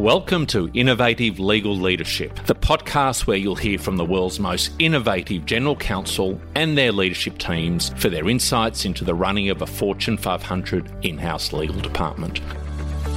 Welcome 0.00 0.46
to 0.46 0.70
Innovative 0.72 1.38
Legal 1.38 1.76
Leadership, 1.76 2.34
the 2.46 2.54
podcast 2.54 3.26
where 3.26 3.36
you'll 3.36 3.54
hear 3.54 3.78
from 3.78 3.98
the 3.98 4.04
world's 4.04 4.40
most 4.40 4.72
innovative 4.78 5.44
general 5.44 5.76
counsel 5.76 6.40
and 6.54 6.76
their 6.76 6.90
leadership 6.90 7.36
teams 7.36 7.90
for 7.98 8.08
their 8.08 8.26
insights 8.26 8.86
into 8.86 9.04
the 9.04 9.14
running 9.14 9.50
of 9.50 9.60
a 9.60 9.66
Fortune 9.66 10.16
500 10.16 11.04
in 11.04 11.18
house 11.18 11.52
legal 11.52 11.78
department. 11.78 12.40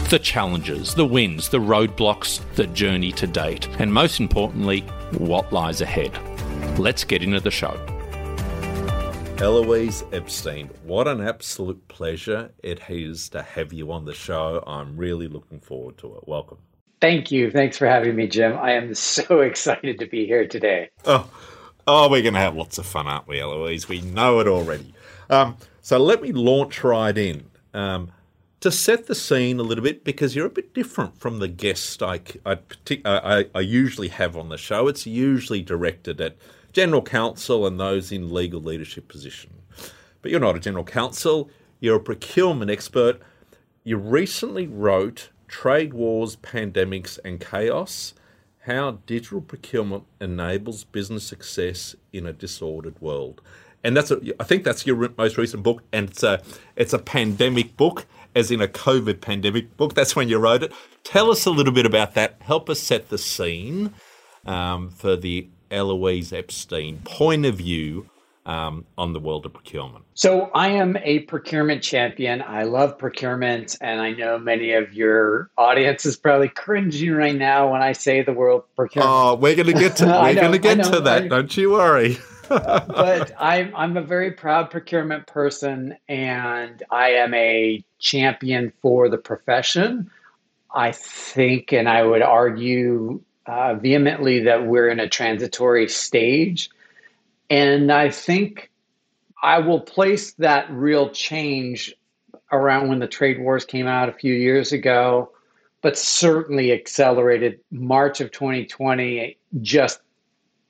The 0.10 0.20
challenges, 0.20 0.94
the 0.94 1.06
wins, 1.06 1.48
the 1.48 1.60
roadblocks, 1.60 2.42
the 2.56 2.68
journey 2.68 3.14
to 3.14 3.28
date, 3.28 3.70
and 3.80 3.94
most 3.94 4.20
importantly, 4.20 4.82
what 5.18 5.54
lies 5.54 5.80
ahead. 5.80 6.12
Let's 6.78 7.06
get 7.06 7.24
into 7.24 7.40
the 7.40 7.50
show. 7.50 7.80
Elouise 9.38 10.04
Epstein, 10.12 10.70
what 10.84 11.08
an 11.08 11.22
absolute 11.22 11.88
pleasure 11.88 12.52
it 12.62 12.82
is 12.90 13.30
to 13.30 13.42
have 13.42 13.72
you 13.72 13.90
on 13.94 14.04
the 14.04 14.14
show. 14.14 14.62
I'm 14.68 14.98
really 14.98 15.30
looking 15.30 15.62
forward 15.62 15.98
to 16.00 16.16
it. 16.16 16.28
Welcome. 16.28 16.58
Thank 17.04 17.34
you. 17.34 17.52
Thanks 17.52 17.78
for 17.78 17.86
having 17.86 18.16
me, 18.16 18.28
Jim. 18.28 18.58
I 18.58 18.72
am 18.72 18.96
so 18.96 19.42
excited 19.42 20.00
to 20.00 20.06
be 20.06 20.26
here 20.26 20.48
today. 20.48 20.90
Oh, 21.04 21.30
oh 21.86 22.10
we're 22.10 22.22
going 22.22 22.34
to 22.34 22.40
have 22.40 22.56
lots 22.56 22.78
of 22.78 22.86
fun, 22.86 23.08
aren't 23.08 23.28
we, 23.28 23.42
Elouise? 23.42 23.90
We 23.90 24.00
know 24.00 24.40
it 24.40 24.48
already. 24.48 24.94
Um, 25.30 25.58
so 25.82 25.98
let 25.98 26.22
me 26.22 26.32
launch 26.32 26.82
right 26.82 27.18
in 27.18 27.44
um, 27.74 28.14
to 28.62 28.72
set 28.72 29.08
the 29.08 29.16
scene 29.16 29.60
a 29.60 29.64
little 29.64 29.84
bit 29.84 30.06
because 30.06 30.34
you're 30.34 30.46
a 30.46 30.50
bit 30.50 30.74
different 30.74 31.20
from 31.20 31.40
the 31.40 31.50
guest 31.50 32.02
I, 32.02 32.22
I, 32.46 32.60
I, 33.04 33.48
I 33.54 33.60
usually 33.60 34.08
have 34.08 34.38
on 34.38 34.48
the 34.48 34.58
show. 34.58 34.88
It's 34.88 35.06
usually 35.06 35.62
directed 35.62 36.22
at 36.22 36.38
general 36.72 37.02
counsel 37.02 37.68
and 37.68 37.78
those 37.78 38.14
in 38.14 38.34
legal 38.34 38.62
leadership 38.62 39.10
position. 39.10 39.52
But 40.22 40.32
you're 40.32 40.40
not 40.40 40.56
a 40.56 40.62
general 40.62 40.86
counsel, 40.86 41.50
you're 41.82 41.98
a 41.98 42.00
procurement 42.00 42.72
expert. 42.72 43.20
You 43.84 43.98
recently 43.98 44.68
wrote 44.68 45.28
Trade 45.54 45.94
Wars, 45.94 46.36
Pandemics, 46.36 47.20
and 47.24 47.40
Chaos 47.40 48.16
How 48.62 48.98
Digital 49.06 49.40
Procurement 49.40 50.04
Enables 50.20 50.84
Business 50.84 51.28
Success 51.28 51.96
in 52.12 52.26
a 52.26 52.34
Disordered 52.34 53.00
World. 53.00 53.40
And 53.84 53.96
that's 53.96 54.10
a, 54.10 54.20
I 54.40 54.46
think 54.46 54.64
that's 54.64 54.88
your 54.88 55.14
most 55.16 55.38
recent 55.38 55.62
book, 55.62 55.84
and 55.94 56.10
it's 56.10 56.24
a 56.24 56.42
it's 56.76 56.92
a 56.92 56.98
pandemic 56.98 57.78
book, 57.78 58.08
as 58.34 58.50
in 58.50 58.62
a 58.62 58.68
COVID 58.68 59.22
pandemic 59.22 59.78
book. 59.78 59.94
That's 59.94 60.16
when 60.16 60.28
you 60.28 60.40
wrote 60.40 60.64
it. 60.64 60.74
Tell 61.04 61.30
us 61.30 61.46
a 61.46 61.52
little 61.52 61.72
bit 61.72 61.86
about 61.86 62.16
that. 62.16 62.38
Help 62.42 62.68
us 62.68 62.80
set 62.80 63.10
the 63.10 63.20
scene 63.20 63.94
um, 64.48 64.90
for 64.90 65.16
the 65.16 65.50
Elouise 65.70 66.34
Epstein 66.34 67.02
point 67.06 67.46
of 67.46 67.58
view 67.58 68.10
um, 68.46 68.86
on 68.98 69.14
the 69.14 69.20
world 69.20 69.46
of 69.46 69.54
procurement? 69.54 70.06
So, 70.14 70.52
I 70.54 70.70
am 70.70 70.98
a 70.98 71.20
procurement 71.20 71.84
champion. 71.84 72.42
I 72.42 72.64
love 72.64 72.98
procurement, 72.98 73.78
and 73.82 74.02
I 74.02 74.12
know 74.12 74.38
many 74.38 74.74
of 74.74 74.94
your 74.94 75.50
audience 75.58 76.06
is 76.06 76.16
probably 76.18 76.50
cringing 76.50 77.12
right 77.12 77.36
now 77.36 77.72
when 77.72 77.82
I 77.82 77.94
say 77.94 78.22
the 78.22 78.34
word 78.34 78.62
procurement. 78.76 79.12
Oh, 79.14 79.36
we're 79.36 79.56
going 79.56 79.68
to 79.68 79.74
get 79.74 79.96
to 79.98 80.06
we're 80.24 80.36
going 80.36 80.52
to 80.52 80.58
get 80.60 80.84
to 80.84 81.00
that. 81.02 81.24
I, 81.24 81.28
don't 81.28 81.56
you 81.56 81.72
worry. 81.72 82.18
but 82.50 83.32
I'm 83.40 83.74
I'm 83.76 83.98
a 83.98 84.02
very 84.02 84.32
proud 84.32 84.70
procurement 84.70 85.28
person, 85.28 85.96
and 86.08 86.84
I 86.92 87.12
am 87.12 87.34
a 87.34 87.84
champion 88.00 88.74
for 88.82 89.10
the 89.10 89.18
profession. 89.18 90.12
I 90.74 90.92
think, 90.92 91.72
and 91.72 91.88
I 91.88 92.04
would 92.04 92.22
argue 92.22 93.22
uh, 93.46 93.76
vehemently 93.76 94.42
that 94.42 94.66
we're 94.66 94.90
in 94.90 95.00
a 95.00 95.08
transitory 95.08 95.88
stage 95.88 96.70
and 97.50 97.92
I 97.92 98.10
think 98.10 98.72
I 99.42 99.60
will 99.60 99.82
place 99.82 100.34
that 100.34 100.72
real 100.72 101.10
change 101.10 101.94
around 102.52 102.90
when 102.90 103.00
the 103.00 103.08
trade 103.08 103.40
wars 103.40 103.66
came 103.66 103.88
out 103.88 104.10
a 104.10 104.14
few 104.14 104.34
years 104.34 104.72
ago, 104.72 105.32
but 105.82 105.98
certainly 105.98 106.72
accelerated 106.72 107.60
March 107.72 108.22
of 108.22 108.32
2020, 108.32 109.38
just 109.62 110.00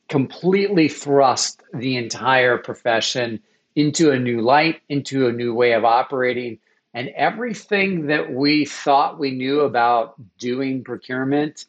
completely 0.09 0.87
thrust 0.87 1.61
the 1.73 1.97
entire 1.97 2.57
profession 2.57 3.39
into 3.75 4.11
a 4.11 4.19
new 4.19 4.41
light, 4.41 4.81
into 4.89 5.27
a 5.27 5.31
new 5.31 5.53
way 5.53 5.73
of 5.73 5.85
operating. 5.85 6.57
And 6.93 7.09
everything 7.09 8.07
that 8.07 8.31
we 8.31 8.65
thought 8.65 9.19
we 9.19 9.31
knew 9.31 9.61
about 9.61 10.15
doing 10.37 10.83
procurement 10.83 11.65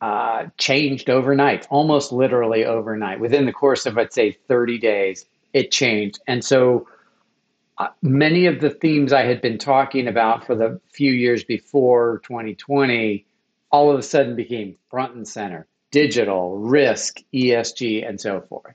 uh, 0.00 0.46
changed 0.58 1.10
overnight, 1.10 1.66
almost 1.70 2.12
literally 2.12 2.64
overnight. 2.64 3.20
Within 3.20 3.46
the 3.46 3.52
course 3.52 3.86
of, 3.86 3.98
I'd 3.98 4.12
say, 4.12 4.32
30 4.48 4.78
days, 4.78 5.26
it 5.52 5.70
changed. 5.70 6.20
And 6.26 6.44
so 6.44 6.88
uh, 7.78 7.88
many 8.02 8.46
of 8.46 8.60
the 8.60 8.70
themes 8.70 9.12
I 9.12 9.22
had 9.22 9.40
been 9.40 9.58
talking 9.58 10.06
about 10.06 10.46
for 10.46 10.54
the 10.54 10.80
few 10.92 11.12
years 11.12 11.44
before 11.44 12.20
2020 12.24 13.26
all 13.72 13.90
of 13.90 13.98
a 13.98 14.02
sudden 14.02 14.34
became 14.36 14.76
front 14.90 15.14
and 15.14 15.26
center 15.26 15.66
digital, 15.90 16.56
risk, 16.56 17.18
ESG, 17.34 18.08
and 18.08 18.20
so 18.20 18.40
forth. 18.42 18.74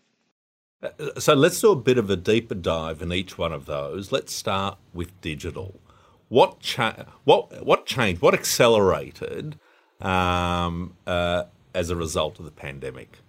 Uh, 0.83 1.17
so 1.17 1.33
let's 1.33 1.59
do 1.61 1.71
a 1.71 1.75
bit 1.75 1.97
of 1.97 2.09
a 2.09 2.17
deeper 2.17 2.55
dive 2.55 3.01
in 3.01 3.13
each 3.13 3.37
one 3.37 3.53
of 3.53 3.65
those. 3.65 4.11
Let's 4.11 4.33
start 4.33 4.77
with 4.93 5.19
digital. 5.21 5.79
What 6.27 6.59
cha- 6.59 7.05
what 7.23 7.65
what 7.65 7.85
changed? 7.85 8.21
What 8.21 8.33
accelerated 8.33 9.57
um, 10.01 10.94
uh, 11.06 11.44
as 11.73 11.89
a 11.89 11.95
result 11.95 12.39
of 12.39 12.45
the 12.45 12.51
pandemic? 12.51 13.19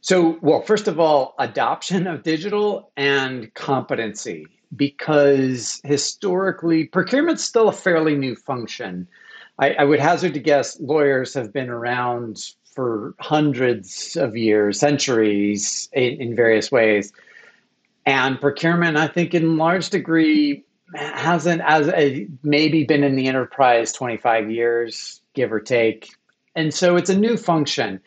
So, 0.00 0.38
well, 0.40 0.62
first 0.62 0.88
of 0.88 1.00
all, 1.00 1.34
adoption 1.38 2.06
of 2.06 2.22
digital 2.22 2.92
and 2.96 3.52
competency, 3.54 4.46
because 4.74 5.80
historically, 5.84 6.84
procurement's 6.84 7.44
still 7.44 7.68
a 7.68 7.72
fairly 7.72 8.14
new 8.14 8.36
function. 8.36 9.08
I, 9.58 9.72
I 9.72 9.84
would 9.84 9.98
hazard 9.98 10.34
to 10.34 10.40
guess 10.40 10.78
lawyers 10.80 11.34
have 11.34 11.52
been 11.52 11.68
around 11.68 12.38
for 12.74 13.14
hundreds 13.18 14.16
of 14.16 14.36
years, 14.36 14.78
centuries 14.78 15.88
in, 15.92 16.20
in 16.20 16.36
various 16.36 16.70
ways. 16.70 17.12
And 18.06 18.40
procurement, 18.40 18.96
I 18.96 19.08
think, 19.08 19.34
in 19.34 19.56
large 19.56 19.90
degree, 19.90 20.64
hasn't 20.94 21.60
as 21.62 21.88
a, 21.88 22.28
maybe 22.42 22.84
been 22.84 23.04
in 23.04 23.16
the 23.16 23.26
enterprise 23.26 23.92
25 23.92 24.50
years 24.50 25.20
give 25.38 25.52
or 25.52 25.60
take. 25.60 26.16
And 26.56 26.74
so 26.74 26.96
it's 26.96 27.10
a 27.10 27.16
new 27.16 27.36
function. 27.36 28.00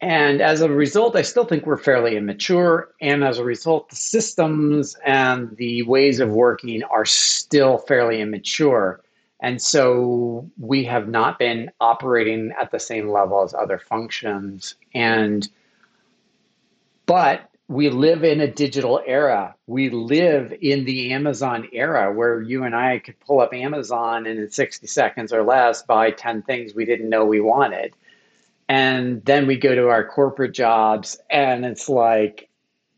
And 0.00 0.40
as 0.40 0.62
a 0.62 0.70
result, 0.70 1.14
I 1.14 1.20
still 1.20 1.44
think 1.44 1.66
we're 1.66 1.76
fairly 1.76 2.16
immature. 2.16 2.88
And 3.02 3.22
as 3.22 3.38
a 3.38 3.44
result, 3.44 3.90
the 3.90 3.96
systems 3.96 4.96
and 5.04 5.54
the 5.58 5.82
ways 5.82 6.20
of 6.20 6.30
working 6.30 6.82
are 6.84 7.04
still 7.04 7.76
fairly 7.76 8.22
immature. 8.22 9.02
And 9.42 9.60
so 9.60 10.50
we 10.58 10.84
have 10.84 11.06
not 11.08 11.38
been 11.38 11.70
operating 11.80 12.52
at 12.58 12.70
the 12.70 12.80
same 12.80 13.10
level 13.10 13.42
as 13.42 13.52
other 13.52 13.78
functions. 13.78 14.74
And, 14.94 15.46
but 17.04 17.50
we 17.70 17.88
live 17.88 18.24
in 18.24 18.40
a 18.40 18.48
digital 18.48 19.00
era. 19.06 19.54
We 19.68 19.90
live 19.90 20.52
in 20.60 20.84
the 20.84 21.12
Amazon 21.12 21.68
era 21.72 22.12
where 22.12 22.42
you 22.42 22.64
and 22.64 22.74
I 22.74 22.98
could 22.98 23.20
pull 23.20 23.38
up 23.38 23.54
Amazon 23.54 24.26
and 24.26 24.40
in 24.40 24.50
60 24.50 24.88
seconds 24.88 25.32
or 25.32 25.44
less 25.44 25.82
buy 25.82 26.10
10 26.10 26.42
things 26.42 26.74
we 26.74 26.84
didn't 26.84 27.08
know 27.08 27.24
we 27.24 27.40
wanted. 27.40 27.94
And 28.68 29.24
then 29.24 29.46
we 29.46 29.56
go 29.56 29.72
to 29.72 29.88
our 29.88 30.04
corporate 30.04 30.52
jobs 30.52 31.16
and 31.30 31.64
it's 31.64 31.88
like, 31.88 32.48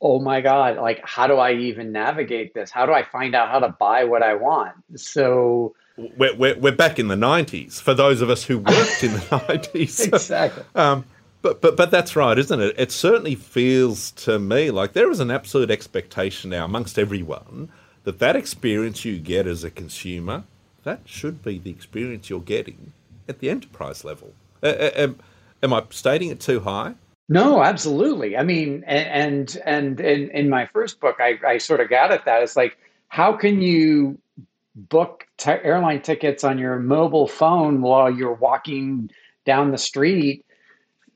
oh 0.00 0.21
my 0.21 0.41
God, 0.41 0.78
like, 0.78 1.06
how 1.06 1.27
do 1.27 1.34
I 1.34 1.53
even 1.53 1.93
navigate 1.93 2.55
this? 2.55 2.71
How 2.71 2.87
do 2.87 2.94
I 2.94 3.03
find 3.03 3.34
out 3.34 3.50
how 3.50 3.59
to 3.59 3.69
buy 3.78 4.05
what 4.05 4.22
I 4.22 4.37
want? 4.37 4.72
So, 4.97 5.75
we're, 5.99 6.34
we're, 6.34 6.59
we're 6.59 6.75
back 6.75 6.99
in 6.99 7.09
the 7.09 7.15
90s 7.15 7.78
for 7.78 7.93
those 7.93 8.22
of 8.22 8.31
us 8.31 8.43
who 8.43 8.56
worked 8.56 9.05
in 9.05 9.12
the 9.12 9.19
90s. 9.31 10.06
exactly. 10.09 10.65
Um, 10.75 11.05
but 11.42 11.60
but 11.60 11.76
but 11.76 11.91
that's 11.91 12.16
right, 12.16 12.38
isn't 12.38 12.60
it? 12.60 12.75
It 12.78 12.92
certainly 12.92 13.34
feels 13.34 14.12
to 14.12 14.38
me 14.38 14.70
like 14.70 14.92
there 14.92 15.10
is 15.10 15.20
an 15.20 15.30
absolute 15.30 15.70
expectation 15.70 16.50
now 16.50 16.64
amongst 16.64 16.98
everyone 16.98 17.69
that 18.04 18.19
that 18.20 18.36
experience 18.36 19.04
you 19.04 19.19
get 19.19 19.47
as 19.47 19.64
a 19.64 19.70
consumer 19.70 20.44
that 20.84 21.00
should 21.04 21.42
be 21.42 21.58
the 21.58 21.70
experience 21.70 22.28
you're 22.28 22.40
getting 22.40 22.93
at 23.28 23.38
the 23.38 23.50
enterprise 23.50 24.05
level. 24.05 24.32
Am, 24.62 25.19
am 25.62 25.72
I 25.72 25.84
stating 25.90 26.31
it 26.31 26.40
too 26.40 26.61
high? 26.61 26.94
No, 27.28 27.62
absolutely. 27.62 28.37
I 28.37 28.43
mean, 28.43 28.84
and 28.87 29.56
and, 29.56 29.62
and 29.64 30.00
in, 30.00 30.31
in 30.31 30.50
my 30.50 30.67
first 30.67 31.00
book, 31.00 31.17
I, 31.20 31.38
I 31.46 31.58
sort 31.58 31.81
of 31.81 31.88
got 31.88 32.11
at 32.12 32.25
that. 32.25 32.43
It's 32.43 32.56
like, 32.56 32.76
how 33.08 33.32
can 33.32 33.62
you 33.62 34.19
book 34.75 35.26
t- 35.38 35.50
airline 35.50 36.02
tickets 36.02 36.44
on 36.44 36.58
your 36.58 36.78
mobile 36.78 37.28
phone 37.28 37.82
while 37.82 38.11
you're 38.11 38.34
walking 38.34 39.11
down 39.44 39.70
the 39.70 39.78
street 39.78 40.44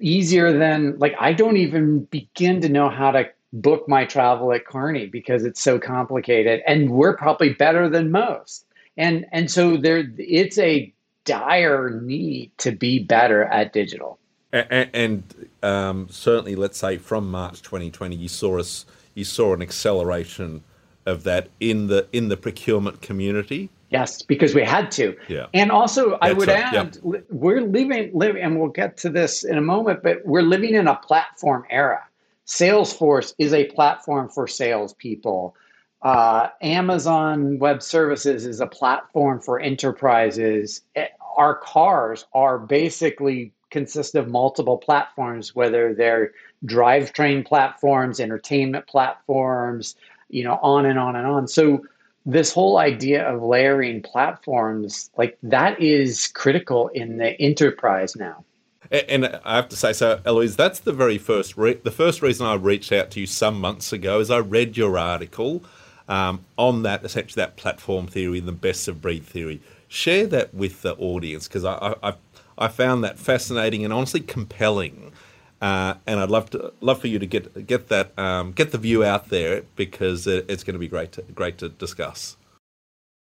easier 0.01 0.57
than 0.57 0.99
like 0.99 1.15
I 1.19 1.33
don't 1.33 1.57
even 1.57 2.01
begin 2.05 2.61
to 2.63 2.69
know 2.69 2.89
how 2.89 3.11
to 3.13 3.29
book 3.53 3.89
my 3.89 4.05
travel 4.05 4.53
at 4.53 4.67
Kearney 4.67 5.07
because 5.07 5.45
it's 5.45 5.63
so 5.63 5.79
complicated 5.79 6.63
and 6.67 6.91
we're 6.91 7.17
probably 7.17 7.55
better 7.55 7.89
than 7.89 8.11
most. 8.11 8.67
And 8.97 9.27
and 9.33 9.51
so 9.51 9.77
there 9.77 10.05
it's 10.19 10.59
a 10.59 10.93
dire 11.25 12.01
need 12.01 12.51
to 12.59 12.73
be 12.73 13.01
better 13.01 13.45
at 13.45 13.73
digital. 13.73 14.19
And, 14.53 14.91
and 14.95 15.49
um, 15.63 16.09
certainly, 16.11 16.55
let's 16.55 16.79
say 16.79 16.97
from 16.97 17.31
March 17.31 17.61
2020, 17.63 18.17
you 18.17 18.29
saw 18.29 18.59
us, 18.59 18.87
you 19.15 19.25
saw 19.25 19.53
an 19.53 19.61
acceleration 19.61 20.63
of 21.05 21.25
that 21.25 21.49
in 21.61 21.89
the 21.89 22.07
in 22.13 22.29
the 22.29 22.37
procurement 22.37 23.03
community. 23.03 23.69
Yes, 23.91 24.23
because 24.23 24.55
we 24.55 24.63
had 24.63 24.91
to. 24.93 25.17
Yeah. 25.29 25.47
And 25.55 25.71
also, 25.71 26.19
I 26.21 26.33
would 26.33 26.49
right, 26.49 26.75
add, 26.75 26.99
li- 27.05 27.23
we're 27.31 27.61
living, 27.61 28.11
live, 28.13 28.37
and 28.37 28.59
we'll 28.59 28.69
get 28.71 28.97
to 28.99 29.11
this 29.11 29.45
in 29.45 29.57
a 29.57 29.61
moment, 29.61 30.03
but 30.03 30.25
we're 30.25 30.43
living 30.43 30.75
in 30.75 30.89
a 30.89 30.97
platform 30.97 31.65
era. 31.71 32.03
Salesforce 32.47 33.35
is 33.39 33.53
a 33.53 33.67
platform 33.67 34.29
for 34.29 34.47
salespeople. 34.49 35.55
Uh, 36.03 36.49
Amazon 36.63 37.59
Web 37.59 37.83
Services 37.83 38.47
is 38.47 38.61
a 38.61 38.67
platform 38.67 39.41
for 39.41 39.61
enterprises. 39.61 40.83
Eh, 40.95 41.07
Our 41.37 41.57
cars 41.57 42.27
are 42.35 42.59
basically 42.59 43.53
consist 43.71 44.15
of 44.15 44.29
multiple 44.29 44.79
platforms, 44.79 45.55
whether 45.55 45.95
they're 45.95 46.33
drivetrain 46.65 47.45
platforms, 47.45 48.21
entertainment 48.21 48.87
platforms, 48.87 49.97
you 50.29 50.45
know, 50.45 50.59
on 50.63 50.87
and 50.87 50.99
on 50.99 51.17
and 51.17 51.27
on. 51.27 51.47
So 51.49 51.85
this 52.27 52.53
whole 52.53 52.77
idea 52.77 53.27
of 53.27 53.43
layering 53.43 54.03
platforms 54.03 55.11
like 55.17 55.39
that 55.43 55.81
is 55.81 56.27
critical 56.27 56.89
in 56.89 57.17
the 57.17 57.41
enterprise 57.41 58.17
now 58.17 58.45
And 58.91 59.27
I 59.45 59.57
have 59.57 59.69
to 59.71 59.77
say, 59.77 59.93
so 59.93 60.21
Elouise, 60.25 60.57
that's 60.57 60.81
the 60.81 60.93
very 60.93 61.19
first 61.19 61.57
re- 61.57 61.81
the 61.83 61.91
first 61.91 62.23
reason 62.23 62.47
I 62.47 62.55
reached 62.55 62.93
out 62.93 63.11
to 63.13 63.21
you 63.21 63.27
some 63.27 63.61
months 63.61 63.93
ago 63.93 64.21
is 64.21 64.31
I 64.31 64.39
read 64.39 64.77
your 64.77 64.99
article 64.99 65.65
um, 66.09 66.45
on 66.57 66.83
that 66.83 67.05
essentially 67.05 67.41
that 67.41 67.57
platform 67.57 68.07
theory 68.07 68.41
the 68.41 68.53
best 68.53 68.87
of 68.89 69.01
breed 69.01 69.25
theory. 69.25 69.61
Share 69.89 70.27
that 70.29 70.55
with 70.55 70.83
the 70.83 70.95
audience 70.97 71.49
because 71.49 71.65
I 71.65 71.95
I 72.03 72.15
I 72.59 72.69
found 72.69 73.05
that 73.05 73.19
fascinating 73.19 73.85
and 73.85 73.93
honestly 73.93 74.21
compelling. 74.21 75.13
Uh, 75.61 75.95
and 76.07 76.21
I'd 76.21 76.31
love 76.31 76.51
to 76.51 76.73
love 76.81 77.01
for 77.01 77.07
you 77.07 77.19
to 77.19 77.27
get 77.27 77.67
get 77.67 77.89
that 77.89 78.19
um, 78.19 78.53
get 78.53 78.73
the 78.73 78.79
view 78.79 79.05
out 79.05 79.29
there 79.31 79.63
because 79.75 80.27
it, 80.27 80.45
it's 80.49 80.63
going 80.65 80.75
to 80.75 80.79
be 80.79 80.89
great 80.89 81.13
to 81.13 81.23
great 81.23 81.59
to 81.59 81.69
discuss. 81.69 82.37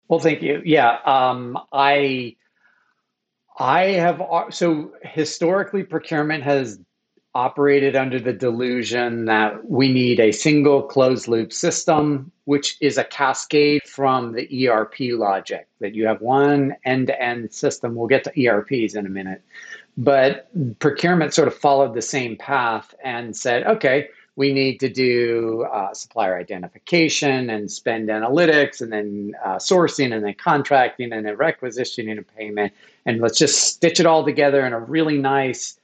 well 0.07 0.19
thank 0.19 0.41
you. 0.41 0.61
Yeah 0.63 0.99
um, 1.05 1.57
i 1.73 2.35
i 3.57 3.81
have 3.83 4.21
uh, 4.21 4.49
so 4.51 4.93
historically 5.03 5.83
procurement 5.83 6.43
has 6.43 6.79
operated 7.35 7.95
under 7.95 8.19
the 8.19 8.33
delusion 8.33 9.25
that 9.25 9.69
we 9.69 9.91
need 9.91 10.19
a 10.19 10.31
single 10.31 10.81
closed 10.81 11.27
loop 11.27 11.53
system 11.53 12.31
which 12.49 12.77
is 12.81 12.97
a 12.97 13.03
cascade 13.03 13.83
from 13.83 14.31
the 14.33 14.67
erp 14.67 14.95
logic 14.99 15.67
that 15.79 15.93
you 15.93 16.07
have 16.07 16.19
one 16.19 16.75
end-to-end 16.83 17.53
system. 17.53 17.93
We'll 17.93 18.07
get 18.07 18.23
to 18.23 18.31
erps 18.31 18.95
in 18.95 19.05
a 19.05 19.09
minute 19.09 19.43
but 19.99 20.47
procurement 20.79 21.33
sort 21.33 21.49
of 21.49 21.53
followed 21.53 21.93
the 21.93 22.01
same 22.01 22.37
path 22.37 22.95
and 23.03 23.35
said, 23.35 23.67
okay, 23.67 24.07
we 24.37 24.53
need 24.53 24.79
to 24.79 24.87
do 24.87 25.67
uh, 25.73 25.93
supplier 25.93 26.37
identification 26.37 27.49
and 27.49 27.69
spend 27.69 28.07
analytics 28.07 28.79
and 28.79 28.93
then 28.93 29.33
uh, 29.43 29.57
sourcing 29.57 30.15
and 30.15 30.23
then 30.23 30.35
contracting 30.35 31.11
and 31.11 31.25
then 31.25 31.35
requisitioning 31.35 32.17
and 32.17 32.25
payment. 32.37 32.71
And 33.05 33.19
let's 33.19 33.37
just 33.37 33.61
stitch 33.61 33.99
it 33.99 34.05
all 34.05 34.23
together 34.23 34.65
in 34.65 34.71
a 34.71 34.79
really 34.79 35.17
nice, 35.17 35.77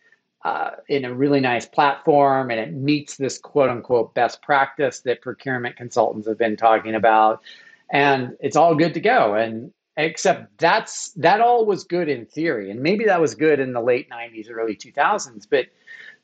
uh, 0.45 0.71
in 0.87 1.03
a 1.03 1.13
really 1.13 1.41
nice 1.41 1.65
platform. 1.65 2.51
And 2.51 2.59
it 2.61 2.73
meets 2.73 3.17
this 3.17 3.37
quote 3.37 3.69
unquote 3.69 4.13
best 4.13 4.41
practice 4.41 5.01
that 5.01 5.21
procurement 5.21 5.75
consultants 5.75 6.25
have 6.25 6.37
been 6.37 6.55
talking 6.55 6.95
about. 6.95 7.41
And 7.89 8.37
it's 8.39 8.55
all 8.55 8.75
good 8.75 8.93
to 8.93 9.01
go. 9.01 9.33
And 9.33 9.73
except 9.97 10.57
that's 10.57 11.11
that 11.11 11.41
all 11.41 11.65
was 11.65 11.83
good 11.83 12.09
in 12.09 12.25
theory 12.25 12.69
and 12.69 12.81
maybe 12.81 13.05
that 13.05 13.21
was 13.21 13.33
good 13.33 13.59
in 13.59 13.73
the 13.73 13.81
late 13.81 14.09
90s 14.09 14.49
early 14.51 14.75
2000s 14.75 15.47
but 15.49 15.67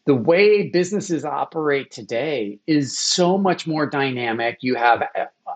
the 0.06 0.16
way 0.16 0.68
businesses 0.68 1.24
operate 1.24 1.92
today 1.92 2.60
is 2.66 2.98
so 2.98 3.38
much 3.38 3.68
more 3.68 3.86
dynamic. 3.86 4.58
You 4.62 4.76
have 4.76 5.04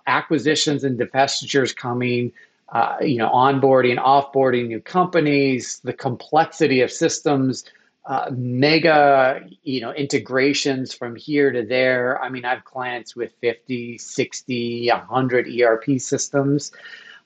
acquisitions 0.06 0.84
and 0.84 1.00
divestitures 1.00 1.76
coming 1.76 2.32
uh, 2.70 2.98
you 3.02 3.18
know 3.18 3.30
onboarding 3.30 3.98
offboarding 3.98 4.68
new 4.68 4.82
companies 4.82 5.80
the 5.84 5.94
complexity 5.94 6.82
of 6.82 6.92
systems 6.92 7.64
uh, 8.08 8.30
mega 8.32 9.40
you 9.64 9.82
know 9.82 9.92
integrations 9.94 10.94
from 10.94 11.16
here 11.16 11.52
to 11.52 11.64
there. 11.64 12.22
I 12.22 12.30
mean 12.30 12.44
i 12.44 12.50
have 12.50 12.64
clients 12.66 13.16
with 13.16 13.32
50 13.42 13.98
60 13.98 14.90
100 14.90 15.48
erp 15.62 16.00
systems 16.00 16.72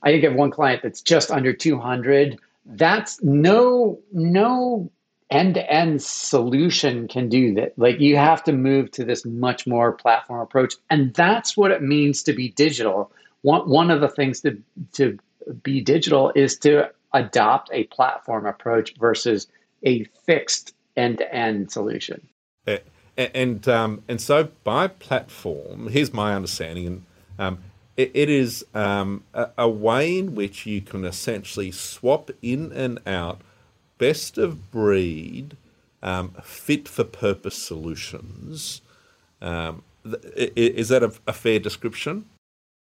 I 0.03 0.11
think 0.11 0.23
I 0.23 0.29
have 0.29 0.37
one 0.37 0.51
client 0.51 0.81
that's 0.83 1.01
just 1.01 1.31
under 1.31 1.53
200. 1.53 2.39
That's 2.65 3.21
no 3.23 3.99
no 4.11 4.91
end-to-end 5.31 6.01
solution 6.01 7.07
can 7.07 7.29
do 7.29 7.53
that. 7.53 7.77
Like 7.77 7.99
you 7.99 8.17
have 8.17 8.43
to 8.45 8.51
move 8.51 8.89
to 8.91 9.05
this 9.05 9.25
much 9.25 9.67
more 9.67 9.91
platform 9.91 10.41
approach, 10.41 10.75
and 10.89 11.13
that's 11.13 11.55
what 11.55 11.71
it 11.71 11.81
means 11.81 12.23
to 12.23 12.33
be 12.33 12.49
digital. 12.49 13.11
One 13.41 13.69
one 13.69 13.91
of 13.91 14.01
the 14.01 14.07
things 14.09 14.41
to 14.41 14.57
to 14.93 15.17
be 15.63 15.81
digital 15.81 16.31
is 16.35 16.57
to 16.59 16.89
adopt 17.13 17.69
a 17.73 17.85
platform 17.85 18.45
approach 18.45 18.95
versus 18.99 19.47
a 19.83 20.03
fixed 20.25 20.75
end-to-end 20.95 21.71
solution. 21.71 22.27
A- 22.67 22.81
a- 23.17 23.35
And 23.35 23.67
um, 23.67 24.03
and 24.07 24.19
so 24.21 24.49
by 24.63 24.87
platform, 24.87 25.87
here's 25.89 26.13
my 26.13 26.35
understanding, 26.35 26.85
and 26.87 27.05
um, 27.39 27.59
it, 27.99 28.11
it 28.13 28.29
is 28.29 28.65
um, 28.73 29.23
a, 29.33 29.49
a 29.57 29.69
way 29.69 30.17
in 30.17 30.33
which 30.33 30.65
you 30.65 30.79
can 30.79 31.03
essentially 31.03 31.69
swap 31.69 32.31
in 32.41 32.71
and 32.71 32.97
out 33.05 33.41
best 33.97 34.37
of 34.37 34.71
breed, 34.71 35.57
um, 36.01 36.33
fit 36.41 36.87
for 36.87 37.03
purpose 37.03 37.57
solutions. 37.57 38.81
Um, 39.41 39.83
th- 40.05 40.53
is 40.55 40.87
that 40.87 41.03
a, 41.03 41.11
a 41.27 41.33
fair 41.33 41.59
description? 41.59 42.23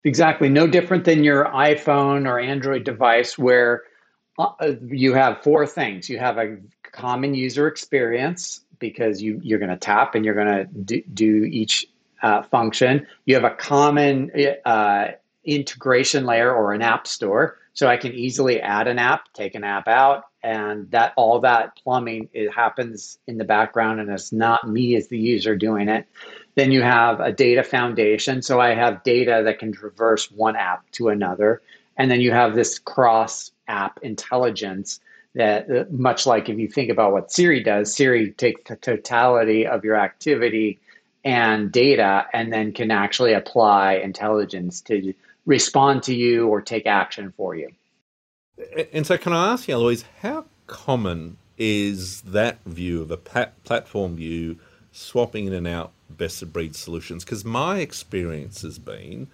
Exactly. 0.03 0.47
No 0.47 0.67
different 0.67 1.05
than 1.05 1.23
your 1.23 1.45
iPhone 1.45 2.27
or 2.27 2.39
Android 2.39 2.83
device 2.83 3.35
where 3.35 3.81
uh, 4.37 4.73
you 4.85 5.15
have 5.15 5.41
four 5.41 5.65
things. 5.65 6.07
You 6.07 6.19
have 6.19 6.37
a 6.37 6.57
common 6.83 7.33
user 7.33 7.67
experience 7.67 8.61
because 8.77 9.23
you, 9.23 9.39
you're 9.41 9.59
going 9.59 9.71
to 9.71 9.77
tap 9.77 10.13
and 10.13 10.23
you're 10.23 10.35
going 10.35 10.47
to 10.47 10.65
do, 10.65 11.01
do 11.11 11.43
each 11.45 11.87
uh, 12.21 12.43
function. 12.43 13.05
You 13.25 13.35
have 13.35 13.43
a 13.43 13.55
common 13.55 14.31
uh, 14.65 15.07
integration 15.45 16.25
layer 16.25 16.53
or 16.53 16.73
an 16.73 16.81
app 16.81 17.07
store. 17.07 17.57
So 17.73 17.87
I 17.87 17.97
can 17.97 18.13
easily 18.13 18.59
add 18.59 18.87
an 18.87 18.99
app, 18.99 19.31
take 19.33 19.55
an 19.55 19.63
app 19.63 19.87
out, 19.87 20.25
and 20.43 20.89
that 20.91 21.13
all 21.15 21.39
that 21.39 21.77
plumbing 21.77 22.29
it 22.33 22.51
happens 22.51 23.17
in 23.27 23.37
the 23.37 23.45
background 23.45 23.99
and 23.99 24.09
it's 24.09 24.33
not 24.33 24.67
me 24.67 24.95
as 24.95 25.07
the 25.07 25.17
user 25.17 25.55
doing 25.55 25.87
it. 25.87 26.07
Then 26.55 26.71
you 26.71 26.81
have 26.81 27.19
a 27.21 27.31
data 27.31 27.63
foundation. 27.63 28.41
So 28.41 28.59
I 28.59 28.73
have 28.73 29.03
data 29.03 29.41
that 29.45 29.59
can 29.59 29.71
traverse 29.71 30.29
one 30.29 30.55
app 30.55 30.89
to 30.91 31.09
another. 31.09 31.61
And 31.95 32.11
then 32.11 32.21
you 32.21 32.31
have 32.31 32.55
this 32.55 32.79
cross 32.79 33.51
app 33.67 33.99
intelligence 34.01 34.99
that, 35.35 35.69
uh, 35.69 35.85
much 35.89 36.25
like 36.25 36.49
if 36.49 36.57
you 36.57 36.67
think 36.67 36.89
about 36.89 37.13
what 37.13 37.31
Siri 37.31 37.63
does, 37.63 37.93
Siri 37.93 38.31
takes 38.31 38.61
the 38.69 38.75
totality 38.75 39.65
of 39.65 39.85
your 39.85 39.95
activity 39.95 40.79
and 41.23 41.71
data 41.71 42.25
and 42.33 42.51
then 42.51 42.71
can 42.71 42.91
actually 42.91 43.33
apply 43.33 43.95
intelligence 43.95 44.81
to 44.81 45.13
respond 45.45 46.03
to 46.03 46.15
you 46.15 46.47
or 46.47 46.61
take 46.61 46.85
action 46.85 47.33
for 47.35 47.55
you. 47.55 47.69
And 48.93 49.05
so, 49.05 49.17
can 49.17 49.33
I 49.33 49.53
ask 49.53 49.67
you, 49.67 49.75
Elouise, 49.75 50.05
how 50.21 50.45
common 50.67 51.37
is 51.57 52.21
that 52.21 52.59
view 52.65 53.01
of 53.01 53.11
a 53.11 53.17
platform 53.17 54.15
view 54.15 54.57
swapping 54.91 55.47
in 55.47 55.53
and 55.53 55.67
out 55.67 55.91
best 56.09 56.41
of 56.41 56.53
breed 56.53 56.75
solutions? 56.75 57.23
Because 57.23 57.45
my 57.45 57.79
experience 57.79 58.61
has 58.61 58.79
been 58.79 59.27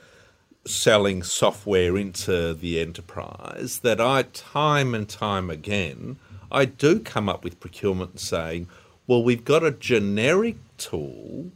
selling 0.65 1.21
software 1.21 1.95
into 1.95 2.53
the 2.53 2.79
enterprise 2.79 3.79
that 3.83 4.01
I, 4.01 4.23
time 4.33 4.95
and 4.95 5.07
time 5.07 5.49
again, 5.49 6.17
I 6.51 6.65
do 6.65 6.99
come 6.99 7.29
up 7.29 7.43
with 7.43 7.59
procurement 7.59 8.19
saying, 8.19 8.67
well, 9.07 9.23
we've 9.23 9.45
got 9.45 9.63
a 9.63 9.71
generic 9.71 10.55
tool 10.77 11.51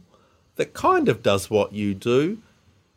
that 0.60 0.74
kind 0.74 1.08
of 1.08 1.22
does 1.22 1.48
what 1.48 1.72
you 1.72 1.94
do, 1.94 2.36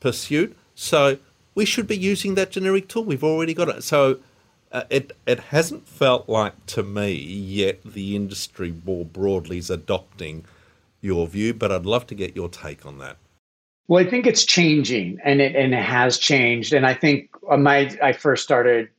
pursuit. 0.02 0.54
So 0.76 1.18
we 1.56 1.64
should 1.64 1.88
be 1.88 1.96
using 1.98 2.36
that 2.36 2.52
generic 2.52 2.90
tool. 2.90 3.06
We've 3.06 3.24
already 3.24 3.54
got 3.54 3.70
it. 3.70 3.86
So 3.86 4.20
uh, 4.74 4.84
it 4.90 5.16
it 5.26 5.40
hasn't 5.40 5.88
felt 5.88 6.28
like 6.28 6.66
to 6.66 6.84
me 6.84 7.14
yet 7.14 7.82
the 7.86 8.18
industry 8.18 8.76
more 8.86 9.06
broadly 9.06 9.60
is 9.60 9.70
adopting 9.70 10.44
your 11.00 11.26
view, 11.26 11.54
but 11.54 11.72
I'd 11.72 11.86
love 11.86 12.06
to 12.08 12.16
get 12.16 12.36
your 12.36 12.50
take 12.50 12.86
on 12.86 12.98
that. 12.98 13.16
Well, 13.88 14.06
I 14.06 14.10
think 14.10 14.28
it's 14.28 14.44
changing, 14.44 15.20
and 15.24 15.40
it 15.40 15.56
and 15.56 15.74
it 15.74 15.84
has 15.84 16.18
changed. 16.18 16.74
And 16.74 16.86
I 16.86 16.94
think 16.94 17.30
uh, 17.50 17.56
my 17.56 17.98
I 18.04 18.12
first 18.12 18.44
started 18.44 18.90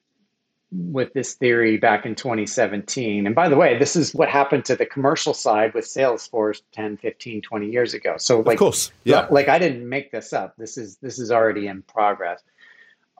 with 0.75 1.13
this 1.13 1.35
theory 1.35 1.77
back 1.77 2.05
in 2.05 2.15
2017. 2.15 3.27
And 3.27 3.35
by 3.35 3.49
the 3.49 3.57
way, 3.57 3.79
this 3.79 3.95
is 3.95 4.15
what 4.15 4.29
happened 4.29 4.65
to 4.67 4.77
the 4.77 4.87
commercial 4.87 5.33
side 5.33 5.73
with 5.73 5.85
Salesforce 5.85 6.63
10, 6.73 6.97
15, 6.97 7.43
20 7.43 7.71
years 7.71 7.95
ago. 7.95 8.17
So 8.19 8.41
like 8.41 8.55
of 8.55 8.59
course, 8.59 8.91
yeah. 9.05 9.27
like 9.31 9.49
I 9.49 9.59
didn't 9.59 9.89
make 9.89 10.11
this 10.11 10.33
up. 10.33 10.57
This 10.57 10.77
is 10.77 10.97
this 10.97 11.19
is 11.19 11.31
already 11.31 11.69
in 11.69 11.83
progress. 11.83 12.43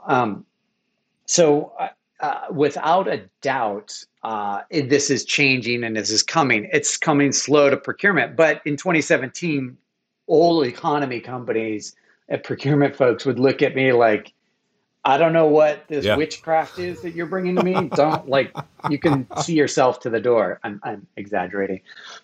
Um, 0.07 0.45
so 1.27 1.73
uh, 1.79 1.89
uh, 2.21 2.41
without 2.51 3.09
a 3.09 3.23
doubt, 3.41 4.05
uh, 4.23 4.63
this 4.71 5.11
is 5.11 5.25
changing 5.25 5.85
and 5.85 5.97
this 5.97 6.11
is 6.11 6.23
coming. 6.23 6.69
It's 6.73 6.97
coming 6.97 7.33
slow 7.33 7.71
to 7.71 7.77
procurement, 7.77 8.37
but 8.37 8.63
in 8.65 8.77
2017, 8.77 9.77
old 10.27 10.67
economy 10.67 11.21
companies 11.21 11.95
procurement 12.43 12.97
folks 12.97 13.27
would 13.27 13.39
look 13.39 13.63
at 13.63 13.75
me 13.75 13.93
like, 13.93 14.33
I 15.07 15.19
don't 15.19 15.35
know 15.35 15.47
what 15.47 15.87
this 15.89 16.05
yeah. 16.05 16.17
witchcraft 16.17 16.79
is 16.79 17.03
that 17.03 17.15
you're 17.15 17.27
bringing 17.27 17.57
to 17.57 17.63
me. 17.63 17.89
don't 17.95 18.29
like 18.29 18.55
you 18.89 18.99
can 18.99 19.27
see 19.43 19.55
yourself 19.55 20.01
to 20.01 20.11
the 20.11 20.21
door. 20.21 20.61
I'm, 20.65 20.81
I'm 20.83 21.07
exaggerating, 21.17 21.81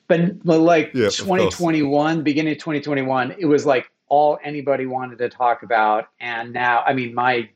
but, 0.09 0.43
but 0.45 0.61
like 0.61 0.93
yeah, 0.95 1.11
2021, 1.11 2.23
beginning 2.23 2.53
of 2.53 2.59
2021, 2.59 3.37
it 3.39 3.45
was 3.45 3.67
like 3.67 3.91
all 4.09 4.39
anybody 4.43 4.87
wanted 4.87 5.19
to 5.19 5.29
talk 5.29 5.63
about. 5.63 6.09
And 6.21 6.53
now, 6.53 6.83
I 6.87 6.95
mean, 6.95 7.15
my 7.15 7.49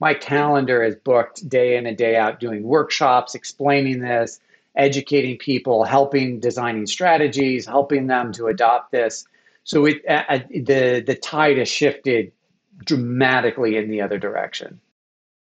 my 0.00 0.14
calendar 0.14 0.82
is 0.82 0.96
booked 0.96 1.48
day 1.48 1.76
in 1.76 1.86
and 1.86 1.96
day 1.96 2.16
out 2.16 2.40
doing 2.40 2.64
workshops, 2.64 3.36
explaining 3.36 4.00
this, 4.00 4.40
educating 4.74 5.38
people, 5.38 5.84
helping 5.84 6.40
designing 6.40 6.86
strategies, 6.88 7.66
helping 7.66 8.08
them 8.08 8.32
to 8.32 8.46
adopt 8.46 8.90
this. 8.90 9.24
So 9.62 9.86
it 9.86 10.02
uh, 10.08 10.40
the 10.50 11.04
the 11.06 11.14
tide 11.14 11.58
has 11.58 11.68
shifted 11.68 12.32
dramatically 12.78 13.76
in 13.76 13.90
the 13.90 14.00
other 14.00 14.18
direction. 14.18 14.80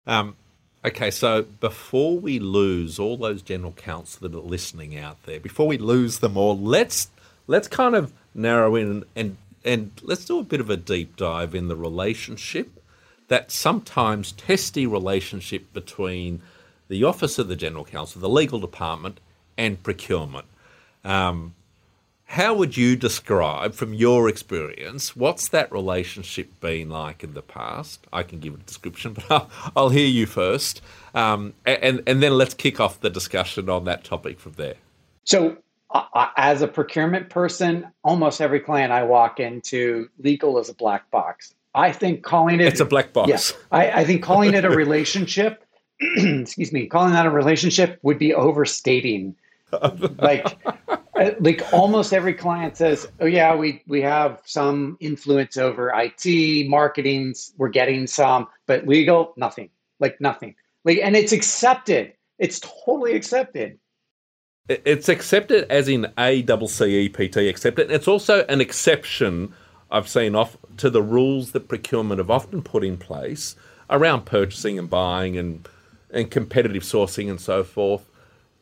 Um, 0.06 0.36
okay, 0.84 1.10
so 1.10 1.42
before 1.42 2.18
we 2.18 2.38
lose 2.38 2.98
all 2.98 3.16
those 3.16 3.42
general 3.42 3.72
counts 3.72 4.16
that 4.16 4.34
are 4.34 4.40
listening 4.40 4.98
out 4.98 5.22
there, 5.24 5.40
before 5.40 5.66
we 5.66 5.78
lose 5.78 6.18
them 6.18 6.36
all, 6.36 6.58
let's 6.58 7.08
let's 7.46 7.68
kind 7.68 7.94
of 7.94 8.12
narrow 8.34 8.74
in 8.76 9.04
and 9.14 9.36
and 9.64 9.92
let's 10.02 10.24
do 10.24 10.38
a 10.38 10.44
bit 10.44 10.60
of 10.60 10.70
a 10.70 10.76
deep 10.76 11.16
dive 11.16 11.54
in 11.54 11.68
the 11.68 11.76
relationship 11.76 12.82
that 13.28 13.50
sometimes 13.50 14.32
testy 14.32 14.86
relationship 14.86 15.72
between 15.72 16.42
the 16.88 17.04
office 17.04 17.38
of 17.38 17.48
the 17.48 17.56
general 17.56 17.84
counsel, 17.84 18.20
the 18.20 18.28
legal 18.28 18.58
department, 18.58 19.20
and 19.56 19.82
procurement. 19.82 20.46
Um, 21.04 21.54
how 22.32 22.54
would 22.54 22.78
you 22.78 22.96
describe, 22.96 23.74
from 23.74 23.92
your 23.92 24.26
experience, 24.26 25.14
what's 25.14 25.48
that 25.48 25.70
relationship 25.70 26.48
been 26.60 26.88
like 26.88 27.22
in 27.22 27.34
the 27.34 27.42
past? 27.42 28.06
I 28.10 28.22
can 28.22 28.40
give 28.40 28.54
a 28.54 28.56
description, 28.56 29.12
but 29.28 29.30
I'll, 29.30 29.50
I'll 29.76 29.88
hear 29.90 30.06
you 30.06 30.24
first, 30.24 30.80
um, 31.14 31.52
and 31.66 32.02
and 32.06 32.22
then 32.22 32.32
let's 32.38 32.54
kick 32.54 32.80
off 32.80 33.00
the 33.00 33.10
discussion 33.10 33.68
on 33.68 33.84
that 33.84 34.04
topic 34.04 34.40
from 34.40 34.52
there. 34.52 34.76
So, 35.24 35.58
uh, 35.90 36.28
as 36.38 36.62
a 36.62 36.68
procurement 36.68 37.28
person, 37.28 37.86
almost 38.02 38.40
every 38.40 38.60
client 38.60 38.92
I 38.92 39.02
walk 39.02 39.38
into, 39.38 40.08
legal 40.18 40.58
is 40.58 40.70
a 40.70 40.74
black 40.74 41.10
box. 41.10 41.54
I 41.74 41.92
think 41.92 42.22
calling 42.22 42.60
it 42.60 42.66
it's 42.66 42.80
a 42.80 42.86
black 42.86 43.12
box. 43.12 43.28
Yes, 43.28 43.52
yeah, 43.54 43.78
I, 43.78 44.00
I 44.00 44.04
think 44.04 44.22
calling 44.22 44.54
it 44.54 44.64
a 44.64 44.70
relationship. 44.84 45.66
excuse 46.00 46.72
me, 46.72 46.86
calling 46.86 47.12
that 47.12 47.26
a 47.26 47.30
relationship 47.30 47.98
would 48.02 48.18
be 48.18 48.32
overstating 48.32 49.36
like 50.18 50.58
uh, 51.14 51.30
like 51.40 51.62
almost 51.72 52.12
every 52.12 52.34
client 52.34 52.76
says, 52.76 53.08
"Oh 53.20 53.26
yeah, 53.26 53.54
we 53.54 53.82
we 53.86 54.00
have 54.02 54.40
some 54.44 54.96
influence 55.00 55.56
over 55.56 55.92
IT, 55.94 56.68
marketing, 56.68 57.34
we're 57.56 57.68
getting 57.68 58.06
some, 58.06 58.48
but 58.66 58.86
legal, 58.86 59.32
nothing. 59.36 59.70
Like 60.00 60.20
nothing. 60.20 60.54
Like 60.84 60.98
and 60.98 61.16
it's 61.16 61.32
accepted. 61.32 62.14
It's 62.38 62.60
totally 62.60 63.14
accepted. 63.14 63.78
It's 64.68 65.08
accepted 65.08 65.70
as 65.70 65.88
in 65.88 66.12
A 66.18 66.42
double 66.42 66.68
C 66.68 67.04
E 67.04 67.08
P 67.08 67.28
T 67.28 67.48
accepted. 67.48 67.90
It's 67.90 68.08
also 68.08 68.44
an 68.46 68.60
exception 68.60 69.54
I've 69.90 70.08
seen 70.08 70.34
off 70.34 70.56
to 70.78 70.90
the 70.90 71.02
rules 71.02 71.52
that 71.52 71.68
procurement 71.68 72.18
have 72.18 72.30
often 72.30 72.62
put 72.62 72.84
in 72.84 72.96
place 72.96 73.54
around 73.90 74.24
purchasing 74.24 74.78
and 74.78 74.88
buying 74.88 75.36
and 75.36 75.68
and 76.10 76.30
competitive 76.30 76.82
sourcing 76.82 77.30
and 77.30 77.40
so 77.40 77.64
forth 77.64 78.06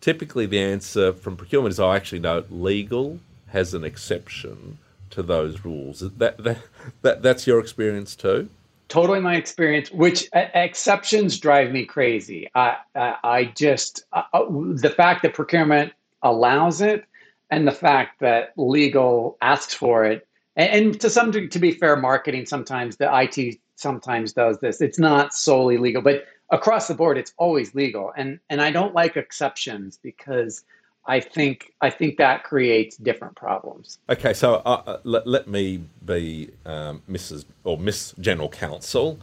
typically 0.01 0.47
the 0.47 0.61
answer 0.61 1.13
from 1.13 1.37
procurement 1.37 1.73
is, 1.73 1.81
"I 1.81 1.85
oh, 1.85 1.93
actually 1.93 2.21
no, 2.21 2.45
legal 2.51 3.21
has 3.49 3.75
an 3.75 3.85
exception 3.85 4.79
to 5.11 5.23
those 5.23 5.65
rules." 5.65 6.01
That 6.01 6.39
that, 6.39 6.59
that 7.03 7.23
that's 7.23 7.47
your 7.47 7.61
experience 7.61 8.17
too. 8.17 8.49
Totally 8.89 9.21
my 9.21 9.37
experience. 9.37 9.91
Which 9.93 10.29
uh, 10.33 10.47
exceptions 10.55 11.39
drive 11.39 11.73
me 11.73 11.85
crazy. 11.85 12.49
I 12.55 12.77
I, 12.95 13.17
I 13.23 13.45
just 13.45 14.05
uh, 14.13 14.23
uh, 14.33 14.47
the 14.49 14.93
fact 14.95 15.23
that 15.23 15.35
procurement 15.35 15.93
allows 16.23 16.81
it, 16.81 17.05
and 17.51 17.67
the 17.67 17.73
fact 17.73 18.21
that 18.21 18.53
legal 18.57 19.37
asks 19.41 19.75
for 19.75 20.05
it, 20.05 20.27
and, 20.57 20.87
and 20.87 21.01
to 21.01 21.11
some 21.11 21.33
to 21.33 21.59
be 21.59 21.73
fair, 21.73 21.97
marketing 21.97 22.47
sometimes 22.47 22.97
the 22.97 23.09
IT 23.13 23.59
sometimes 23.77 24.33
does 24.33 24.59
this. 24.59 24.81
It's 24.81 24.99
not 24.99 25.33
solely 25.33 25.79
legal, 25.79 26.03
but 26.03 26.27
across 26.51 26.89
the 26.89 26.95
board 26.95 27.17
it's 27.19 27.33
always 27.37 27.75
legal. 27.75 28.13
And 28.17 28.41
and 28.49 28.61
i 28.61 28.71
don't 28.71 28.95
like 28.95 29.17
exceptions 29.17 29.99
because 30.03 30.65
i 31.07 31.21
think 31.21 31.73
i 31.81 31.91
think 31.91 32.19
that 32.19 32.45
creates 32.45 32.97
different 32.97 33.37
problems. 33.37 33.99
Okay 34.09 34.33
so 34.33 34.57
uh, 34.67 34.83
uh 34.87 34.99
let, 35.05 35.27
let 35.27 35.49
me 35.49 35.83
be 36.05 36.51
um, 36.67 37.03
mrs 37.11 37.45
or 37.65 37.79
miss 37.79 38.15
general 38.21 38.49
counsel 38.49 39.19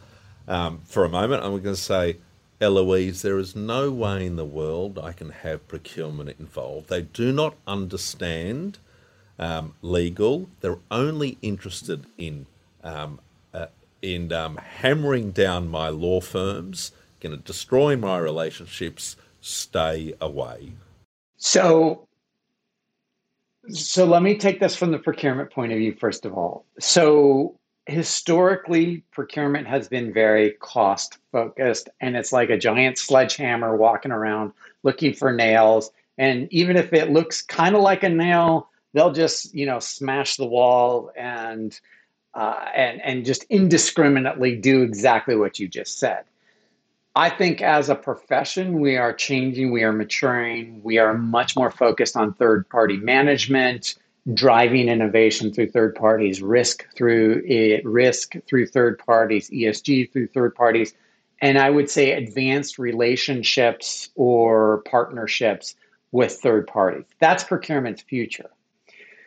um, 0.46 0.80
for 0.84 1.04
a 1.04 1.08
moment. 1.08 1.42
I'm 1.42 1.50
going 1.50 1.62
to 1.62 1.76
say 1.76 2.16
elouise 2.60 3.22
there 3.22 3.38
is 3.38 3.54
no 3.54 3.88
way 3.88 4.26
in 4.26 4.34
the 4.34 4.44
world 4.44 4.98
i 4.98 5.12
can 5.12 5.30
have 5.30 5.68
procurement 5.68 6.28
involved. 6.40 6.88
They 6.88 7.02
do 7.02 7.32
not 7.32 7.54
understand 7.68 8.78
um, 9.38 9.74
legal. 9.82 10.48
They're 10.60 10.78
only 10.90 11.38
interested 11.42 12.06
in 12.16 12.46
um, 12.82 13.20
uh, 13.54 13.66
in 14.02 14.32
um, 14.32 14.56
hammering 14.56 15.30
down 15.32 15.68
my 15.68 15.88
law 15.88 16.20
firms 16.20 16.92
going 17.20 17.36
to 17.36 17.42
destroy 17.42 17.96
my 17.96 18.18
relationships, 18.18 19.16
stay 19.40 20.14
away. 20.20 20.72
So, 21.36 22.06
so 23.68 24.04
let 24.04 24.22
me 24.22 24.36
take 24.36 24.60
this 24.60 24.74
from 24.76 24.90
the 24.90 24.98
procurement 24.98 25.50
point 25.50 25.72
of 25.72 25.78
view, 25.78 25.94
first 25.94 26.24
of 26.24 26.34
all. 26.34 26.64
So, 26.78 27.58
historically, 27.86 29.02
procurement 29.12 29.66
has 29.66 29.88
been 29.88 30.12
very 30.12 30.52
cost 30.60 31.18
focused, 31.32 31.88
and 32.00 32.16
it's 32.16 32.32
like 32.32 32.50
a 32.50 32.58
giant 32.58 32.98
sledgehammer 32.98 33.76
walking 33.76 34.12
around 34.12 34.52
looking 34.82 35.14
for 35.14 35.32
nails. 35.32 35.90
And 36.18 36.52
even 36.52 36.76
if 36.76 36.92
it 36.92 37.10
looks 37.10 37.42
kind 37.42 37.76
of 37.76 37.82
like 37.82 38.02
a 38.02 38.08
nail, 38.08 38.68
they'll 38.92 39.12
just 39.12 39.54
you 39.54 39.66
know 39.66 39.78
smash 39.78 40.36
the 40.36 40.46
wall 40.46 41.10
and 41.16 41.78
uh, 42.34 42.66
and 42.74 43.00
and 43.02 43.24
just 43.24 43.44
indiscriminately 43.44 44.56
do 44.56 44.82
exactly 44.82 45.36
what 45.36 45.58
you 45.58 45.68
just 45.68 45.98
said. 45.98 46.24
I 47.18 47.30
think 47.30 47.62
as 47.62 47.88
a 47.88 47.96
profession, 47.96 48.78
we 48.78 48.96
are 48.96 49.12
changing, 49.12 49.72
we 49.72 49.82
are 49.82 49.92
maturing, 49.92 50.80
we 50.84 50.98
are 50.98 51.18
much 51.18 51.56
more 51.56 51.72
focused 51.72 52.16
on 52.16 52.32
third 52.32 52.68
party 52.68 52.96
management, 52.96 53.96
driving 54.34 54.88
innovation 54.88 55.52
through 55.52 55.72
third 55.72 55.96
parties, 55.96 56.40
risk 56.40 56.86
through 56.94 57.42
it, 57.44 57.84
risk 57.84 58.36
through 58.46 58.68
third 58.68 59.00
parties, 59.00 59.50
ESG 59.50 60.12
through 60.12 60.28
third 60.28 60.54
parties, 60.54 60.94
and 61.42 61.58
I 61.58 61.70
would 61.70 61.90
say 61.90 62.12
advanced 62.12 62.78
relationships 62.78 64.10
or 64.14 64.84
partnerships 64.88 65.74
with 66.12 66.34
third 66.34 66.68
parties. 66.68 67.06
That's 67.18 67.42
procurement's 67.42 68.02
future. 68.02 68.50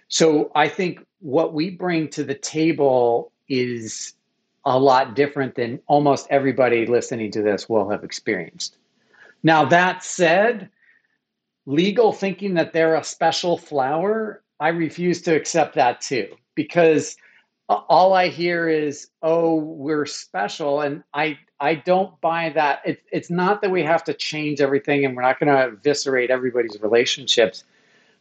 So 0.08 0.50
I 0.56 0.70
think 0.70 1.06
what 1.20 1.54
we 1.54 1.72
bring 1.72 2.08
to 2.12 2.24
the 2.24 2.36
table 2.36 3.34
is 3.50 4.14
a 4.65 4.77
lot 4.77 5.15
different 5.15 5.56
than 5.56 5.80
almost 5.88 6.27
everybody 6.30 6.86
listening 6.86 7.32
to 7.32 7.41
this 7.41 7.68
will 7.68 7.89
have 7.89 8.03
experienced. 8.03 8.77
Now, 9.44 9.65
that 9.65 10.03
said, 10.03 10.70
legal 11.65 12.13
thinking 12.13 12.53
that 12.56 12.74
they're 12.74 12.96
a 12.96 13.03
special 13.03 13.58
flower, 13.58 14.44
I 14.60 14.70
refuse 14.70 15.22
to 15.24 15.36
accept 15.36 15.75
that 15.75 16.01
too, 16.01 16.36
because 16.56 17.18
all 17.70 18.13
I 18.13 18.27
hear 18.27 18.68
is, 18.68 19.10
"Oh, 19.22 19.56
we're 19.56 20.06
special," 20.06 20.82
and 20.82 21.03
I 21.13 21.38
I 21.60 21.75
don't 21.75 22.20
buy 22.22 22.50
that. 22.50 22.82
It, 22.86 23.01
it's 23.12 23.30
not 23.30 23.62
that 23.62 23.72
we 23.72 23.84
have 23.84 24.03
to 24.06 24.13
change 24.13 24.62
everything, 24.62 25.06
and 25.06 25.15
we're 25.15 25.22
not 25.22 25.39
going 25.39 25.56
to 25.56 25.74
eviscerate 25.74 26.30
everybody's 26.30 26.80
relationships, 26.82 27.63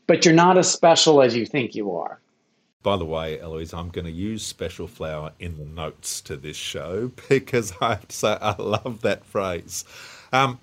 but 0.07 0.25
you're 0.25 0.35
not 0.35 0.57
as 0.57 0.71
special 0.71 1.21
as 1.21 1.35
you 1.35 1.45
think 1.47 1.75
you 1.75 1.95
are. 1.97 2.21
By 2.83 2.97
the 2.97 3.05
way, 3.05 3.39
Elouise, 3.39 3.75
I'm 3.75 3.91
going 3.91 4.07
to 4.07 4.11
use 4.11 4.45
special 4.45 4.87
flower 4.87 5.33
in 5.39 5.59
the 5.59 5.67
notes 5.67 6.21
to 6.23 6.37
this 6.37 6.57
show 6.57 7.13
because 7.29 7.75
I 7.81 7.99
say 8.09 8.39
I 8.41 8.55
love 8.61 9.03
that 9.03 9.25
phrase. 9.25 9.85
Um, 10.33 10.59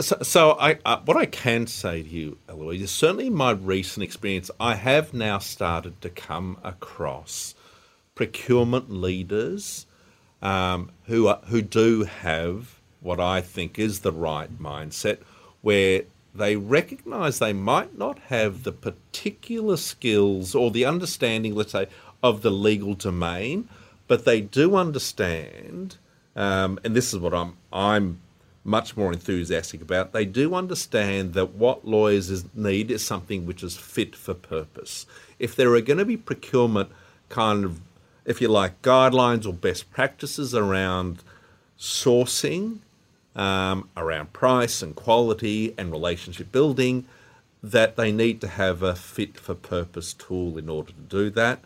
so, 0.00 0.18
so 0.22 0.52
I, 0.58 0.78
uh, 0.84 1.00
what 1.04 1.16
I 1.16 1.26
can 1.26 1.66
say 1.66 2.02
to 2.02 2.08
you, 2.08 2.38
Elouise, 2.48 2.82
is 2.82 2.90
certainly 2.90 3.28
in 3.28 3.34
my 3.34 3.52
recent 3.52 4.02
experience, 4.02 4.50
I 4.58 4.74
have 4.74 5.14
now 5.14 5.38
started 5.38 6.00
to 6.02 6.10
come 6.10 6.58
across 6.64 7.54
procurement 8.14 8.90
leaders 8.90 9.86
um, 10.42 10.90
who 11.04 11.28
are, 11.28 11.40
who 11.46 11.62
do 11.62 12.04
have 12.04 12.80
what 13.00 13.20
I 13.20 13.40
think 13.40 13.78
is 13.78 14.00
the 14.00 14.12
right 14.12 14.50
mindset, 14.58 15.18
where 15.62 16.02
they 16.36 16.56
recognize 16.56 17.38
they 17.38 17.52
might 17.52 17.96
not 17.98 18.18
have 18.28 18.62
the 18.62 18.72
particular 18.72 19.76
skills 19.76 20.54
or 20.54 20.70
the 20.70 20.84
understanding, 20.84 21.54
let's 21.54 21.72
say, 21.72 21.88
of 22.22 22.42
the 22.42 22.50
legal 22.50 22.94
domain, 22.94 23.68
but 24.06 24.24
they 24.24 24.40
do 24.40 24.76
understand, 24.76 25.96
um, 26.34 26.78
and 26.84 26.94
this 26.94 27.12
is 27.12 27.18
what 27.18 27.34
I'm 27.34 27.56
I'm 27.72 28.20
much 28.66 28.96
more 28.96 29.12
enthusiastic 29.12 29.80
about. 29.80 30.12
They 30.12 30.24
do 30.24 30.54
understand 30.54 31.34
that 31.34 31.54
what 31.54 31.86
lawyers 31.86 32.30
is, 32.30 32.44
need 32.54 32.90
is 32.90 33.06
something 33.06 33.46
which 33.46 33.62
is 33.62 33.76
fit 33.76 34.16
for 34.16 34.34
purpose. 34.34 35.06
If 35.38 35.54
there 35.54 35.72
are 35.74 35.80
going 35.80 35.98
to 35.98 36.04
be 36.04 36.16
procurement 36.16 36.90
kind 37.28 37.64
of, 37.64 37.80
if 38.24 38.40
you 38.40 38.48
like, 38.48 38.82
guidelines 38.82 39.46
or 39.46 39.52
best 39.52 39.90
practices 39.92 40.52
around 40.52 41.22
sourcing, 41.78 42.78
um, 43.36 43.88
around 43.96 44.32
price 44.32 44.82
and 44.82 44.96
quality 44.96 45.74
and 45.78 45.92
relationship 45.92 46.50
building, 46.50 47.06
that 47.62 47.96
they 47.96 48.10
need 48.10 48.40
to 48.40 48.48
have 48.48 48.82
a 48.82 48.94
fit 48.94 49.38
for 49.38 49.54
purpose 49.54 50.12
tool 50.12 50.58
in 50.58 50.68
order 50.68 50.92
to 50.92 51.00
do 51.08 51.30
that. 51.30 51.60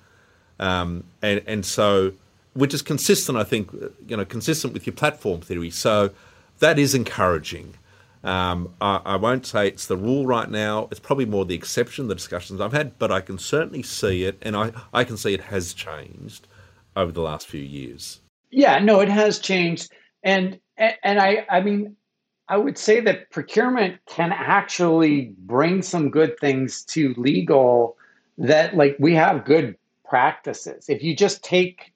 Um, 0.59 1.05
and, 1.23 1.43
and 1.47 1.65
so, 1.65 2.13
which 2.53 2.75
is 2.75 2.83
consistent, 2.83 3.39
I 3.39 3.45
think, 3.45 3.73
you 4.07 4.17
know, 4.17 4.25
consistent 4.25 4.75
with 4.75 4.87
your 4.87 4.95
platform 4.95 5.41
theory. 5.41 5.71
So 5.71 6.11
that 6.59 6.79
is 6.79 6.95
encouraging. 6.95 7.75
Um, 8.23 8.75
I, 8.81 9.01
I, 9.05 9.17
won't 9.17 9.47
say 9.47 9.69
it's 9.69 9.87
the 9.87 9.97
rule 9.97 10.27
right 10.27 10.51
now. 10.51 10.89
It's 10.91 11.01
probably 11.01 11.25
more 11.25 11.47
the 11.47 11.55
exception, 11.55 12.09
the 12.09 12.15
discussions 12.15 12.61
I've 12.61 12.75
had, 12.75 12.99
but 12.99 13.11
I 13.11 13.23
can 13.23 13.39
certainly 13.39 13.83
see 13.83 14.25
it, 14.25 14.37
and 14.43 14.55
I, 14.55 14.73
I 14.93 15.05
can 15.05 15.17
see 15.17 15.33
it 15.33 15.41
has 15.45 15.73
changed 15.73 16.47
over 16.95 17.13
the 17.13 17.23
last 17.23 17.47
few 17.47 17.63
years. 17.63 18.21
Yeah, 18.51 18.79
no, 18.79 19.01
it 19.01 19.09
has 19.09 19.39
changed. 19.39 19.91
And 20.23 20.61
and 20.81 21.21
I 21.21 21.47
I 21.49 21.61
mean, 21.61 21.97
I 22.49 22.57
would 22.57 22.79
say 22.79 23.01
that 23.01 23.31
procurement 23.31 24.01
can 24.07 24.33
actually 24.33 25.35
bring 25.39 25.83
some 25.83 26.11
good 26.11 26.39
things 26.41 26.85
to 26.87 27.15
legal 27.17 27.97
that 28.39 28.77
like 28.77 28.97
we 28.99 29.15
have 29.15 29.45
good 29.45 29.77
practices. 30.05 30.89
If 30.89 31.03
you 31.03 31.15
just 31.15 31.45
take 31.45 31.93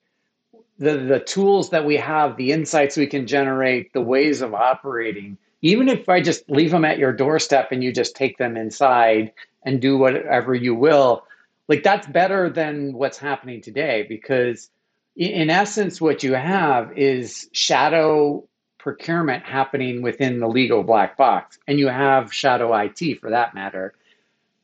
the 0.77 0.97
the 0.97 1.19
tools 1.19 1.71
that 1.71 1.85
we 1.85 1.97
have, 1.97 2.37
the 2.37 2.51
insights 2.51 2.97
we 2.97 3.07
can 3.07 3.27
generate, 3.27 3.91
the 3.93 4.01
ways 4.01 4.41
of 4.41 4.53
operating, 4.53 5.37
even 5.61 5.89
if 5.89 6.07
I 6.07 6.21
just 6.21 6.49
leave 6.49 6.71
them 6.71 6.85
at 6.85 6.99
your 6.99 7.11
doorstep 7.13 7.71
and 7.71 7.83
you 7.83 7.91
just 7.91 8.15
take 8.15 8.37
them 8.37 8.55
inside 8.55 9.31
and 9.63 9.81
do 9.81 9.97
whatever 9.97 10.53
you 10.53 10.75
will, 10.75 11.23
like 11.67 11.83
that's 11.83 12.07
better 12.07 12.49
than 12.49 12.93
what's 12.93 13.17
happening 13.17 13.61
today 13.61 14.05
because 14.07 14.69
in 15.15 15.49
essence 15.49 15.99
what 15.99 16.23
you 16.23 16.33
have 16.33 16.95
is 16.97 17.49
shadow 17.51 18.47
procurement 18.85 19.43
happening 19.43 20.03
within 20.03 20.39
the 20.39 20.47
legal 20.47 20.83
black 20.83 21.17
box 21.17 21.57
and 21.67 21.79
you 21.79 21.87
have 21.87 22.31
shadow 22.31 22.71
IT 22.71 23.19
for 23.19 23.31
that 23.31 23.55
matter. 23.55 23.95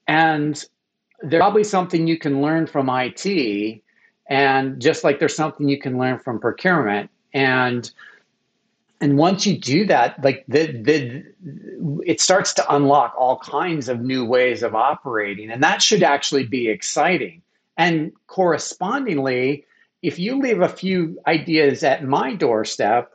And 0.07 0.63
there's 1.23 1.41
probably 1.41 1.63
something 1.63 2.05
you 2.05 2.19
can 2.19 2.39
learn 2.39 2.67
from 2.67 2.87
IT 2.87 3.81
and 4.29 4.79
just 4.79 5.03
like 5.03 5.17
there's 5.17 5.35
something 5.35 5.67
you 5.67 5.79
can 5.79 5.97
learn 5.97 6.19
from 6.19 6.39
procurement. 6.39 7.09
And 7.33 7.91
and 9.01 9.17
once 9.17 9.47
you 9.47 9.57
do 9.57 9.87
that 9.87 10.23
like 10.23 10.45
the, 10.47 10.67
the 10.67 11.23
it 12.05 12.21
starts 12.21 12.53
to 12.53 12.75
unlock 12.75 13.15
all 13.17 13.39
kinds 13.39 13.89
of 13.89 14.01
new 14.01 14.23
ways 14.23 14.61
of 14.61 14.75
operating 14.75 15.49
and 15.49 15.63
that 15.63 15.81
should 15.81 16.03
actually 16.03 16.45
be 16.45 16.69
exciting. 16.69 17.41
And 17.75 18.11
correspondingly 18.27 19.65
if 20.03 20.19
you 20.19 20.39
leave 20.39 20.61
a 20.61 20.69
few 20.69 21.19
ideas 21.25 21.83
at 21.83 22.03
my 22.03 22.35
doorstep 22.35 23.11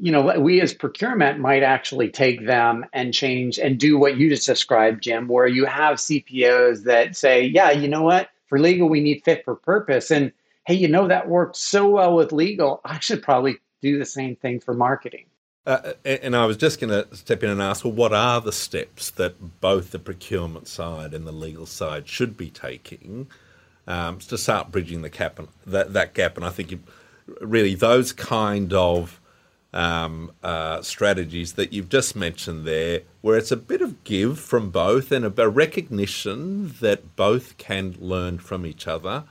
you 0.00 0.10
know 0.10 0.40
we 0.40 0.60
as 0.60 0.72
procurement 0.72 1.38
might 1.38 1.62
actually 1.62 2.08
take 2.08 2.46
them 2.46 2.86
and 2.92 3.12
change 3.12 3.58
and 3.58 3.78
do 3.78 3.98
what 3.98 4.16
you 4.16 4.28
just 4.30 4.46
described 4.46 5.02
jim 5.02 5.28
where 5.28 5.46
you 5.46 5.66
have 5.66 5.96
cpos 5.96 6.84
that 6.84 7.16
say 7.16 7.44
yeah 7.44 7.70
you 7.70 7.86
know 7.88 8.02
what? 8.02 8.30
For 8.46 8.58
legal 8.58 8.88
we 8.88 9.00
need 9.00 9.22
fit 9.24 9.44
for 9.44 9.54
purpose. 9.54 10.10
And 10.10 10.32
hey 10.66 10.74
you 10.74 10.88
know 10.88 11.06
that 11.06 11.28
worked 11.28 11.56
so 11.56 11.90
well 11.90 12.16
with 12.16 12.32
legal 12.32 12.80
i 12.84 12.98
should 12.98 13.22
probably 13.22 13.58
do 13.80 13.98
the 13.98 14.06
same 14.06 14.36
thing 14.36 14.60
for 14.60 14.74
marketing. 14.74 15.26
Uh, 15.66 15.92
and 16.04 16.34
I 16.34 16.46
was 16.46 16.56
just 16.56 16.80
going 16.80 16.90
to 16.90 17.14
step 17.14 17.42
in 17.42 17.50
and 17.50 17.60
ask, 17.60 17.84
well, 17.84 17.92
what 17.92 18.12
are 18.12 18.40
the 18.40 18.52
steps 18.52 19.10
that 19.12 19.60
both 19.60 19.90
the 19.90 19.98
procurement 19.98 20.68
side 20.68 21.12
and 21.12 21.26
the 21.26 21.32
legal 21.32 21.66
side 21.66 22.08
should 22.08 22.36
be 22.36 22.50
taking 22.50 23.28
um, 23.86 24.18
to 24.20 24.38
start 24.38 24.72
bridging 24.72 25.02
the 25.02 25.10
gap 25.10 25.38
and 25.38 25.48
that, 25.66 25.92
that 25.92 26.14
gap? 26.14 26.36
And 26.36 26.46
I 26.46 26.50
think 26.50 26.70
you, 26.70 26.80
really 27.40 27.74
those 27.74 28.12
kind 28.12 28.72
of 28.72 29.19
um, 29.72 30.32
uh, 30.42 30.82
strategies 30.82 31.54
that 31.54 31.72
you've 31.72 31.88
just 31.88 32.16
mentioned 32.16 32.64
there, 32.64 33.02
where 33.20 33.36
it's 33.36 33.52
a 33.52 33.56
bit 33.56 33.80
of 33.80 34.02
give 34.04 34.38
from 34.38 34.70
both 34.70 35.12
and 35.12 35.24
a, 35.24 35.48
recognition 35.48 36.74
that 36.80 37.16
both 37.16 37.56
can 37.58 37.96
learn 38.00 38.38
from 38.38 38.66
each 38.66 38.86
other, 38.86 39.24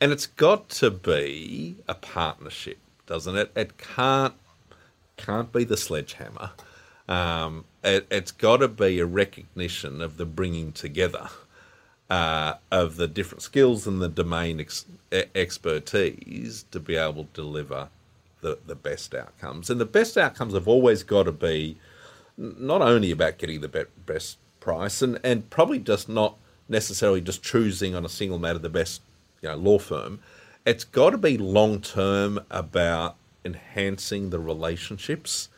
and 0.00 0.12
it's 0.12 0.26
got 0.26 0.68
to 0.68 0.90
be 0.90 1.76
a 1.88 1.94
partnership, 1.94 2.78
doesn't 3.06 3.36
it? 3.36 3.50
It 3.54 3.78
can't 3.78 4.34
can't 5.16 5.50
be 5.52 5.64
the 5.64 5.76
sledgehammer. 5.76 6.50
Um, 7.08 7.64
it, 7.82 8.06
has 8.10 8.32
got 8.32 8.58
to 8.58 8.68
be 8.68 8.98
a 8.98 9.06
recognition 9.06 10.02
of 10.02 10.18
the 10.18 10.26
bringing 10.26 10.72
together 10.72 11.30
uh, 12.10 12.54
of 12.70 12.96
the 12.96 13.06
different 13.06 13.42
skills 13.42 13.86
and 13.86 14.02
the 14.02 14.08
domain 14.08 14.60
ex- 14.60 14.84
expertise 15.34 16.64
to 16.70 16.80
be 16.80 16.96
able 16.96 17.24
to 17.24 17.32
deliver 17.32 17.88
the, 18.46 18.58
the 18.64 18.76
best 18.76 19.12
outcomes. 19.12 19.70
And 19.70 19.80
the 19.80 19.84
best 19.84 20.16
outcomes 20.16 20.54
have 20.54 20.68
always 20.68 21.02
got 21.02 21.24
to 21.24 21.32
be 21.32 21.76
not 22.36 22.80
only 22.80 23.10
about 23.10 23.38
getting 23.38 23.60
the 23.60 23.68
be- 23.68 23.84
best 24.06 24.38
price 24.60 25.02
and, 25.02 25.18
and 25.24 25.50
probably 25.50 25.80
just 25.80 26.08
not 26.08 26.36
necessarily 26.68 27.20
just 27.20 27.42
choosing 27.42 27.94
on 27.96 28.04
a 28.04 28.08
single 28.08 28.38
matter 28.38 28.60
the 28.60 28.68
best 28.68 29.02
you 29.42 29.48
know, 29.48 29.56
law 29.56 29.78
firm. 29.78 30.20
It's 30.64 30.84
got 30.84 31.10
to 31.10 31.18
be 31.18 31.36
long 31.36 31.80
term 31.80 32.40
about 32.50 33.16
enhancing 33.44 34.30
the 34.30 34.38
relationships, 34.38 35.48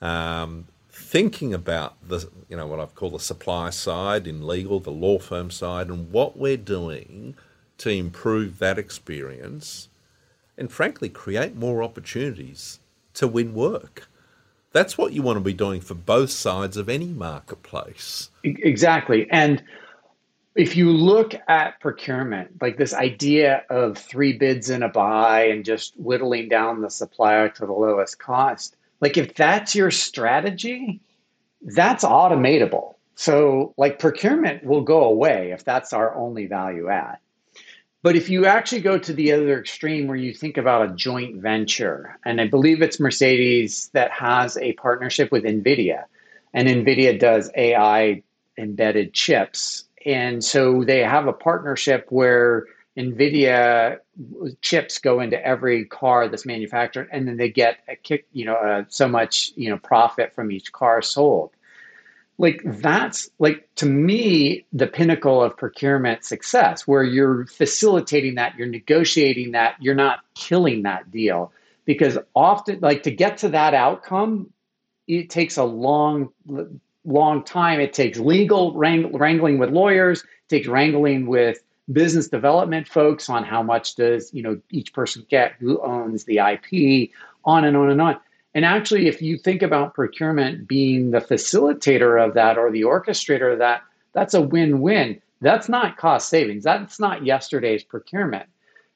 um, 0.00 0.66
thinking 0.88 1.54
about 1.54 1.96
the 2.06 2.28
you 2.48 2.56
know 2.56 2.66
what 2.66 2.80
I've 2.80 2.94
called 2.94 3.14
the 3.14 3.20
supply 3.20 3.70
side 3.70 4.26
in 4.26 4.46
legal, 4.46 4.80
the 4.80 4.90
law 4.90 5.18
firm 5.18 5.50
side, 5.50 5.88
and 5.88 6.12
what 6.12 6.36
we're 6.36 6.56
doing 6.56 7.36
to 7.78 7.90
improve 7.90 8.58
that 8.58 8.78
experience, 8.78 9.88
and 10.58 10.70
frankly 10.70 11.08
create 11.08 11.56
more 11.56 11.82
opportunities 11.82 12.80
to 13.14 13.26
win 13.26 13.54
work. 13.54 14.08
That's 14.72 14.98
what 14.98 15.12
you 15.12 15.22
want 15.22 15.36
to 15.36 15.44
be 15.44 15.54
doing 15.54 15.80
for 15.80 15.94
both 15.94 16.30
sides 16.30 16.76
of 16.76 16.88
any 16.88 17.08
marketplace. 17.08 18.30
Exactly, 18.44 19.26
and 19.30 19.62
if 20.58 20.76
you 20.76 20.90
look 20.90 21.34
at 21.46 21.78
procurement, 21.80 22.60
like 22.60 22.76
this 22.76 22.92
idea 22.92 23.62
of 23.70 23.96
three 23.96 24.32
bids 24.32 24.70
in 24.70 24.82
a 24.82 24.88
buy 24.88 25.44
and 25.46 25.64
just 25.64 25.94
whittling 25.96 26.48
down 26.48 26.80
the 26.80 26.90
supplier 26.90 27.48
to 27.48 27.64
the 27.64 27.72
lowest 27.72 28.18
cost, 28.18 28.76
like 29.00 29.16
if 29.16 29.34
that's 29.34 29.76
your 29.76 29.92
strategy, 29.92 31.00
that's 31.62 32.04
automatable. 32.04 32.96
So, 33.14 33.72
like 33.76 34.00
procurement 34.00 34.64
will 34.64 34.82
go 34.82 35.04
away 35.04 35.52
if 35.52 35.64
that's 35.64 35.92
our 35.92 36.14
only 36.16 36.46
value 36.46 36.88
add. 36.88 37.18
But 38.02 38.16
if 38.16 38.30
you 38.30 38.46
actually 38.46 38.82
go 38.82 38.96
to 38.98 39.12
the 39.12 39.32
other 39.32 39.58
extreme 39.58 40.06
where 40.06 40.16
you 40.16 40.32
think 40.32 40.56
about 40.56 40.88
a 40.88 40.94
joint 40.94 41.42
venture, 41.42 42.16
and 42.24 42.40
I 42.40 42.46
believe 42.46 42.80
it's 42.80 43.00
Mercedes 43.00 43.90
that 43.92 44.12
has 44.12 44.56
a 44.56 44.72
partnership 44.74 45.32
with 45.32 45.44
NVIDIA, 45.44 46.04
and 46.54 46.68
NVIDIA 46.68 47.18
does 47.18 47.50
AI 47.56 48.22
embedded 48.56 49.14
chips 49.14 49.88
and 50.08 50.42
so 50.42 50.84
they 50.84 51.00
have 51.00 51.26
a 51.26 51.32
partnership 51.32 52.06
where 52.08 52.66
NVIDIA 52.96 53.98
chips 54.62 54.98
go 54.98 55.20
into 55.20 55.44
every 55.44 55.84
car 55.84 56.28
that's 56.28 56.46
manufactured, 56.46 57.08
and 57.12 57.28
then 57.28 57.36
they 57.36 57.50
get 57.50 57.78
a 57.88 57.94
kick, 57.94 58.26
you 58.32 58.44
know, 58.44 58.54
uh, 58.54 58.84
so 58.88 59.06
much, 59.06 59.52
you 59.54 59.70
know, 59.70 59.78
profit 59.78 60.34
from 60.34 60.50
each 60.50 60.72
car 60.72 61.02
sold. 61.02 61.50
Like 62.38 62.62
that's 62.64 63.28
like 63.40 63.68
to 63.76 63.86
me 63.86 64.64
the 64.72 64.86
pinnacle 64.86 65.42
of 65.42 65.56
procurement 65.56 66.24
success, 66.24 66.86
where 66.86 67.02
you're 67.02 67.46
facilitating 67.46 68.36
that, 68.36 68.56
you're 68.56 68.68
negotiating 68.68 69.52
that, 69.52 69.74
you're 69.80 69.96
not 69.96 70.20
killing 70.34 70.82
that 70.84 71.10
deal, 71.10 71.52
because 71.84 72.16
often, 72.36 72.78
like 72.80 73.02
to 73.04 73.10
get 73.10 73.38
to 73.38 73.48
that 73.48 73.74
outcome, 73.74 74.52
it 75.08 75.30
takes 75.30 75.56
a 75.56 75.64
long 75.64 76.28
long 77.04 77.42
time. 77.42 77.80
It 77.80 77.92
takes 77.92 78.18
legal 78.18 78.72
wrang- 78.74 79.12
wrangling 79.16 79.58
with 79.58 79.70
lawyers, 79.70 80.20
it 80.20 80.48
takes 80.48 80.68
wrangling 80.68 81.26
with 81.26 81.58
business 81.90 82.28
development 82.28 82.86
folks 82.86 83.30
on 83.30 83.42
how 83.44 83.62
much 83.62 83.94
does 83.94 84.32
you 84.32 84.42
know 84.42 84.60
each 84.70 84.92
person 84.92 85.26
get, 85.28 85.54
who 85.58 85.80
owns 85.82 86.24
the 86.24 86.38
IP, 86.38 87.10
on 87.44 87.64
and 87.64 87.76
on 87.76 87.90
and 87.90 88.00
on. 88.00 88.20
And 88.58 88.64
actually, 88.64 89.06
if 89.06 89.22
you 89.22 89.38
think 89.38 89.62
about 89.62 89.94
procurement 89.94 90.66
being 90.66 91.12
the 91.12 91.20
facilitator 91.20 92.20
of 92.20 92.34
that 92.34 92.58
or 92.58 92.72
the 92.72 92.80
orchestrator 92.80 93.52
of 93.52 93.60
that, 93.60 93.84
that's 94.14 94.34
a 94.34 94.42
win-win. 94.42 95.22
That's 95.40 95.68
not 95.68 95.96
cost 95.96 96.28
savings. 96.28 96.64
That's 96.64 96.98
not 96.98 97.24
yesterday's 97.24 97.84
procurement. 97.84 98.48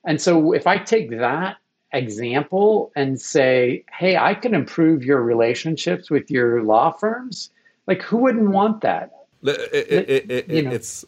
And 0.04 0.20
so 0.20 0.50
if 0.50 0.66
I 0.66 0.78
take 0.78 1.10
that 1.10 1.58
example 1.92 2.90
and 2.96 3.20
say, 3.20 3.84
hey, 3.92 4.16
I 4.16 4.34
can 4.34 4.52
improve 4.52 5.04
your 5.04 5.22
relationships 5.22 6.10
with 6.10 6.28
your 6.28 6.64
law 6.64 6.90
firms 6.90 7.50
like, 7.86 8.02
who 8.02 8.16
wouldn't 8.16 8.50
want 8.50 8.80
that? 8.80 9.12
It, 9.44 10.10
it, 10.10 10.30
it, 10.32 10.50
you 10.50 10.62
know. 10.62 10.72
It's 10.72 11.04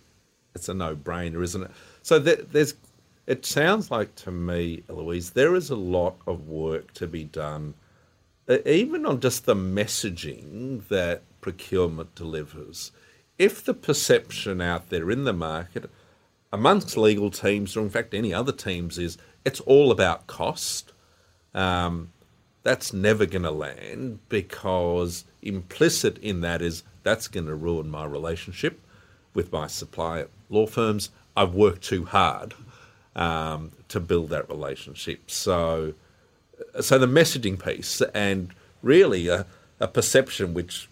it's 0.55 0.69
a 0.69 0.75
no 0.75 0.95
brainer, 0.95 1.43
isn't 1.43 1.64
it? 1.64 1.73
So 2.03 2.21
there's. 2.21 2.75
It 3.27 3.45
sounds 3.47 3.90
like 3.90 4.14
to 4.17 4.31
me, 4.31 4.85
Elouise, 4.88 5.31
there 5.31 5.57
is 5.57 5.71
a 5.71 5.77
lot 5.77 6.14
of 6.29 6.47
work 6.47 6.93
to 6.95 7.09
be 7.09 7.25
done, 7.25 7.75
even 8.48 9.07
on 9.07 9.20
just 9.20 9.46
the 9.46 9.54
messaging 9.54 10.87
that 10.88 11.22
procurement 11.40 12.14
delivers. 12.14 12.92
If 13.38 13.64
the 13.64 13.74
perception 13.74 14.61
out 14.61 14.90
there 14.90 15.11
in 15.11 15.24
the 15.24 15.33
market, 15.33 15.90
amongst 16.52 16.96
legal 16.96 17.30
teams, 17.30 17.76
or 17.76 17.80
in 17.80 17.90
fact 17.90 18.14
any 18.14 18.33
other 18.33 18.52
teams, 18.52 18.98
is 18.98 19.18
it's 19.44 19.61
all 19.61 19.90
about 19.90 20.26
cost, 20.26 20.92
um, 21.54 22.12
that's 22.62 22.92
never 22.92 23.26
going 23.26 23.42
to 23.42 23.50
land 23.50 24.20
because 24.28 25.24
implicit 25.42 26.18
in 26.18 26.40
that 26.40 26.62
is 26.62 26.83
that's 27.02 27.28
going 27.28 27.46
to 27.46 27.54
ruin 27.54 27.90
my 27.90 28.04
relationship 28.04 28.80
with 29.35 29.52
my 29.52 29.66
supplier 29.66 30.28
law 30.48 30.66
firms. 30.66 31.11
I've 31.37 31.54
worked 31.54 31.83
too 31.83 32.07
hard 32.07 32.54
um, 33.14 33.72
to 33.88 34.00
build 34.00 34.30
that 34.30 34.48
relationship. 34.48 35.30
So, 35.30 35.94
so 36.81 36.99
the 36.99 37.07
messaging 37.07 37.62
piece 37.62 38.01
and 38.14 38.53
really 38.83 39.29
a, 39.29 39.47
a 39.81 39.88
perception 39.88 40.55
which 40.55 40.88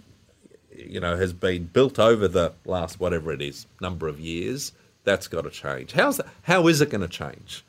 you 0.75 1.01
know 1.01 1.17
has 1.17 1.33
been 1.33 1.65
built 1.65 1.99
over 1.99 2.29
the 2.29 2.53
last 2.65 3.01
whatever 3.01 3.33
it 3.33 3.43
is 3.43 3.67
number 3.81 4.09
of 4.09 4.19
years. 4.21 4.73
That's 5.05 5.27
got 5.27 5.43
to 5.43 5.51
change. 5.51 5.93
How's 5.93 6.19
that? 6.19 6.27
How 6.43 6.69
is 6.69 6.81
it 6.81 6.91
going 6.91 7.01
to 7.01 7.09
change? 7.09 7.65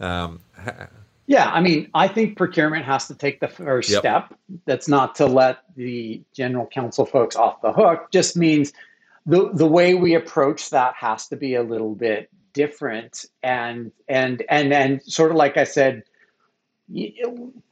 Um, 0.00 0.40
yeah, 1.26 1.48
I 1.50 1.60
mean, 1.60 1.88
I 1.94 2.08
think 2.08 2.36
procurement 2.36 2.84
has 2.84 3.06
to 3.06 3.14
take 3.14 3.40
the 3.40 3.48
first 3.48 3.88
yep. 3.88 4.00
step. 4.00 4.34
That's 4.66 4.88
not 4.88 5.14
to 5.16 5.26
let 5.26 5.58
the 5.76 6.20
general 6.34 6.66
counsel 6.66 7.06
folks 7.06 7.36
off 7.36 7.62
the 7.62 7.72
hook. 7.72 8.10
Just 8.10 8.36
means 8.36 8.72
the 9.26 9.50
the 9.52 9.66
way 9.66 9.94
we 9.94 10.14
approach 10.14 10.70
that 10.70 10.94
has 10.96 11.28
to 11.28 11.36
be 11.36 11.54
a 11.54 11.62
little 11.62 11.94
bit 11.94 12.28
different. 12.52 13.26
And 13.42 13.92
and 14.08 14.42
and 14.48 14.72
and 14.72 15.02
sort 15.04 15.30
of 15.30 15.36
like 15.36 15.56
I 15.56 15.64
said, 15.64 16.02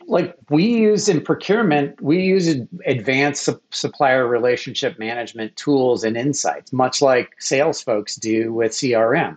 like 0.07 0.35
we 0.49 0.65
use 0.65 1.09
in 1.09 1.21
procurement, 1.21 2.01
we 2.01 2.23
use 2.23 2.49
advanced 2.87 3.49
supplier 3.71 4.27
relationship 4.27 4.99
management 4.99 5.55
tools 5.57 6.05
and 6.05 6.17
insights, 6.17 6.73
much 6.73 7.03
like 7.03 7.31
sales 7.39 7.83
folks 7.83 8.17
do 8.17 8.53
with 8.53 8.73
CRM. 8.73 9.37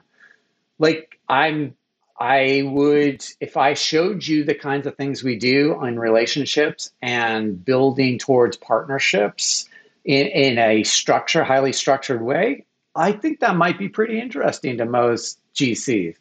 Like 0.79 1.19
I'm 1.27 1.75
I 2.19 2.63
would, 2.65 3.25
if 3.39 3.57
I 3.57 3.73
showed 3.73 4.25
you 4.25 4.43
the 4.43 4.55
kinds 4.55 4.87
of 4.87 4.95
things 4.95 5.23
we 5.23 5.35
do 5.35 5.75
on 5.75 5.99
relationships 5.99 6.91
and 7.01 7.63
building 7.63 8.17
towards 8.19 8.55
partnerships 8.55 9.67
in, 10.05 10.27
in 10.27 10.57
a 10.57 10.83
structure, 10.83 11.43
highly 11.43 11.73
structured 11.73 12.21
way, 12.21 12.65
I 12.95 13.11
think 13.11 13.39
that 13.39 13.55
might 13.55 13.79
be 13.79 13.89
pretty 13.89 14.19
interesting 14.21 14.77
to 14.77 14.85
most 14.85 15.39
GCs. 15.55 16.15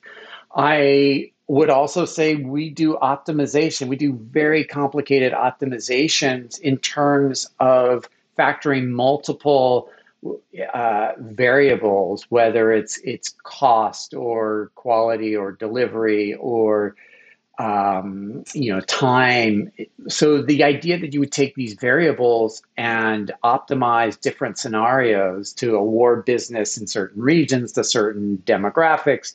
I 0.56 1.30
would 1.52 1.68
also 1.68 2.06
say 2.06 2.36
we 2.36 2.70
do 2.70 2.96
optimization. 3.02 3.88
We 3.88 3.96
do 3.96 4.14
very 4.30 4.64
complicated 4.64 5.34
optimizations 5.34 6.58
in 6.60 6.78
terms 6.78 7.46
of 7.60 8.08
factoring 8.38 8.88
multiple 8.88 9.90
uh, 10.72 11.12
variables, 11.18 12.24
whether 12.30 12.72
it's 12.72 12.96
it's 13.04 13.34
cost 13.42 14.14
or 14.14 14.70
quality 14.76 15.36
or 15.36 15.52
delivery 15.52 16.32
or 16.36 16.96
um, 17.58 18.44
you 18.54 18.72
know 18.72 18.80
time. 18.80 19.70
So 20.08 20.40
the 20.40 20.64
idea 20.64 20.98
that 21.00 21.12
you 21.12 21.20
would 21.20 21.32
take 21.32 21.54
these 21.54 21.74
variables 21.74 22.62
and 22.78 23.30
optimize 23.44 24.18
different 24.18 24.56
scenarios 24.56 25.52
to 25.54 25.76
award 25.76 26.24
business 26.24 26.78
in 26.78 26.86
certain 26.86 27.20
regions 27.20 27.72
to 27.72 27.84
certain 27.84 28.38
demographics, 28.46 29.34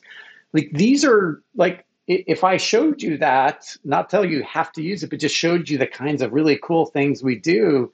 like 0.52 0.70
these 0.72 1.04
are 1.04 1.40
like 1.54 1.84
if 2.08 2.42
I 2.42 2.56
showed 2.56 3.02
you 3.02 3.18
that, 3.18 3.76
not 3.84 4.08
tell 4.08 4.24
you 4.24 4.42
have 4.42 4.72
to 4.72 4.82
use 4.82 5.02
it, 5.02 5.10
but 5.10 5.20
just 5.20 5.34
showed 5.34 5.68
you 5.68 5.76
the 5.76 5.86
kinds 5.86 6.22
of 6.22 6.32
really 6.32 6.58
cool 6.62 6.86
things 6.86 7.22
we 7.22 7.36
do 7.36 7.92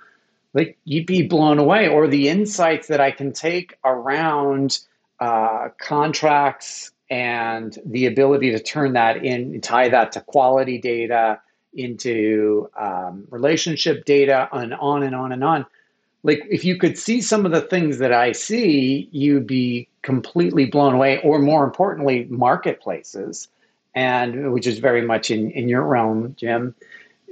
like 0.55 0.79
you'd 0.85 1.07
be 1.07 1.27
blown 1.27 1.59
away. 1.59 1.89
Or 1.89 2.07
the 2.07 2.29
insights 2.29 2.87
that 2.87 3.01
i 3.01 3.11
can 3.11 3.33
take 3.33 3.77
around 3.85 4.79
uh, 5.21 5.69
contracts 5.79 6.93
and 7.11 7.77
the 7.85 8.07
ability 8.07 8.51
to 8.53 8.61
turn 8.61 8.95
that 8.95 9.25
in 9.25 9.61
tie 9.61 9.89
that 9.89 10.13
to 10.13 10.21
quality 10.21 10.79
data 10.79 11.41
into 11.75 12.71
um, 12.79 13.27
relationship 13.31 14.05
data 14.05 14.49
and 14.53 14.73
on 14.75 15.03
and 15.03 15.15
on 15.15 15.33
and 15.33 15.43
on. 15.43 15.67
Like 16.23 16.47
if 16.49 16.65
you 16.65 16.79
could 16.79 16.97
see 16.97 17.21
some 17.21 17.45
of 17.45 17.53
the 17.53 17.61
things 17.61 17.99
that 17.99 18.13
i 18.13 18.33
see 18.33 19.09
you'd 19.13 19.47
be 19.47 19.89
completely 20.03 20.65
blown 20.65 20.95
away 20.95 21.21
or 21.23 21.39
more 21.39 21.65
importantly 21.65 22.27
marketplaces 22.31 23.49
and 23.95 24.53
which 24.53 24.67
is 24.67 24.79
very 24.79 25.03
much 25.03 25.31
in, 25.31 25.51
in 25.53 25.69
your 25.69 25.83
realm 25.83 26.35
jim 26.39 26.75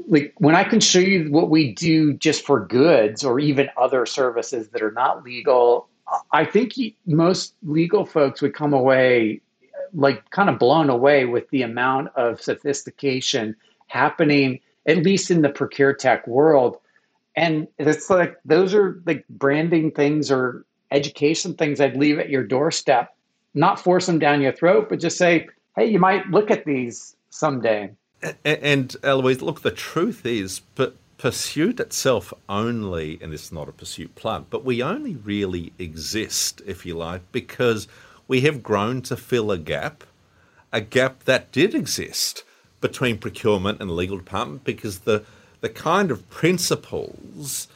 like 0.08 0.34
when 0.38 0.54
I 0.54 0.64
can 0.64 0.80
show 0.80 0.98
you 0.98 1.30
what 1.30 1.50
we 1.50 1.72
do 1.72 2.14
just 2.14 2.44
for 2.44 2.66
goods 2.66 3.24
or 3.24 3.38
even 3.38 3.68
other 3.76 4.06
services 4.06 4.68
that 4.70 4.82
are 4.82 4.92
not 4.92 5.24
legal, 5.24 5.88
I 6.32 6.44
think 6.44 6.74
most 7.06 7.54
legal 7.62 8.04
folks 8.04 8.42
would 8.42 8.54
come 8.54 8.72
away 8.72 9.40
like 9.94 10.30
kind 10.30 10.48
of 10.48 10.58
blown 10.58 10.88
away 10.88 11.26
with 11.26 11.48
the 11.50 11.62
amount 11.62 12.08
of 12.16 12.40
sophistication 12.40 13.54
happening, 13.88 14.58
at 14.86 14.98
least 14.98 15.30
in 15.30 15.42
the 15.42 15.50
procure 15.50 15.92
tech 15.92 16.26
world. 16.26 16.78
And 17.36 17.68
it's 17.78 18.08
like 18.08 18.36
those 18.44 18.74
are 18.74 19.02
like 19.06 19.26
branding 19.28 19.90
things 19.90 20.30
or 20.30 20.64
education 20.90 21.54
things 21.54 21.80
I'd 21.80 21.96
leave 21.96 22.18
at 22.18 22.30
your 22.30 22.44
doorstep, 22.44 23.14
not 23.54 23.80
force 23.80 24.06
them 24.06 24.18
down 24.18 24.40
your 24.40 24.52
throat, 24.52 24.88
but 24.88 25.00
just 25.00 25.18
say, 25.18 25.48
hey, 25.76 25.86
you 25.86 25.98
might 25.98 26.28
look 26.30 26.50
at 26.50 26.64
these 26.64 27.16
someday. 27.30 27.90
And 28.44 28.94
Elouise, 29.02 29.42
look, 29.42 29.62
the 29.62 29.70
truth 29.70 30.24
is, 30.24 30.60
but 30.74 30.96
pursuit 31.18 31.80
itself 31.80 32.32
only, 32.48 33.18
and 33.20 33.32
it's 33.32 33.52
not 33.52 33.68
a 33.68 33.72
pursuit 33.72 34.14
plug, 34.14 34.46
but 34.50 34.64
we 34.64 34.82
only 34.82 35.16
really 35.16 35.72
exist, 35.78 36.62
if 36.66 36.84
you 36.84 36.94
like, 36.96 37.20
because 37.32 37.88
we 38.28 38.42
have 38.42 38.62
grown 38.62 39.02
to 39.02 39.16
fill 39.16 39.50
a 39.50 39.58
gap, 39.58 40.04
a 40.72 40.80
gap 40.80 41.24
that 41.24 41.52
did 41.52 41.74
exist 41.74 42.44
between 42.80 43.18
procurement 43.18 43.80
and 43.80 43.90
the 43.90 43.94
legal 43.94 44.18
department, 44.18 44.64
because 44.64 45.00
the 45.00 45.24
the 45.60 45.68
kind 45.68 46.10
of 46.10 46.28
principles 46.28 47.68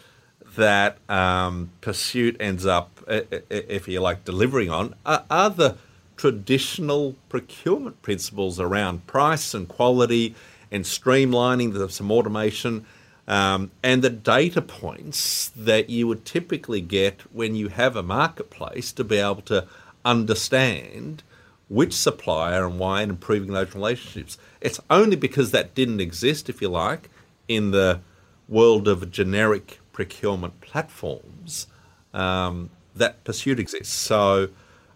that 0.56 0.98
um, 1.08 1.70
pursuit 1.80 2.36
ends 2.40 2.66
up, 2.66 3.00
if 3.08 3.86
you 3.86 4.00
like, 4.00 4.24
delivering 4.24 4.70
on 4.70 4.92
are, 5.04 5.24
are 5.30 5.50
the 5.50 5.76
traditional 6.16 7.14
procurement 7.28 8.00
principles 8.02 8.58
around 8.58 9.06
price 9.06 9.54
and 9.54 9.68
quality 9.68 10.34
and 10.70 10.84
streamlining 10.84 11.90
some 11.90 12.10
automation 12.10 12.86
um, 13.28 13.70
and 13.82 14.02
the 14.02 14.10
data 14.10 14.62
points 14.62 15.50
that 15.56 15.90
you 15.90 16.06
would 16.06 16.24
typically 16.24 16.80
get 16.80 17.22
when 17.32 17.54
you 17.54 17.68
have 17.68 17.96
a 17.96 18.02
marketplace 18.02 18.92
to 18.92 19.04
be 19.04 19.16
able 19.16 19.42
to 19.42 19.66
understand 20.04 21.22
which 21.68 21.92
supplier 21.92 22.64
and 22.64 22.78
why 22.78 23.02
and 23.02 23.10
improving 23.10 23.52
those 23.52 23.74
relationships. 23.74 24.38
It's 24.60 24.78
only 24.88 25.16
because 25.16 25.50
that 25.50 25.74
didn't 25.74 26.00
exist, 26.00 26.48
if 26.48 26.62
you 26.62 26.68
like, 26.68 27.10
in 27.48 27.72
the 27.72 28.00
world 28.48 28.86
of 28.86 29.10
generic 29.10 29.80
procurement 29.92 30.60
platforms 30.60 31.66
um, 32.14 32.70
that 32.94 33.24
Pursuit 33.24 33.58
exists. 33.58 33.92
So, 33.92 34.50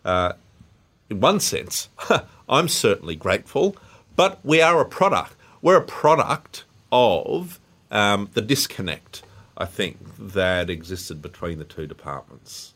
uh, 0.04 0.34
in 1.10 1.20
one 1.20 1.40
sense, 1.40 1.88
I'm 2.48 2.68
certainly 2.68 3.16
grateful, 3.16 3.76
but 4.16 4.38
we 4.44 4.62
are 4.62 4.80
a 4.80 4.86
product. 4.86 5.34
We're 5.60 5.76
a 5.76 5.84
product 5.84 6.64
of 6.90 7.60
um, 7.90 8.30
the 8.32 8.40
disconnect, 8.40 9.22
I 9.58 9.66
think, 9.66 9.98
that 10.18 10.70
existed 10.70 11.20
between 11.20 11.58
the 11.58 11.64
two 11.64 11.86
departments. 11.86 12.74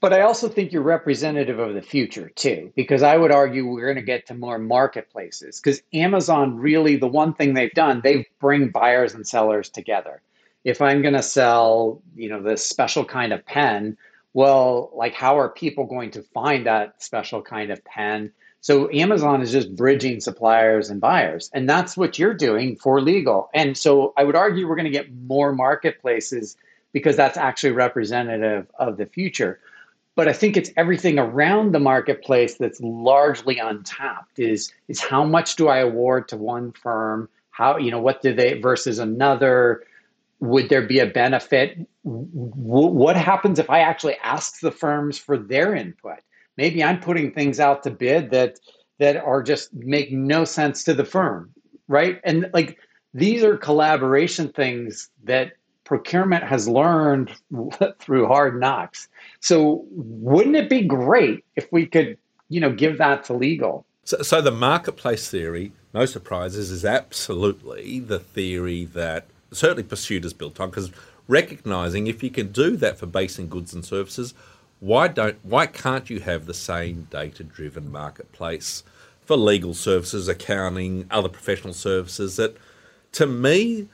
But 0.00 0.12
I 0.12 0.20
also 0.20 0.48
think 0.48 0.72
you're 0.72 0.82
representative 0.82 1.58
of 1.58 1.74
the 1.74 1.80
future 1.80 2.28
too, 2.28 2.70
because 2.76 3.02
I 3.02 3.16
would 3.16 3.32
argue 3.32 3.66
we're 3.66 3.86
going 3.86 3.96
to 3.96 4.02
get 4.02 4.26
to 4.26 4.34
more 4.34 4.58
marketplaces. 4.58 5.58
Because 5.58 5.80
Amazon 5.94 6.58
really, 6.58 6.96
the 6.96 7.08
one 7.08 7.32
thing 7.32 7.54
they've 7.54 7.72
done, 7.72 8.02
they 8.04 8.26
bring 8.38 8.68
buyers 8.68 9.14
and 9.14 9.26
sellers 9.26 9.70
together. 9.70 10.20
If 10.64 10.82
I'm 10.82 11.00
going 11.00 11.14
to 11.14 11.22
sell, 11.22 12.02
you 12.14 12.28
know, 12.28 12.42
this 12.42 12.66
special 12.66 13.04
kind 13.04 13.32
of 13.32 13.46
pen, 13.46 13.96
well, 14.36 14.90
like 14.94 15.14
how 15.14 15.38
are 15.38 15.48
people 15.48 15.86
going 15.86 16.10
to 16.10 16.22
find 16.22 16.66
that 16.66 17.02
special 17.02 17.40
kind 17.40 17.70
of 17.70 17.82
pen? 17.86 18.30
So 18.60 18.92
Amazon 18.92 19.40
is 19.40 19.50
just 19.50 19.74
bridging 19.74 20.20
suppliers 20.20 20.90
and 20.90 21.00
buyers. 21.00 21.48
And 21.54 21.66
that's 21.66 21.96
what 21.96 22.18
you're 22.18 22.34
doing 22.34 22.76
for 22.76 23.00
legal. 23.00 23.48
And 23.54 23.78
so 23.78 24.12
I 24.14 24.24
would 24.24 24.36
argue 24.36 24.68
we're 24.68 24.76
going 24.76 24.84
to 24.84 24.90
get 24.90 25.10
more 25.10 25.54
marketplaces 25.54 26.58
because 26.92 27.16
that's 27.16 27.38
actually 27.38 27.72
representative 27.72 28.66
of 28.78 28.98
the 28.98 29.06
future. 29.06 29.58
But 30.16 30.28
I 30.28 30.34
think 30.34 30.58
it's 30.58 30.70
everything 30.76 31.18
around 31.18 31.72
the 31.72 31.80
marketplace 31.80 32.56
that's 32.56 32.78
largely 32.82 33.58
untapped 33.58 34.38
is 34.38 34.70
is 34.86 35.00
how 35.00 35.24
much 35.24 35.56
do 35.56 35.68
I 35.68 35.78
award 35.78 36.28
to 36.28 36.36
one 36.36 36.72
firm? 36.72 37.30
How, 37.52 37.78
you 37.78 37.90
know, 37.90 38.00
what 38.00 38.20
do 38.20 38.34
they 38.34 38.60
versus 38.60 38.98
another? 38.98 39.84
Would 40.40 40.68
there 40.68 40.86
be 40.86 40.98
a 40.98 41.06
benefit? 41.06 41.78
what 42.08 43.16
happens 43.16 43.58
if 43.58 43.68
I 43.68 43.80
actually 43.80 44.16
ask 44.22 44.60
the 44.60 44.70
firms 44.70 45.18
for 45.18 45.36
their 45.36 45.74
input? 45.74 46.18
Maybe 46.56 46.84
I'm 46.84 47.00
putting 47.00 47.32
things 47.32 47.58
out 47.58 47.82
to 47.82 47.90
bid 47.90 48.30
that 48.30 48.60
that 48.98 49.16
are 49.16 49.42
just 49.42 49.74
make 49.74 50.12
no 50.12 50.44
sense 50.44 50.84
to 50.84 50.94
the 50.94 51.04
firm, 51.04 51.50
right? 51.88 52.20
And 52.24 52.48
like 52.54 52.78
these 53.12 53.42
are 53.42 53.56
collaboration 53.56 54.50
things 54.50 55.10
that 55.24 55.52
procurement 55.84 56.44
has 56.44 56.68
learned 56.68 57.32
through 57.98 58.26
hard 58.26 58.60
knocks. 58.60 59.08
So 59.40 59.84
wouldn't 59.90 60.56
it 60.56 60.68
be 60.68 60.82
great 60.82 61.44
if 61.56 61.66
we 61.72 61.86
could, 61.86 62.18
you 62.48 62.60
know, 62.60 62.72
give 62.72 62.98
that 62.98 63.24
to 63.24 63.32
legal? 63.32 63.84
So, 64.04 64.22
so 64.22 64.40
the 64.40 64.52
marketplace 64.52 65.28
theory, 65.28 65.72
no 65.92 66.06
surprises, 66.06 66.70
is 66.70 66.84
absolutely 66.84 68.00
the 68.00 68.20
theory 68.20 68.84
that 68.84 69.26
certainly 69.52 69.82
Pursuit 69.82 70.24
is 70.24 70.32
built 70.32 70.60
on 70.60 70.70
because 70.70 70.90
recognizing 71.28 72.06
if 72.06 72.22
you 72.22 72.30
can 72.30 72.52
do 72.52 72.76
that 72.76 72.98
for 72.98 73.06
basing 73.06 73.48
goods 73.48 73.74
and 73.74 73.84
services, 73.84 74.34
why 74.80 75.08
don't 75.08 75.38
why 75.42 75.66
can't 75.66 76.10
you 76.10 76.20
have 76.20 76.46
the 76.46 76.54
same 76.54 77.08
data 77.10 77.42
driven 77.42 77.90
marketplace 77.90 78.82
for 79.24 79.36
legal 79.36 79.74
services, 79.74 80.28
accounting, 80.28 81.06
other 81.10 81.28
professional 81.28 81.74
services 81.74 82.36
that 82.36 82.56
to 83.12 83.26
me 83.26 83.88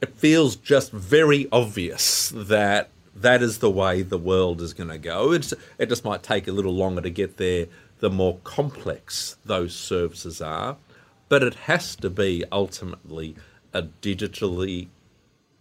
it 0.00 0.14
feels 0.18 0.56
just 0.56 0.92
very 0.92 1.48
obvious 1.50 2.30
that 2.34 2.90
that 3.14 3.42
is 3.42 3.58
the 3.58 3.70
way 3.70 4.02
the 4.02 4.18
world 4.18 4.60
is 4.60 4.74
going 4.74 4.90
to 4.90 4.98
go. 4.98 5.32
It's, 5.32 5.54
it 5.78 5.88
just 5.88 6.04
might 6.04 6.22
take 6.22 6.46
a 6.46 6.52
little 6.52 6.74
longer 6.74 7.00
to 7.00 7.10
get 7.10 7.38
there 7.38 7.66
the 8.00 8.10
more 8.10 8.38
complex 8.44 9.38
those 9.44 9.74
services 9.74 10.42
are, 10.42 10.76
but 11.30 11.42
it 11.42 11.54
has 11.54 11.96
to 11.96 12.10
be 12.10 12.44
ultimately 12.52 13.34
a 13.72 13.82
digitally 13.82 14.88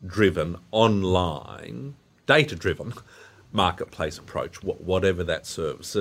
driven, 0.06 0.58
online, 0.72 1.96
data 2.26 2.56
driven 2.56 2.94
marketplace 3.52 4.18
approach, 4.18 4.63
whatever 4.63 5.24
that 5.24 5.46
serves. 5.46 5.96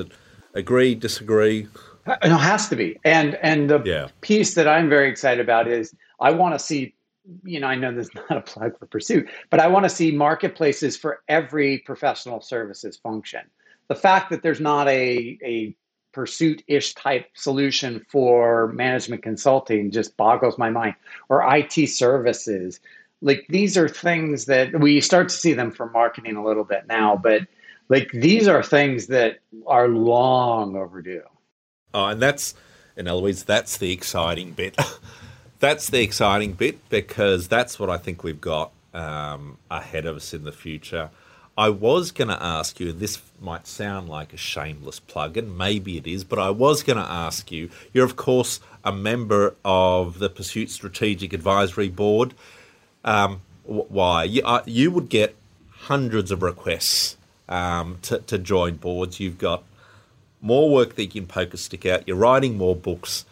Agree, 0.55 0.95
disagree? 0.95 1.69
Uh, 2.07 2.17
it 2.23 2.31
has 2.31 2.69
to 2.69 2.77
be. 2.77 2.99
And 3.05 3.35
and 3.37 3.71
the 3.71 3.83
yeah. 3.85 4.09
piece 4.21 4.55
that 4.55 4.69
I'm 4.69 4.89
very 4.89 5.09
excited 5.09 5.41
about 5.41 5.69
is 5.69 5.95
I 6.21 6.31
want 6.31 6.55
to 6.55 6.59
see 6.59 6.95
you 7.43 7.61
know, 7.61 7.67
I 7.67 7.75
know 7.75 7.93
this 7.93 8.09
is 8.09 8.15
not 8.15 8.39
a 8.39 8.43
plug 8.43 8.79
for 8.79 8.87
Pursuit, 8.87 9.29
but 9.51 9.61
I 9.61 9.67
want 9.67 9.85
to 9.85 9.91
see 9.91 10.13
marketplaces 10.13 10.97
for 10.97 11.23
every 11.29 11.79
professional 11.79 12.41
services 12.41 12.97
function. 12.97 13.41
The 13.89 13.95
fact 13.95 14.31
that 14.31 14.43
there's 14.43 14.61
not 14.61 14.89
a, 14.89 15.39
a 15.43 15.75
pursuit 16.13 16.63
ish 16.67 16.95
type 16.95 17.27
solution 17.35 18.05
for 18.09 18.69
management 18.69 19.23
consulting 19.23 19.91
just 19.91 20.17
boggles 20.17 20.59
my 20.59 20.71
mind, 20.71 20.95
or 21.29 21.45
IT 21.57 21.89
services. 21.89 22.81
Like 23.25 23.47
these 23.49 23.79
are 23.79 23.89
things 23.89 24.45
that 24.45 24.79
we 24.79 25.01
start 25.01 25.31
to 25.31 25.35
see 25.35 25.55
them 25.55 25.71
for 25.71 25.89
marketing 25.89 26.37
a 26.37 26.45
little 26.45 26.63
bit 26.63 26.87
now, 26.87 27.17
but 27.17 27.43
like 27.89 28.11
these 28.13 28.47
are 28.47 28.63
things 28.63 29.07
that 29.07 29.39
are 29.67 29.89
long 29.89 30.77
overdue. 30.77 31.23
Oh, 31.95 32.07
and 32.07 32.21
that's, 32.21 32.55
and 32.97 33.09
Elouise, 33.09 33.45
that's 33.45 33.79
the 33.79 33.93
exciting 33.93 34.53
bit. 34.53 34.77
that's 35.59 35.89
the 35.89 36.03
exciting 36.03 36.53
bit 36.53 36.87
because 36.91 37.49
that's 37.49 37.81
what 37.81 37.89
I 37.89 37.97
think 37.97 38.23
we've 38.23 38.41
got 38.41 38.73
um, 38.93 39.57
ahead 39.71 40.05
of 40.05 40.17
us 40.17 40.35
in 40.35 40.45
the 40.45 40.53
future. 40.53 41.11
I 41.57 41.71
was 41.71 42.11
going 42.11 42.29
to 42.29 42.43
ask 42.43 42.79
you, 42.79 42.91
and 42.91 43.01
this 43.01 43.23
might 43.41 43.67
sound 43.67 44.09
like 44.09 44.33
a 44.33 44.37
shameless 44.37 44.99
plug, 45.01 45.37
and 45.37 45.57
maybe 45.57 45.97
it 45.97 46.07
is, 46.07 46.25
but 46.25 46.39
I 46.39 46.51
was 46.51 46.83
going 46.83 46.97
to 46.97 47.11
ask 47.11 47.53
you. 47.53 47.71
You're, 47.93 48.05
of 48.05 48.17
course, 48.17 48.59
a 48.83 48.93
member 48.93 49.55
of 49.65 50.19
the 50.19 50.29
Pursuit 50.29 50.71
Strategic 50.71 51.33
Advisory 51.33 51.89
Board. 51.89 52.35
Um, 53.05 53.43
why? 53.65 54.25
You, 54.25 54.43
uh, 54.45 54.63
you, 54.67 54.91
would 54.91 55.09
get 55.09 55.35
hundreds 55.71 56.31
of 56.31 56.43
requests 56.43 57.17
um, 57.49 57.99
to, 58.03 58.19
to 58.19 58.39
join 58.39 58.77
boards. 58.77 59.21
You've 59.21 59.39
got 59.39 59.63
more 60.41 60.71
work 60.71 60.97
that 60.97 61.05
you 61.05 61.21
can 61.21 61.27
poke 61.27 61.55
a 61.55 61.57
stick 61.57 61.87
out. 61.87 62.07
You're 62.07 62.17
writing 62.17 62.57
more 62.57 62.77
books. 62.77 63.25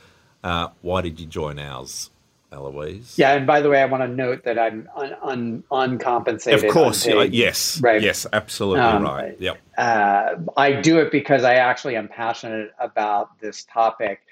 Uh, 0.42 0.68
why 0.80 1.02
did 1.02 1.20
you 1.20 1.26
join 1.26 1.58
ours? 1.58 2.10
Elouise. 2.52 3.14
Yeah, 3.16 3.34
and 3.34 3.46
by 3.46 3.60
the 3.60 3.70
way, 3.70 3.80
I 3.80 3.86
want 3.86 4.02
to 4.02 4.08
note 4.08 4.44
that 4.44 4.58
I'm 4.58 4.88
un, 4.94 5.16
un, 5.22 5.64
uncompensated. 5.70 6.64
Of 6.64 6.70
course, 6.70 7.06
unpaid, 7.06 7.32
yes, 7.32 7.80
right. 7.80 8.02
yes, 8.02 8.26
absolutely 8.32 8.80
um, 8.80 9.02
right. 9.02 9.36
Yep. 9.40 9.58
Uh, 9.76 10.34
I 10.56 10.72
do 10.72 10.98
it 10.98 11.10
because 11.10 11.44
I 11.44 11.54
actually 11.54 11.96
am 11.96 12.08
passionate 12.08 12.74
about 12.78 13.38
this 13.40 13.64
topic, 13.64 14.22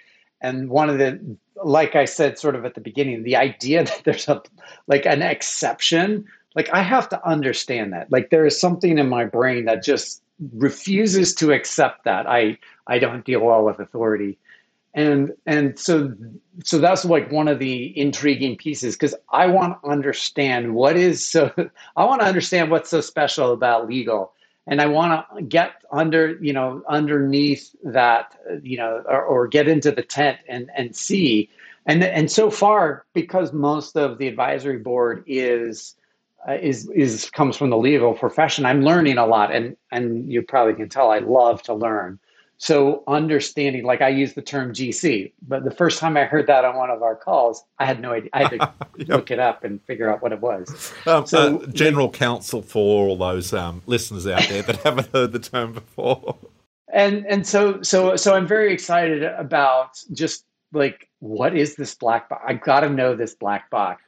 and 0.41 0.71
one 0.71 0.91
of 0.91 0.99
the, 0.99 1.21
like 1.63 1.97
I 1.97 2.05
said, 2.05 2.39
sort 2.39 2.55
of 2.55 2.65
at 2.65 2.75
the 2.75 2.81
beginning, 2.81 3.23
the 3.23 3.37
idea 3.37 3.85
that 3.85 4.03
there's 4.05 4.29
a 4.29 4.43
like 4.87 5.07
an 5.07 5.23
exception, 5.23 6.27
like 6.55 6.71
I 6.73 6.83
have 6.83 7.09
to 7.11 7.27
understand 7.27 7.93
that. 7.93 8.11
Like 8.11 8.31
there 8.31 8.47
is 8.47 8.61
something 8.61 8.99
in 8.99 9.09
my 9.09 9.25
brain 9.25 9.65
that 9.67 9.83
just 9.83 10.23
refuses 10.55 11.35
to 11.37 11.53
accept 11.53 12.05
that. 12.05 12.27
I 12.27 12.59
I 12.87 12.99
don't 12.99 13.25
deal 13.25 13.41
well 13.41 13.65
with 13.65 13.79
authority 13.79 14.39
and 14.95 15.33
and 15.47 15.79
so 15.79 16.13
so 16.65 16.79
that's 16.79 17.05
like 17.05 17.31
one 17.31 17.49
of 17.49 17.59
the 17.59 17.97
intriguing 17.99 18.57
pieces 18.57 18.97
because 18.97 19.15
i 19.31 19.47
want 19.47 19.81
to 19.81 19.89
understand 19.89 20.75
what 20.75 20.97
is 20.97 21.25
so 21.25 21.53
i 21.97 22.05
want 22.05 22.21
to 22.21 22.27
understand 22.27 22.71
what's 22.71 22.91
so 22.91 23.01
special 23.01 23.53
about 23.53 23.89
legal 23.89 24.33
and 24.67 24.81
i 24.81 24.87
want 24.87 25.27
to 25.37 25.43
get 25.43 25.83
under 25.93 26.39
you 26.41 26.53
know 26.53 26.83
underneath 26.89 27.75
that 27.85 28.37
you 28.63 28.77
know 28.77 29.03
or, 29.07 29.23
or 29.23 29.47
get 29.49 29.69
into 29.69 29.91
the 29.91 30.03
tent 30.03 30.39
and 30.49 30.71
and 30.77 30.95
see. 30.95 31.49
And 31.87 32.05
and 32.05 32.31
so 32.31 32.51
far 32.51 33.05
because 33.15 33.53
most 33.53 33.97
of 33.97 34.19
the 34.19 34.29
advisory 34.29 34.79
board 34.79 35.25
is 35.27 35.97
uh, 36.49 36.53
is 36.53 36.89
is 36.91 37.31
comes 37.31 37.57
from 37.57 37.71
the 37.71 37.77
legal 37.77 38.15
profession 38.15 38.67
i'm 38.67 38.83
learning 38.83 39.19
a 39.19 39.27
lot. 39.27 39.53
And 39.53 39.77
and 39.91 40.31
you 40.31 40.43
probably 40.43 40.75
can 40.75 40.89
tell 40.89 41.11
i 41.11 41.19
love 41.19 41.63
to 41.65 41.75
learn 41.75 42.19
so 42.61 43.03
understanding, 43.09 43.85
like 43.85 44.03
I 44.03 44.11
use 44.11 44.35
the 44.35 44.43
term 44.43 44.75
GC, 44.75 45.33
but 45.49 45.65
the 45.65 45.71
first 45.71 45.99
time 45.99 46.19
I 46.19 46.25
heard 46.25 46.47
that 46.49 46.63
on 46.67 46.77
one 46.77 46.91
of 46.91 47.03
our 47.03 47.17
calls, 47.17 47.65
I 47.79 47.87
had 47.87 48.03
no 48.03 48.13
idea. 48.13 48.29
I 48.35 48.43
had 48.43 48.51
to 48.51 48.57
yep. 48.99 49.09
look 49.09 49.31
it 49.31 49.39
up 49.39 49.65
and 49.65 49.83
figure 49.85 50.13
out 50.13 50.21
what 50.21 50.31
it 50.33 50.43
was. 50.43 50.93
Um, 51.07 51.25
so, 51.25 51.57
uh, 51.57 51.67
general 51.69 52.11
counsel 52.11 52.61
for 52.61 53.09
all 53.09 53.17
those 53.17 53.55
um, 53.55 53.81
listeners 53.87 54.27
out 54.27 54.47
there 54.51 54.61
that 54.61 54.77
haven't 54.85 55.09
heard 55.15 55.33
the 55.33 55.39
term 55.39 55.73
before. 55.73 56.37
And 56.93 57.25
and 57.27 57.47
so 57.47 57.81
so 57.81 58.17
so 58.17 58.35
I'm 58.35 58.47
very 58.47 58.75
excited 58.75 59.23
about 59.23 59.99
just 60.13 60.45
like 60.75 61.09
what 61.21 61.57
is 61.57 61.77
this 61.77 61.95
black 61.95 62.29
box? 62.29 62.43
I 62.47 62.55
got 62.55 62.81
to 62.81 62.91
know 62.91 63.17
this 63.17 63.35
black 63.35 63.71
box. 63.71 64.03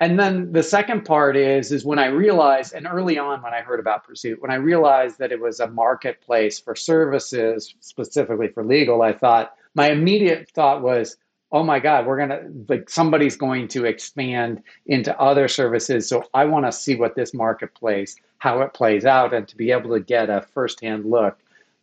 And 0.00 0.18
then 0.18 0.50
the 0.52 0.62
second 0.62 1.04
part 1.04 1.36
is 1.36 1.70
is 1.70 1.84
when 1.84 1.98
I 1.98 2.06
realized, 2.06 2.72
and 2.72 2.86
early 2.86 3.18
on 3.18 3.42
when 3.42 3.52
I 3.52 3.60
heard 3.60 3.78
about 3.78 4.04
Pursuit, 4.04 4.40
when 4.40 4.50
I 4.50 4.54
realized 4.54 5.18
that 5.18 5.30
it 5.30 5.40
was 5.40 5.60
a 5.60 5.68
marketplace 5.68 6.58
for 6.58 6.74
services, 6.74 7.74
specifically 7.80 8.48
for 8.48 8.64
legal, 8.64 9.02
I 9.02 9.12
thought 9.12 9.54
my 9.74 9.90
immediate 9.90 10.48
thought 10.50 10.80
was, 10.80 11.18
oh 11.52 11.62
my 11.62 11.80
God, 11.80 12.06
we're 12.06 12.16
gonna 12.16 12.48
like 12.68 12.88
somebody's 12.88 13.36
going 13.36 13.68
to 13.68 13.84
expand 13.84 14.62
into 14.86 15.18
other 15.20 15.48
services. 15.48 16.08
So 16.08 16.24
I 16.32 16.46
want 16.46 16.64
to 16.64 16.72
see 16.72 16.96
what 16.96 17.14
this 17.14 17.34
marketplace, 17.34 18.16
how 18.38 18.62
it 18.62 18.72
plays 18.72 19.04
out, 19.04 19.34
and 19.34 19.46
to 19.48 19.56
be 19.56 19.70
able 19.70 19.90
to 19.90 20.00
get 20.00 20.30
a 20.30 20.40
firsthand 20.54 21.04
look. 21.04 21.38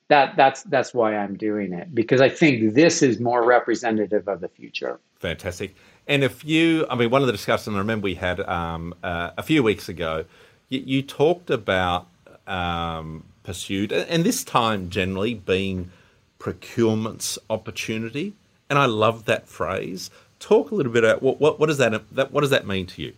That 0.08 0.36
that's 0.36 0.63
that's 0.63 0.91
why 0.91 1.15
I'm 1.15 1.38
doing 1.38 1.71
it 1.71 1.93
because 1.93 2.21
I 2.21 2.30
think 2.30 2.73
this 2.73 3.03
is 3.03 3.19
more 3.19 3.45
representative 3.45 4.27
of 4.27 4.39
the 4.39 4.47
future. 4.47 4.99
Fantastic. 5.19 5.75
And 6.08 6.24
if 6.24 6.46
you, 6.46 6.86
I 6.89 6.96
mean, 6.96 7.10
one 7.10 7.22
of 7.22 7.28
the 7.28 7.34
discussions 7.34 7.76
I 7.76 7.80
remember 7.80 8.06
we 8.06 8.15
had 8.15 8.39
um, 8.41 8.93
uh, 9.04 9.32
a 9.38 9.43
few 9.43 9.62
weeks 9.62 9.89
ago, 9.89 10.26
you, 10.70 10.82
you 10.86 11.02
talked 11.02 11.50
about 11.50 12.08
um, 12.48 13.24
pursuit, 13.43 13.91
and 13.91 14.24
this 14.24 14.43
time 14.43 14.89
generally 14.89 15.34
being 15.34 15.91
procurement's 16.39 17.38
opportunity. 17.50 18.34
And 18.70 18.80
I 18.80 18.86
love 18.86 19.26
that 19.26 19.48
phrase. 19.48 20.10
Talk 20.39 20.72
a 20.72 20.76
little 20.76 20.91
bit 20.91 21.04
about 21.04 21.22
what, 21.22 21.39
what, 21.39 21.60
what 21.60 21.67
does 21.67 21.78
that, 21.78 22.04
that 22.15 22.32
what 22.32 22.41
does 22.41 22.52
that 22.52 22.67
mean 22.67 22.86
to 22.88 23.02
you? 23.02 23.13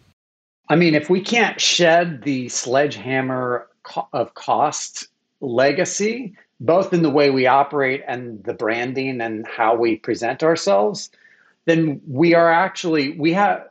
I 0.69 0.75
mean, 0.75 0.93
if 0.93 1.09
we 1.09 1.21
can't 1.21 1.59
shed 1.59 2.21
the 2.23 2.49
sledgehammer 2.49 3.67
of 4.13 4.33
cost 4.35 5.07
legacy, 5.41 6.35
both 6.59 6.93
in 6.93 7.01
the 7.01 7.09
way 7.09 7.29
we 7.29 7.47
operate 7.47 8.03
and 8.07 8.43
the 8.43 8.53
branding 8.53 9.21
and 9.21 9.47
how 9.47 9.75
we 9.75 9.95
present 9.95 10.43
ourselves, 10.43 11.09
then 11.69 12.01
we 12.07 12.33
are 12.33 12.51
actually 12.51 13.11
we 13.17 13.33
have 13.33 13.65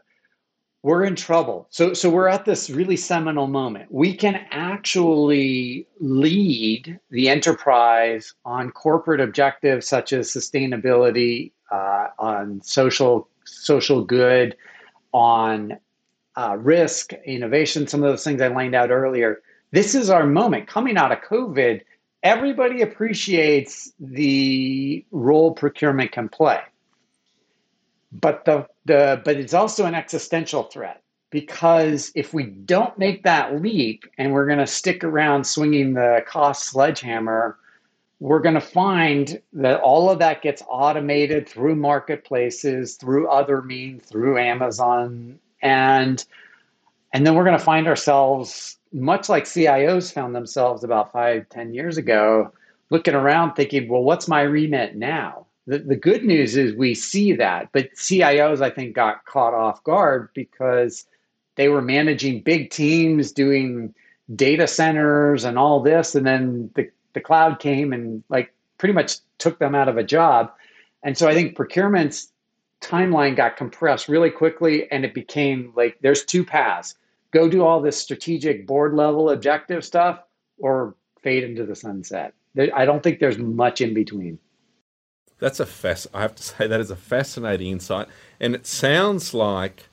we're 0.84 1.04
in 1.04 1.16
trouble. 1.16 1.66
So 1.70 1.92
so 1.92 2.08
we're 2.08 2.28
at 2.28 2.44
this 2.44 2.70
really 2.70 2.96
seminal 2.96 3.48
moment. 3.48 3.90
We 3.90 4.14
can 4.14 4.46
actually 4.50 5.87
lead 5.98 7.00
the 7.11 7.28
enterprise 7.28 8.34
on 8.44 8.70
corporate 8.70 9.20
objectives 9.20 9.88
such 9.88 10.12
as 10.12 10.30
sustainability, 10.30 11.52
uh, 11.72 12.08
on 12.18 12.62
social 12.62 13.28
social 13.44 14.04
good, 14.04 14.56
on 15.12 15.78
uh, 16.37 16.56
risk, 16.58 17.12
innovation. 17.24 17.88
Some 17.88 18.04
of 18.04 18.11
those 18.11 18.22
things 18.22 18.40
I 18.40 18.48
laid 18.48 18.74
out 18.74 18.90
earlier. 18.90 19.42
This 19.72 19.94
is 19.94 20.08
our 20.08 20.26
moment 20.26 20.68
coming 20.68 20.96
out 20.96 21.12
of 21.12 21.18
COVID. 21.18 21.82
Everybody 22.22 22.82
appreciates 22.82 23.92
the 23.98 25.04
role 25.11 25.52
procurement 25.52 26.12
can 26.12 26.28
play 26.28 26.61
but 28.12 28.44
the, 28.44 28.66
the 28.87 29.21
but 29.25 29.37
it's 29.37 29.55
also 29.55 29.85
an 29.85 29.94
existential 29.94 30.64
threat 30.64 31.03
because 31.31 32.11
if 32.14 32.33
we 32.33 32.44
don't 32.44 32.99
make 32.99 33.23
that 33.25 33.61
leap 33.61 34.05
and 34.16 34.33
we're 34.33 34.47
going 34.47 34.59
to 34.59 34.66
stick 34.66 35.05
around 35.05 35.44
swinging 35.44 35.94
the 35.94 36.23
cost 36.27 36.66
sledgehammer 36.66 37.59
we're 38.21 38.40
going 38.40 38.55
to 38.55 38.61
find 38.61 39.40
that 39.53 39.81
all 39.81 40.11
of 40.11 40.18
that 40.18 40.42
gets 40.42 40.62
automated 40.68 41.49
through 41.49 41.77
marketplaces 41.77 42.97
through 42.97 43.29
other 43.29 43.62
means 43.62 44.05
through 44.05 44.38
amazon 44.38 45.38
and 45.62 46.25
and 47.12 47.27
then 47.27 47.35
we're 47.35 47.44
going 47.44 47.59
to 47.59 47.64
find 47.64 47.87
ourselves 47.87 48.79
much 48.92 49.29
like 49.29 49.44
cios 49.44 50.12
found 50.12 50.35
themselves 50.35 50.83
about 50.83 51.12
five 51.12 51.47
ten 51.51 51.75
years 51.75 51.99
ago 51.99 52.51
looking 52.90 53.14
around 53.14 53.55
thinking 53.55 53.87
well 53.88 54.03
what's 54.03 54.29
my 54.29 54.40
remit 54.40 54.97
now 54.97 55.47
the, 55.76 55.96
good 55.96 56.24
news 56.24 56.57
is 56.57 56.74
we 56.74 56.94
see 56.94 57.35
that, 57.35 57.68
but 57.72 57.92
CIOs, 57.94 58.62
I 58.62 58.70
think, 58.70 58.94
got 58.94 59.26
caught 59.26 59.52
off 59.52 59.85
guard 59.85 60.31
because 60.33 61.04
they 61.57 61.68
were 61.68 61.83
managing 61.83 62.40
big 62.40 62.70
teams 62.70 63.33
doing 63.33 63.94
data 64.35 64.66
centers 64.66 65.44
and 65.44 65.59
all 65.59 65.81
this. 65.81 66.14
And 66.14 66.26
then 66.26 66.70
the, 66.74 66.90
the 67.12 67.20
cloud 67.20 67.59
came 67.59 67.92
and 67.92 68.22
like 68.28 68.52
pretty 68.78 68.94
much 68.94 69.16
took 69.38 69.59
them 69.59 69.74
out 69.74 69.88
of 69.88 69.98
a 69.98 70.04
job. 70.04 70.50
And 71.02 71.18
so 71.18 71.28
I 71.28 71.35
think 71.35 71.54
procurement's 71.54 72.33
timeline 72.81 73.37
got 73.37 73.57
compressed 73.57 74.09
really 74.09 74.31
quickly 74.31 74.90
and 74.90 75.04
it 75.04 75.12
became 75.12 75.72
like 75.74 75.98
there's 76.00 76.24
two 76.24 76.44
paths 76.44 76.94
go 77.33 77.48
do 77.48 77.62
all 77.64 77.81
this 77.81 78.00
strategic 78.00 78.66
board 78.66 78.94
level 78.94 79.31
objective 79.31 79.85
stuff 79.85 80.20
or 80.59 80.94
fade 81.22 81.44
into 81.44 81.66
the 81.66 81.74
sunset. 81.74 82.35
I 82.74 82.85
don't 82.85 83.02
think 83.02 83.18
there's 83.18 83.38
much 83.38 83.81
in 83.81 83.94
between. 83.94 84.38
That's 85.38 85.61
a 85.61 85.66
fast. 85.66 86.07
I 86.12 86.22
have 86.22 86.35
to 86.37 86.42
say 86.42 86.66
that 86.66 86.81
is 86.81 86.90
a 86.90 86.96
fascinating 86.96 87.68
insight, 87.68 88.09
and 88.40 88.55
it 88.55 88.66
sounds 88.66 89.35
like. 89.35 89.85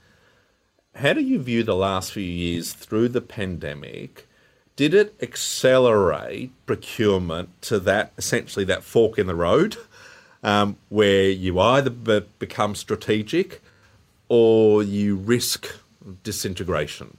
How 0.95 1.11
do 1.11 1.19
you 1.19 1.39
view 1.41 1.61
the 1.61 1.75
last 1.75 2.13
few 2.13 2.23
years 2.23 2.71
through 2.71 3.09
the 3.09 3.19
pandemic? 3.19 4.29
Did 4.77 4.93
it 4.93 5.13
accelerate 5.21 6.51
procurement 6.65 7.49
to 7.63 7.79
that 7.79 8.13
essentially 8.17 8.63
that 8.65 8.81
fork 8.81 9.17
in 9.17 9.27
the 9.27 9.35
road, 9.35 9.75
um, 10.43 10.77
where 10.87 11.29
you 11.29 11.59
either 11.59 11.89
be- 11.89 12.25
become 12.39 12.75
strategic 12.75 13.61
or 14.29 14.83
you 14.83 15.17
risk 15.17 15.67
disintegration? 16.23 17.17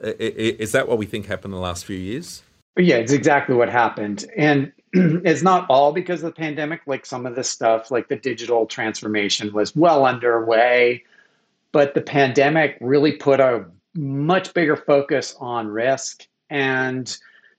Is 0.00 0.72
that 0.72 0.88
what 0.88 0.98
we 0.98 1.06
think 1.06 1.26
happened 1.26 1.54
in 1.54 1.58
the 1.58 1.62
last 1.62 1.84
few 1.84 1.96
years? 1.96 2.42
Yeah, 2.76 2.96
it's 2.96 3.12
exactly 3.12 3.54
what 3.54 3.68
happened. 3.68 4.24
And 4.36 4.72
it's 5.24 5.42
not 5.42 5.66
all 5.70 5.92
because 5.92 6.22
of 6.22 6.34
the 6.34 6.40
pandemic. 6.40 6.82
Like 6.86 7.06
some 7.06 7.26
of 7.26 7.34
the 7.34 7.44
stuff, 7.44 7.90
like 7.90 8.08
the 8.08 8.16
digital 8.16 8.66
transformation 8.66 9.52
was 9.52 9.74
well 9.74 10.04
underway, 10.04 11.04
but 11.72 11.94
the 11.94 12.02
pandemic 12.02 12.76
really 12.80 13.12
put 13.12 13.40
a 13.40 13.64
much 13.94 14.52
bigger 14.52 14.76
focus 14.76 15.34
on 15.40 15.68
risk. 15.68 16.26
And 16.50 17.16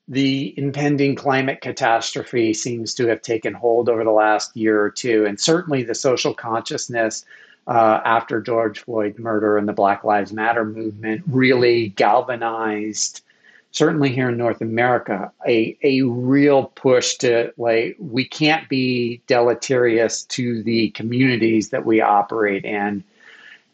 the 0.07 0.53
impending 0.57 1.15
climate 1.15 1.61
catastrophe 1.61 2.53
seems 2.53 2.93
to 2.93 3.07
have 3.07 3.21
taken 3.21 3.53
hold 3.53 3.89
over 3.89 4.03
the 4.03 4.11
last 4.11 4.55
year 4.55 4.81
or 4.81 4.91
two. 4.91 5.25
And 5.25 5.39
certainly 5.39 5.81
the 5.83 5.95
social 5.95 6.33
consciousness 6.33 7.25
uh, 7.67 8.01
after 8.03 8.41
George 8.41 8.79
Floyd 8.79 9.17
murder 9.17 9.57
and 9.57 9.67
the 9.67 9.73
Black 9.73 10.03
Lives 10.03 10.33
Matter 10.33 10.65
movement 10.65 11.23
really 11.27 11.89
galvanized, 11.89 13.23
certainly 13.73 14.13
here 14.13 14.29
in 14.29 14.37
North 14.37 14.61
America, 14.61 15.31
a, 15.47 15.75
a 15.83 16.03
real 16.03 16.65
push 16.75 17.15
to 17.15 17.51
like, 17.57 17.97
we 17.99 18.23
can't 18.23 18.69
be 18.69 19.21
deleterious 19.27 20.23
to 20.25 20.63
the 20.63 20.91
communities 20.91 21.69
that 21.69 21.85
we 21.85 21.99
operate 21.99 22.63
in. 22.63 23.03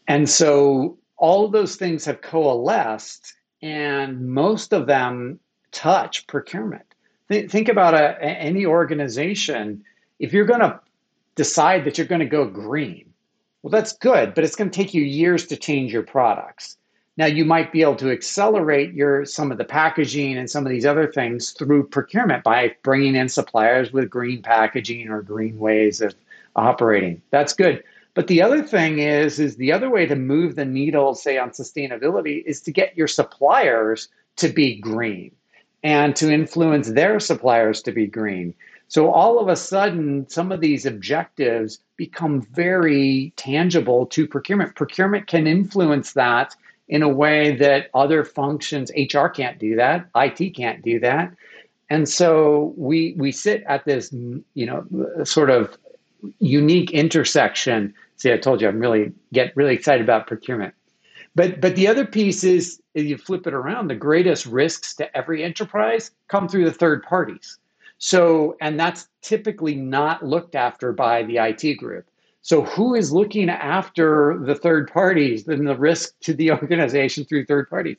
And 0.08 0.28
so 0.28 0.96
all 1.18 1.44
of 1.44 1.52
those 1.52 1.76
things 1.76 2.06
have 2.06 2.22
coalesced, 2.22 3.34
and 3.62 4.28
most 4.28 4.72
of 4.72 4.86
them 4.86 5.38
touch 5.70 6.26
procurement. 6.26 6.86
Th- 7.30 7.48
think 7.50 7.68
about 7.68 7.92
a, 7.92 8.20
any 8.24 8.64
organization. 8.64 9.84
If 10.18 10.32
you're 10.32 10.46
going 10.46 10.60
to 10.60 10.80
decide 11.34 11.84
that 11.84 11.98
you're 11.98 12.06
going 12.06 12.20
to 12.20 12.26
go 12.26 12.46
green, 12.46 13.12
well, 13.62 13.70
that's 13.70 13.92
good, 13.92 14.34
but 14.34 14.44
it's 14.44 14.56
going 14.56 14.70
to 14.70 14.76
take 14.76 14.94
you 14.94 15.02
years 15.02 15.46
to 15.48 15.56
change 15.56 15.92
your 15.92 16.02
products. 16.02 16.78
Now, 17.16 17.26
you 17.26 17.44
might 17.44 17.72
be 17.72 17.82
able 17.82 17.96
to 17.96 18.10
accelerate 18.10 18.94
your 18.94 19.24
some 19.24 19.52
of 19.52 19.58
the 19.58 19.64
packaging 19.64 20.38
and 20.38 20.48
some 20.48 20.64
of 20.64 20.70
these 20.70 20.86
other 20.86 21.10
things 21.10 21.50
through 21.50 21.88
procurement 21.88 22.44
by 22.44 22.74
bringing 22.82 23.14
in 23.14 23.28
suppliers 23.28 23.92
with 23.92 24.08
green 24.08 24.42
packaging 24.42 25.08
or 25.08 25.22
green 25.22 25.58
ways 25.58 26.00
of 26.00 26.14
operating. 26.56 27.20
That's 27.30 27.52
good. 27.52 27.82
But 28.14 28.26
the 28.26 28.42
other 28.42 28.62
thing 28.62 28.98
is, 28.98 29.38
is 29.38 29.56
the 29.56 29.72
other 29.72 29.90
way 29.90 30.06
to 30.06 30.16
move 30.16 30.56
the 30.56 30.64
needle, 30.64 31.14
say 31.14 31.38
on 31.38 31.50
sustainability, 31.50 32.44
is 32.44 32.60
to 32.62 32.72
get 32.72 32.96
your 32.96 33.06
suppliers 33.06 34.08
to 34.36 34.48
be 34.48 34.76
green 34.80 35.32
and 35.82 36.14
to 36.16 36.32
influence 36.32 36.88
their 36.88 37.20
suppliers 37.20 37.82
to 37.82 37.92
be 37.92 38.06
green. 38.06 38.54
So 38.88 39.12
all 39.12 39.38
of 39.38 39.48
a 39.48 39.54
sudden, 39.54 40.28
some 40.28 40.50
of 40.50 40.60
these 40.60 40.84
objectives 40.84 41.78
become 41.96 42.42
very 42.42 43.32
tangible 43.36 44.06
to 44.06 44.26
procurement. 44.26 44.74
Procurement 44.74 45.28
can 45.28 45.46
influence 45.46 46.12
that 46.14 46.56
in 46.90 47.02
a 47.02 47.08
way 47.08 47.54
that 47.54 47.88
other 47.94 48.24
functions, 48.24 48.90
HR 48.96 49.28
can't 49.28 49.58
do 49.58 49.76
that, 49.76 50.08
IT 50.16 50.54
can't 50.56 50.82
do 50.82 50.98
that. 51.00 51.32
And 51.88 52.08
so 52.08 52.74
we 52.76 53.14
we 53.16 53.32
sit 53.32 53.62
at 53.66 53.84
this, 53.84 54.12
you 54.12 54.66
know, 54.66 55.24
sort 55.24 55.50
of 55.50 55.78
unique 56.40 56.90
intersection. 56.90 57.94
See, 58.16 58.32
I 58.32 58.36
told 58.36 58.60
you 58.60 58.68
I'm 58.68 58.80
really 58.80 59.12
get 59.32 59.56
really 59.56 59.74
excited 59.74 60.02
about 60.02 60.26
procurement. 60.26 60.74
But 61.36 61.60
but 61.60 61.76
the 61.76 61.86
other 61.86 62.04
piece 62.04 62.42
is 62.42 62.82
you 62.94 63.16
flip 63.16 63.46
it 63.46 63.54
around, 63.54 63.86
the 63.86 63.94
greatest 63.94 64.46
risks 64.46 64.94
to 64.96 65.16
every 65.16 65.44
enterprise 65.44 66.10
come 66.26 66.48
through 66.48 66.64
the 66.64 66.72
third 66.72 67.04
parties. 67.04 67.56
So, 67.98 68.56
and 68.60 68.80
that's 68.80 69.08
typically 69.22 69.76
not 69.76 70.24
looked 70.24 70.54
after 70.56 70.92
by 70.92 71.22
the 71.22 71.36
IT 71.36 71.74
group. 71.74 72.06
So, 72.42 72.62
who 72.62 72.94
is 72.94 73.12
looking 73.12 73.50
after 73.50 74.38
the 74.38 74.54
third 74.54 74.90
parties 74.90 75.46
and 75.46 75.66
the 75.66 75.76
risk 75.76 76.18
to 76.20 76.34
the 76.34 76.50
organization 76.52 77.24
through 77.24 77.46
third 77.46 77.68
parties? 77.68 77.96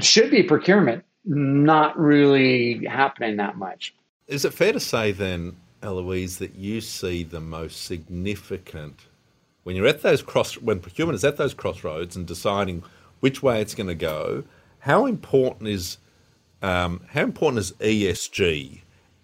Should 0.00 0.30
be 0.30 0.42
procurement, 0.42 1.04
not 1.24 1.98
really 1.98 2.84
happening 2.86 3.36
that 3.36 3.56
much. 3.56 3.94
Is 4.28 4.44
it 4.44 4.54
fair 4.54 4.72
to 4.72 4.80
say 4.80 5.12
then, 5.12 5.56
Elouise, 5.82 6.38
that 6.38 6.54
you 6.54 6.80
see 6.80 7.24
the 7.24 7.40
most 7.40 7.84
significant 7.84 9.06
when 9.64 9.76
you're 9.76 9.86
at 9.86 10.02
those 10.02 10.22
cross 10.22 10.54
when 10.54 10.80
procurement 10.80 11.16
is 11.16 11.24
at 11.24 11.36
those 11.36 11.54
crossroads 11.54 12.16
and 12.16 12.26
deciding 12.26 12.82
which 13.20 13.42
way 13.42 13.60
it's 13.60 13.74
going 13.74 13.88
to 13.88 13.94
go? 13.94 14.44
How 14.80 15.06
important 15.06 15.68
is 15.68 15.98
um, 16.62 17.00
how 17.10 17.22
important 17.22 17.58
is 17.60 17.72
ESG 17.72 18.80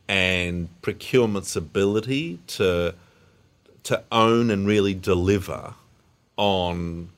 and 0.08 0.68
procurement's 0.82 1.56
ability 1.56 2.40
to 2.48 2.94
to 3.84 4.02
own 4.10 4.50
and 4.50 4.66
really 4.66 4.94
deliver 4.94 5.74
on 6.36 7.10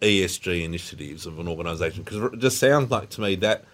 ESG 0.00 0.64
initiatives 0.64 1.26
of 1.26 1.38
an 1.38 1.48
organisation 1.48 2.02
because 2.02 2.32
it 2.32 2.38
just 2.38 2.58
sounds 2.58 2.90
like 2.90 3.08
to 3.10 3.20
me 3.20 3.34
that 3.36 3.64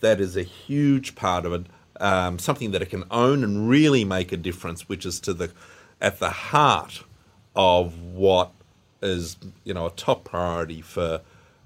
that 0.00 0.20
is 0.20 0.36
a 0.36 0.42
huge 0.42 1.14
part 1.14 1.46
of 1.46 1.52
it, 1.52 1.66
um, 2.00 2.38
something 2.38 2.72
that 2.72 2.82
it 2.82 2.90
can 2.90 3.04
own 3.10 3.42
and 3.42 3.68
really 3.68 4.04
make 4.04 4.32
a 4.32 4.36
difference, 4.36 4.88
which 4.88 5.06
is 5.06 5.18
to 5.20 5.32
the 5.32 5.50
at 6.00 6.18
the 6.18 6.30
heart 6.30 7.04
of 7.56 7.98
what 8.00 8.50
is 9.00 9.36
you 9.64 9.72
know 9.72 9.86
a 9.86 9.90
top 9.90 10.24
priority 10.24 10.82
for 10.82 11.20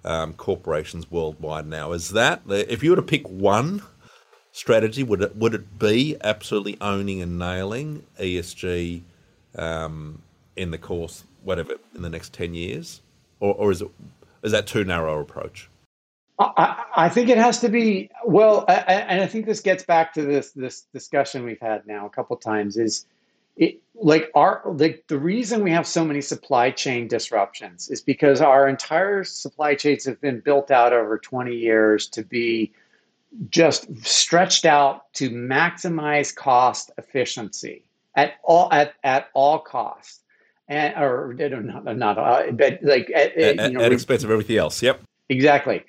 um, 0.05 0.33
corporations 0.35 1.11
worldwide 1.11 1.66
now. 1.66 1.92
Is 1.92 2.11
that 2.11 2.42
if 2.46 2.83
you 2.83 2.90
were 2.90 2.96
to 2.96 3.02
pick 3.02 3.29
one 3.29 3.83
strategy? 4.52 5.02
Would 5.02 5.22
it 5.22 5.37
would 5.37 5.55
it 5.55 5.79
be 5.79 6.16
absolutely 6.22 6.76
owning 6.81 7.20
and 7.20 7.38
nailing 7.38 8.05
ESG 8.20 9.02
um, 9.57 10.23
in 10.55 10.71
the 10.71 10.79
course, 10.79 11.25
whatever, 11.42 11.75
in 11.95 12.03
the 12.03 12.11
next 12.11 12.33
ten 12.33 12.55
years, 12.55 13.03
or, 13.40 13.55
or 13.55 13.71
is 13.71 13.83
it 13.83 13.90
is 14.42 14.53
that 14.53 14.66
too 14.66 14.85
narrow 14.85 15.21
approach? 15.21 15.69
I, 16.38 16.85
I 16.95 17.09
think 17.09 17.31
it 17.31 17.38
has 17.38 17.61
to 17.61 17.69
be 17.69 18.11
well, 18.25 18.64
I, 18.69 18.75
and 18.75 19.23
I 19.23 19.27
think 19.27 19.47
this 19.47 19.61
gets 19.61 19.85
back 19.85 20.12
to 20.14 20.23
this 20.23 20.53
this 20.53 20.83
discussion 20.92 21.45
we've 21.45 21.61
had 21.61 21.87
now 21.87 22.07
a 22.07 22.11
couple 22.11 22.37
times. 22.37 22.77
Is 22.77 23.07
it 23.57 23.81
like 23.95 24.31
our 24.35 24.62
like 24.66 25.05
the 25.09 25.19
reason 25.19 25.64
we 25.64 25.71
have 25.71 25.87
so 25.87 26.05
many 26.05 26.21
supply 26.21 26.71
chain 26.71 27.09
disruptions 27.09 27.88
is 27.88 28.03
because 28.03 28.42
our 28.42 28.69
entire 28.69 29.25
supply 29.25 29.75
chains 29.75 30.05
have 30.05 30.21
been 30.21 30.40
built 30.40 30.71
out 30.71 30.92
over 30.92 31.16
20 31.16 31.55
years 31.55 32.07
to 32.09 32.23
be 32.23 32.73
just 33.49 33.88
stretched 34.07 34.66
out 34.66 35.12
to 35.14 35.31
maximize 35.31 36.35
cost 36.35 36.90
efficiency 36.99 37.86
at 38.16 38.35
all 38.42 38.68
at, 38.72 38.94
at 39.05 39.29
all 39.35 39.59
costs. 39.61 40.20
And 40.68 40.94
or 40.96 41.33
not, 41.33 41.96
not 41.96 42.18
uh, 42.18 42.50
but 42.50 42.81
like 42.83 43.09
at, 43.14 43.37
at, 43.37 43.70
you 43.70 43.79
know, 43.79 43.85
at 43.85 43.92
expense 43.92 44.24
of 44.24 44.33
everything 44.33 44.57
else. 44.57 44.82
Yep. 44.82 45.01
Exactly. 45.28 45.84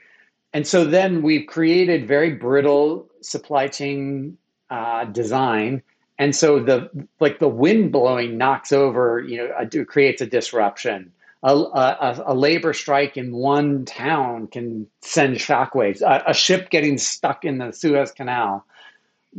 And 0.53 0.67
so 0.67 0.85
then 0.85 1.23
we've 1.23 1.47
created 1.47 2.07
very 2.07 2.33
brittle 2.33 3.09
supply 3.21 3.67
chain 3.67 4.37
uh, 4.69 5.05
design. 5.05 5.81
And 6.19 6.35
so 6.35 6.59
the 6.59 6.89
like 7.19 7.39
the 7.39 7.47
wind 7.47 7.91
blowing 7.91 8.37
knocks 8.37 8.71
over 8.71 9.19
you 9.19 9.37
know 9.37 9.51
a, 9.57 9.85
creates 9.85 10.21
a 10.21 10.27
disruption. 10.27 11.11
A, 11.43 11.55
a, 11.55 12.23
a, 12.27 12.33
labor 12.33 12.73
strike 12.73 13.15
in 13.15 13.31
one 13.31 13.85
town 13.85 14.47
can 14.47 14.87
send 15.01 15.35
shockwaves. 15.37 16.01
A, 16.01 16.31
a 16.31 16.33
ship 16.33 16.71
getting 16.71 16.97
stuck 16.97 17.45
in 17.45 17.59
the 17.59 17.71
Suez 17.71 18.11
Canal 18.11 18.65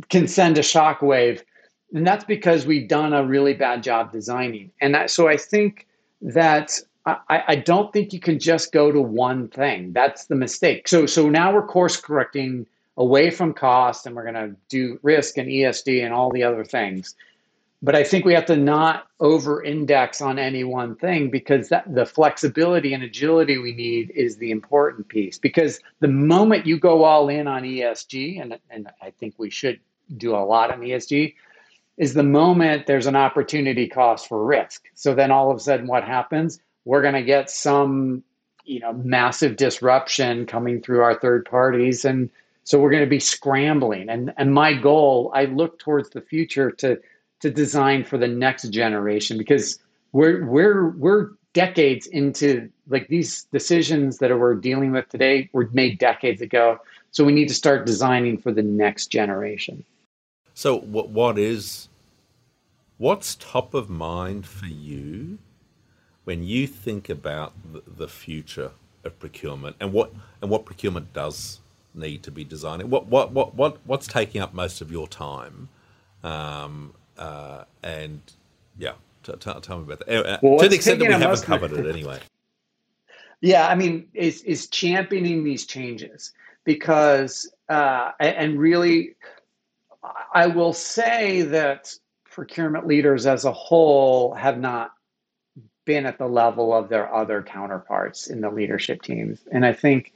can 0.07 0.27
send 0.27 0.57
a 0.57 0.61
shockwave. 0.61 1.41
And 1.93 2.05
that's 2.05 2.25
because 2.25 2.65
we've 2.65 2.87
done 2.87 3.13
a 3.13 3.25
really 3.25 3.53
bad 3.53 3.83
job 3.83 4.11
designing. 4.11 4.71
And 4.79 4.93
that, 4.93 5.09
so 5.09 5.27
I 5.27 5.37
think 5.37 5.87
that 6.21 6.79
I, 7.05 7.43
I 7.47 7.55
don't 7.55 7.91
think 7.91 8.13
you 8.13 8.19
can 8.19 8.39
just 8.39 8.71
go 8.71 8.91
to 8.91 9.01
one 9.01 9.47
thing. 9.47 9.93
That's 9.93 10.25
the 10.25 10.35
mistake. 10.35 10.87
So 10.87 11.05
so 11.05 11.29
now 11.29 11.53
we're 11.53 11.65
course 11.65 11.97
correcting 11.97 12.67
away 12.97 13.31
from 13.31 13.53
cost 13.53 14.05
and 14.05 14.15
we're 14.15 14.29
going 14.29 14.35
to 14.35 14.55
do 14.67 14.99
risk 15.01 15.37
and 15.37 15.47
ESG 15.47 16.03
and 16.03 16.13
all 16.13 16.29
the 16.31 16.43
other 16.43 16.65
things. 16.65 17.15
but 17.81 17.95
I 17.95 18.03
think 18.03 18.25
we 18.25 18.33
have 18.33 18.45
to 18.47 18.57
not 18.57 19.07
over 19.21 19.63
index 19.63 20.21
on 20.21 20.37
any 20.37 20.65
one 20.65 20.95
thing 20.95 21.29
because 21.29 21.69
that, 21.69 21.85
the 21.93 22.05
flexibility 22.05 22.93
and 22.93 23.03
agility 23.03 23.57
we 23.57 23.73
need 23.73 24.11
is 24.11 24.37
the 24.37 24.51
important 24.51 25.07
piece. 25.07 25.39
Because 25.39 25.79
the 26.01 26.09
moment 26.09 26.65
you 26.65 26.77
go 26.77 27.03
all 27.05 27.29
in 27.29 27.47
on 27.47 27.63
ESG, 27.63 28.41
and, 28.41 28.59
and 28.69 28.89
I 29.01 29.11
think 29.11 29.35
we 29.37 29.49
should 29.49 29.79
do 30.17 30.35
a 30.35 30.43
lot 30.43 30.71
on 30.71 30.81
ESG, 30.81 31.35
is 31.99 32.13
the 32.13 32.23
moment 32.23 32.87
there's 32.87 33.05
an 33.05 33.15
opportunity 33.15 33.87
cost 33.87 34.27
for 34.27 34.43
risk. 34.43 34.85
So 34.95 35.13
then 35.13 35.29
all 35.29 35.51
of 35.51 35.57
a 35.57 35.59
sudden, 35.59 35.85
what 35.85 36.03
happens? 36.03 36.59
We're 36.85 37.01
going 37.01 37.13
to 37.13 37.21
get 37.21 37.51
some, 37.51 38.23
you 38.63 38.79
know, 38.79 38.93
massive 38.93 39.57
disruption 39.57 40.47
coming 40.47 40.81
through 40.81 41.01
our 41.01 41.19
third 41.19 41.45
parties, 41.45 42.05
and 42.05 42.29
so 42.63 42.79
we're 42.79 42.89
going 42.89 43.03
to 43.03 43.09
be 43.09 43.19
scrambling. 43.19 44.09
And 44.09 44.33
and 44.37 44.53
my 44.53 44.73
goal, 44.73 45.31
I 45.35 45.45
look 45.45 45.77
towards 45.77 46.09
the 46.09 46.21
future 46.21 46.71
to 46.71 46.99
to 47.41 47.51
design 47.51 48.03
for 48.03 48.17
the 48.17 48.27
next 48.27 48.69
generation 48.69 49.37
because 49.37 49.77
we're 50.13 50.45
we're 50.45 50.89
we're 50.91 51.31
decades 51.53 52.07
into 52.07 52.69
like 52.87 53.07
these 53.07 53.43
decisions 53.51 54.19
that 54.19 54.37
we're 54.37 54.55
dealing 54.55 54.91
with 54.91 55.09
today 55.09 55.49
were 55.51 55.67
made 55.73 55.97
decades 55.97 56.41
ago 56.41 56.79
so 57.11 57.25
we 57.25 57.33
need 57.33 57.47
to 57.47 57.55
start 57.55 57.87
designing 57.87 58.37
for 58.37 58.51
the 58.51 58.61
next 58.61 59.07
generation 59.07 59.83
so 60.53 60.77
what 60.81 61.09
what 61.09 61.39
is 61.39 61.88
what's 62.99 63.33
top 63.35 63.73
of 63.73 63.89
mind 63.89 64.45
for 64.45 64.67
you 64.67 65.39
when 66.25 66.43
you 66.43 66.67
think 66.67 67.09
about 67.09 67.53
the, 67.97 68.07
future 68.07 68.71
of 69.03 69.17
procurement 69.19 69.75
and 69.79 69.91
what 69.91 70.13
and 70.41 70.51
what 70.51 70.65
procurement 70.65 71.11
does 71.13 71.59
need 71.95 72.21
to 72.21 72.29
be 72.29 72.43
designed 72.43 72.83
what 72.91 73.07
what 73.07 73.31
what, 73.31 73.55
what 73.55 73.77
what's 73.85 74.05
taking 74.05 74.39
up 74.39 74.53
most 74.53 74.79
of 74.81 74.91
your 74.91 75.07
time 75.07 75.67
um, 76.23 76.93
uh, 77.17 77.63
and 77.83 78.21
yeah, 78.77 78.93
t- 79.23 79.33
t- 79.33 79.59
tell 79.61 79.77
me 79.77 79.83
about 79.83 80.05
that. 80.05 80.25
Uh, 80.25 80.37
well, 80.41 80.59
to 80.59 80.69
the 80.69 80.75
extent 80.75 80.99
that 80.99 81.07
we 81.07 81.13
haven't 81.13 81.43
covered 81.43 81.73
it 81.73 81.85
anyway. 81.85 82.19
Yeah, 83.41 83.69
I 83.69 83.75
mean, 83.75 84.05
is 84.13 84.41
is 84.41 84.67
championing 84.67 85.45
these 85.45 85.65
changes 85.65 86.33
because, 86.65 87.49
uh, 87.69 88.11
and 88.19 88.59
really, 88.59 89.15
I 90.33 90.47
will 90.47 90.73
say 90.73 91.43
that 91.43 91.95
procurement 92.31 92.87
leaders 92.87 93.25
as 93.25 93.45
a 93.45 93.51
whole 93.51 94.33
have 94.33 94.59
not 94.59 94.91
been 95.85 96.05
at 96.05 96.17
the 96.17 96.27
level 96.27 96.73
of 96.73 96.89
their 96.89 97.13
other 97.13 97.41
counterparts 97.41 98.27
in 98.27 98.41
the 98.41 98.49
leadership 98.49 99.01
teams, 99.01 99.39
and 99.51 99.65
I 99.65 99.73
think 99.73 100.13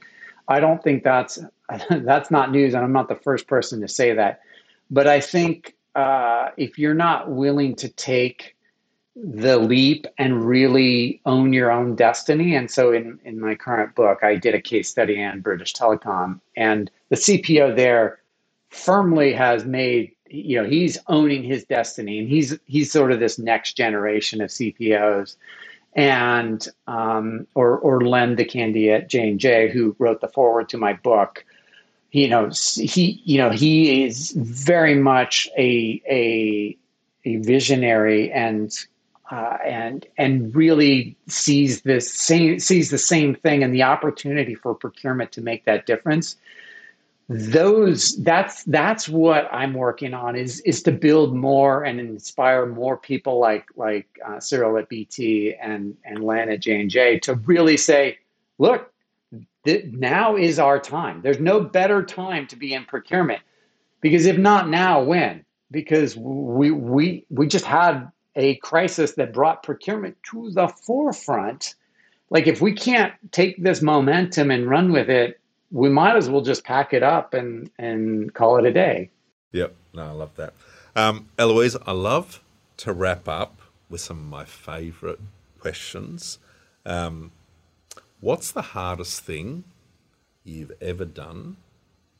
I 0.48 0.60
don't 0.60 0.82
think 0.82 1.04
that's 1.04 1.38
that's 1.90 2.30
not 2.30 2.50
news, 2.50 2.74
and 2.74 2.84
I'm 2.84 2.92
not 2.92 3.08
the 3.08 3.16
first 3.16 3.46
person 3.46 3.80
to 3.80 3.88
say 3.88 4.12
that, 4.14 4.40
but 4.90 5.06
I 5.06 5.20
think 5.20 5.74
uh, 5.94 6.50
if 6.56 6.78
you're 6.78 6.94
not 6.94 7.30
willing 7.30 7.76
to 7.76 7.88
take 7.88 8.54
the 9.16 9.58
leap 9.58 10.06
and 10.18 10.44
really 10.44 11.20
own 11.24 11.52
your 11.52 11.70
own 11.70 11.94
destiny. 11.94 12.56
And 12.56 12.70
so 12.70 12.92
in, 12.92 13.18
in 13.24 13.38
my 13.38 13.54
current 13.54 13.94
book, 13.94 14.24
I 14.24 14.34
did 14.34 14.54
a 14.54 14.60
case 14.60 14.90
study 14.90 15.22
on 15.22 15.40
British 15.40 15.72
Telecom, 15.72 16.40
and 16.56 16.90
the 17.10 17.16
CPO 17.16 17.76
there 17.76 18.18
firmly 18.70 19.32
has 19.32 19.64
made, 19.64 20.13
you 20.28 20.60
know, 20.60 20.68
he's 20.68 20.98
owning 21.08 21.42
his 21.42 21.64
destiny 21.64 22.18
and 22.18 22.28
he's 22.28 22.58
he's 22.66 22.90
sort 22.90 23.12
of 23.12 23.20
this 23.20 23.38
next 23.38 23.74
generation 23.74 24.40
of 24.40 24.50
CPOs. 24.50 25.36
And 25.96 26.66
um, 26.88 27.46
or 27.54 27.78
or 27.78 28.00
Len 28.00 28.34
DeCandia 28.34 29.02
at 29.02 29.08
J 29.08 29.28
and 29.28 29.38
J, 29.38 29.70
who 29.70 29.94
wrote 30.00 30.20
the 30.20 30.26
forward 30.26 30.68
to 30.70 30.76
my 30.76 30.92
book, 30.92 31.44
you 32.14 32.28
know 32.28 32.48
he 32.76 33.20
you 33.24 33.38
know 33.38 33.50
he 33.50 34.04
is 34.04 34.30
very 34.36 34.94
much 34.94 35.48
a 35.58 36.00
a 36.08 36.76
a 37.24 37.36
visionary 37.38 38.30
and 38.30 38.72
uh, 39.32 39.58
and 39.64 40.06
and 40.16 40.54
really 40.54 41.16
sees 41.26 41.82
this 41.82 42.12
same 42.12 42.60
sees 42.60 42.90
the 42.90 42.98
same 42.98 43.34
thing 43.34 43.64
and 43.64 43.74
the 43.74 43.82
opportunity 43.82 44.54
for 44.54 44.74
procurement 44.74 45.32
to 45.32 45.40
make 45.40 45.64
that 45.64 45.86
difference 45.86 46.36
those 47.28 48.16
that's 48.22 48.64
that's 48.64 49.08
what 49.08 49.48
i'm 49.50 49.72
working 49.72 50.12
on 50.12 50.36
is 50.36 50.60
is 50.60 50.82
to 50.82 50.92
build 50.92 51.34
more 51.34 51.82
and 51.84 51.98
inspire 51.98 52.66
more 52.66 52.98
people 52.98 53.38
like 53.38 53.66
like 53.76 54.06
uh, 54.26 54.38
cyril 54.38 54.76
at 54.76 54.88
bt 54.90 55.54
and 55.54 55.96
and 56.04 56.22
lan 56.22 56.50
at 56.50 56.60
j&j 56.60 57.18
to 57.20 57.34
really 57.46 57.78
say 57.78 58.18
look 58.58 58.92
now 59.66 60.36
is 60.36 60.58
our 60.58 60.78
time. 60.78 61.20
There's 61.22 61.40
no 61.40 61.60
better 61.60 62.04
time 62.04 62.46
to 62.48 62.56
be 62.56 62.74
in 62.74 62.84
procurement 62.84 63.40
because 64.00 64.26
if 64.26 64.36
not 64.36 64.68
now, 64.68 65.02
when? 65.02 65.44
Because 65.70 66.16
we 66.16 66.70
we 66.70 67.24
we 67.30 67.46
just 67.46 67.64
had 67.64 68.10
a 68.36 68.56
crisis 68.56 69.12
that 69.12 69.32
brought 69.32 69.62
procurement 69.62 70.16
to 70.30 70.50
the 70.50 70.68
forefront. 70.68 71.74
Like 72.30 72.46
if 72.46 72.60
we 72.60 72.72
can't 72.72 73.14
take 73.32 73.62
this 73.62 73.80
momentum 73.80 74.50
and 74.50 74.68
run 74.68 74.92
with 74.92 75.08
it, 75.08 75.40
we 75.74 75.90
might 75.90 76.16
as 76.16 76.30
well 76.30 76.40
just 76.40 76.64
pack 76.64 76.94
it 76.94 77.02
up 77.02 77.34
and 77.34 77.70
and 77.78 78.32
call 78.32 78.56
it 78.58 78.64
a 78.64 78.72
day. 78.72 79.10
Yep, 79.52 79.74
no, 79.92 80.02
I 80.02 80.12
love 80.12 80.34
that. 80.36 80.54
Um, 80.96 81.28
Elouise, 81.38 81.76
I 81.84 81.92
love 81.92 82.40
to 82.78 82.92
wrap 82.92 83.28
up 83.28 83.60
with 83.90 84.00
some 84.00 84.18
of 84.18 84.24
my 84.24 84.44
favourite 84.44 85.18
questions. 85.58 86.38
Um, 86.86 87.32
What's 88.24 88.52
the 88.52 88.62
hardest 88.62 89.20
thing 89.20 89.64
you've 90.44 90.72
ever 90.80 91.04
done, 91.04 91.58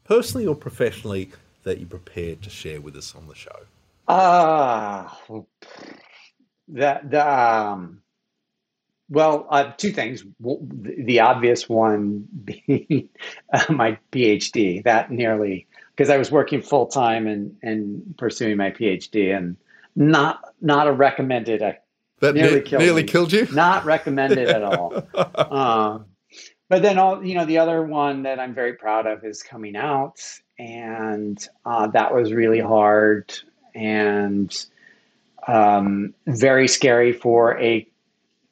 personally 0.04 0.46
or 0.46 0.54
professionally, 0.54 1.30
that 1.62 1.78
you're 1.78 1.88
prepared 1.88 2.42
to 2.42 2.50
share 2.50 2.82
with 2.82 2.94
us 2.94 3.14
on 3.14 3.26
the 3.26 3.34
show? 3.34 3.60
Ah, 4.06 5.18
uh, 5.30 5.40
that 6.68 7.10
the 7.10 7.26
um, 7.26 8.02
well, 9.08 9.46
uh, 9.50 9.72
two 9.76 9.92
things. 9.92 10.24
The 10.40 11.20
obvious 11.20 11.68
one 11.68 12.26
being 12.44 13.08
uh, 13.52 13.72
my 13.72 13.98
PhD. 14.12 14.82
That 14.84 15.10
nearly 15.10 15.66
because 15.94 16.10
I 16.10 16.16
was 16.16 16.30
working 16.30 16.62
full 16.62 16.86
time 16.86 17.26
and 17.26 17.56
and 17.62 18.14
pursuing 18.16 18.56
my 18.56 18.70
PhD, 18.70 19.36
and 19.36 19.56
not 19.96 20.40
not 20.60 20.86
a 20.86 20.92
recommended 20.92 21.62
I 21.62 21.78
that 22.20 22.34
nearly, 22.34 22.62
killed, 22.62 22.82
nearly 22.82 23.04
killed 23.04 23.32
you. 23.32 23.46
Not 23.52 23.84
recommended 23.84 24.48
at 24.48 24.62
all. 24.62 25.06
um, 25.34 26.06
but 26.68 26.82
then 26.82 26.98
all 26.98 27.24
you 27.24 27.34
know, 27.34 27.44
the 27.44 27.58
other 27.58 27.82
one 27.82 28.22
that 28.22 28.40
I'm 28.40 28.54
very 28.54 28.74
proud 28.74 29.06
of 29.06 29.24
is 29.24 29.42
coming 29.42 29.76
out, 29.76 30.20
and 30.58 31.46
uh, 31.64 31.88
that 31.88 32.14
was 32.14 32.32
really 32.32 32.60
hard 32.60 33.34
and 33.74 34.66
um, 35.46 36.14
very 36.26 36.68
scary 36.68 37.12
for 37.12 37.58
a 37.60 37.86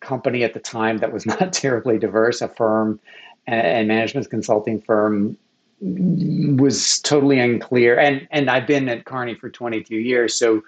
company 0.02 0.44
at 0.44 0.54
the 0.54 0.60
time 0.60 0.98
that 0.98 1.12
was 1.12 1.24
not 1.34 1.52
terribly 1.52 1.98
diverse. 1.98 2.42
A 2.42 2.48
firm 2.48 3.00
and 3.46 3.88
management 3.88 4.30
consulting 4.30 4.80
firm 4.80 5.36
was 5.80 7.00
totally 7.00 7.40
unclear, 7.40 7.98
and 7.98 8.28
and 8.30 8.48
I've 8.50 8.66
been 8.66 8.88
at 8.88 9.04
Kearney 9.04 9.34
for 9.34 9.50
22 9.50 9.96
years, 9.96 10.34
so 10.34 10.62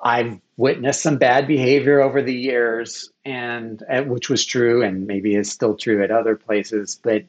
I've 0.00 0.40
witnessed 0.56 1.02
some 1.02 1.16
bad 1.16 1.46
behavior 1.46 2.00
over 2.00 2.20
the 2.22 2.34
years, 2.34 3.10
and 3.24 3.82
uh, 3.88 4.02
which 4.02 4.28
was 4.28 4.44
true, 4.44 4.82
and 4.82 5.06
maybe 5.06 5.36
is 5.36 5.50
still 5.50 5.76
true 5.76 6.02
at 6.02 6.10
other 6.10 6.34
places. 6.34 6.98
But 7.00 7.24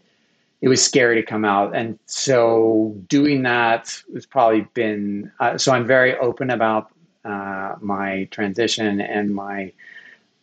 it 0.61 0.69
was 0.69 0.83
scary 0.83 1.15
to 1.15 1.23
come 1.23 1.45
out, 1.45 1.75
and 1.75 1.99
so 2.07 2.95
doing 3.07 3.43
that 3.43 4.01
has 4.13 4.25
probably 4.25 4.67
been. 4.73 5.31
Uh, 5.39 5.57
so 5.57 5.71
I'm 5.71 5.85
very 5.85 6.17
open 6.17 6.49
about 6.49 6.89
uh, 7.25 7.75
my 7.79 8.27
transition 8.31 9.01
and 9.01 9.35
my 9.35 9.71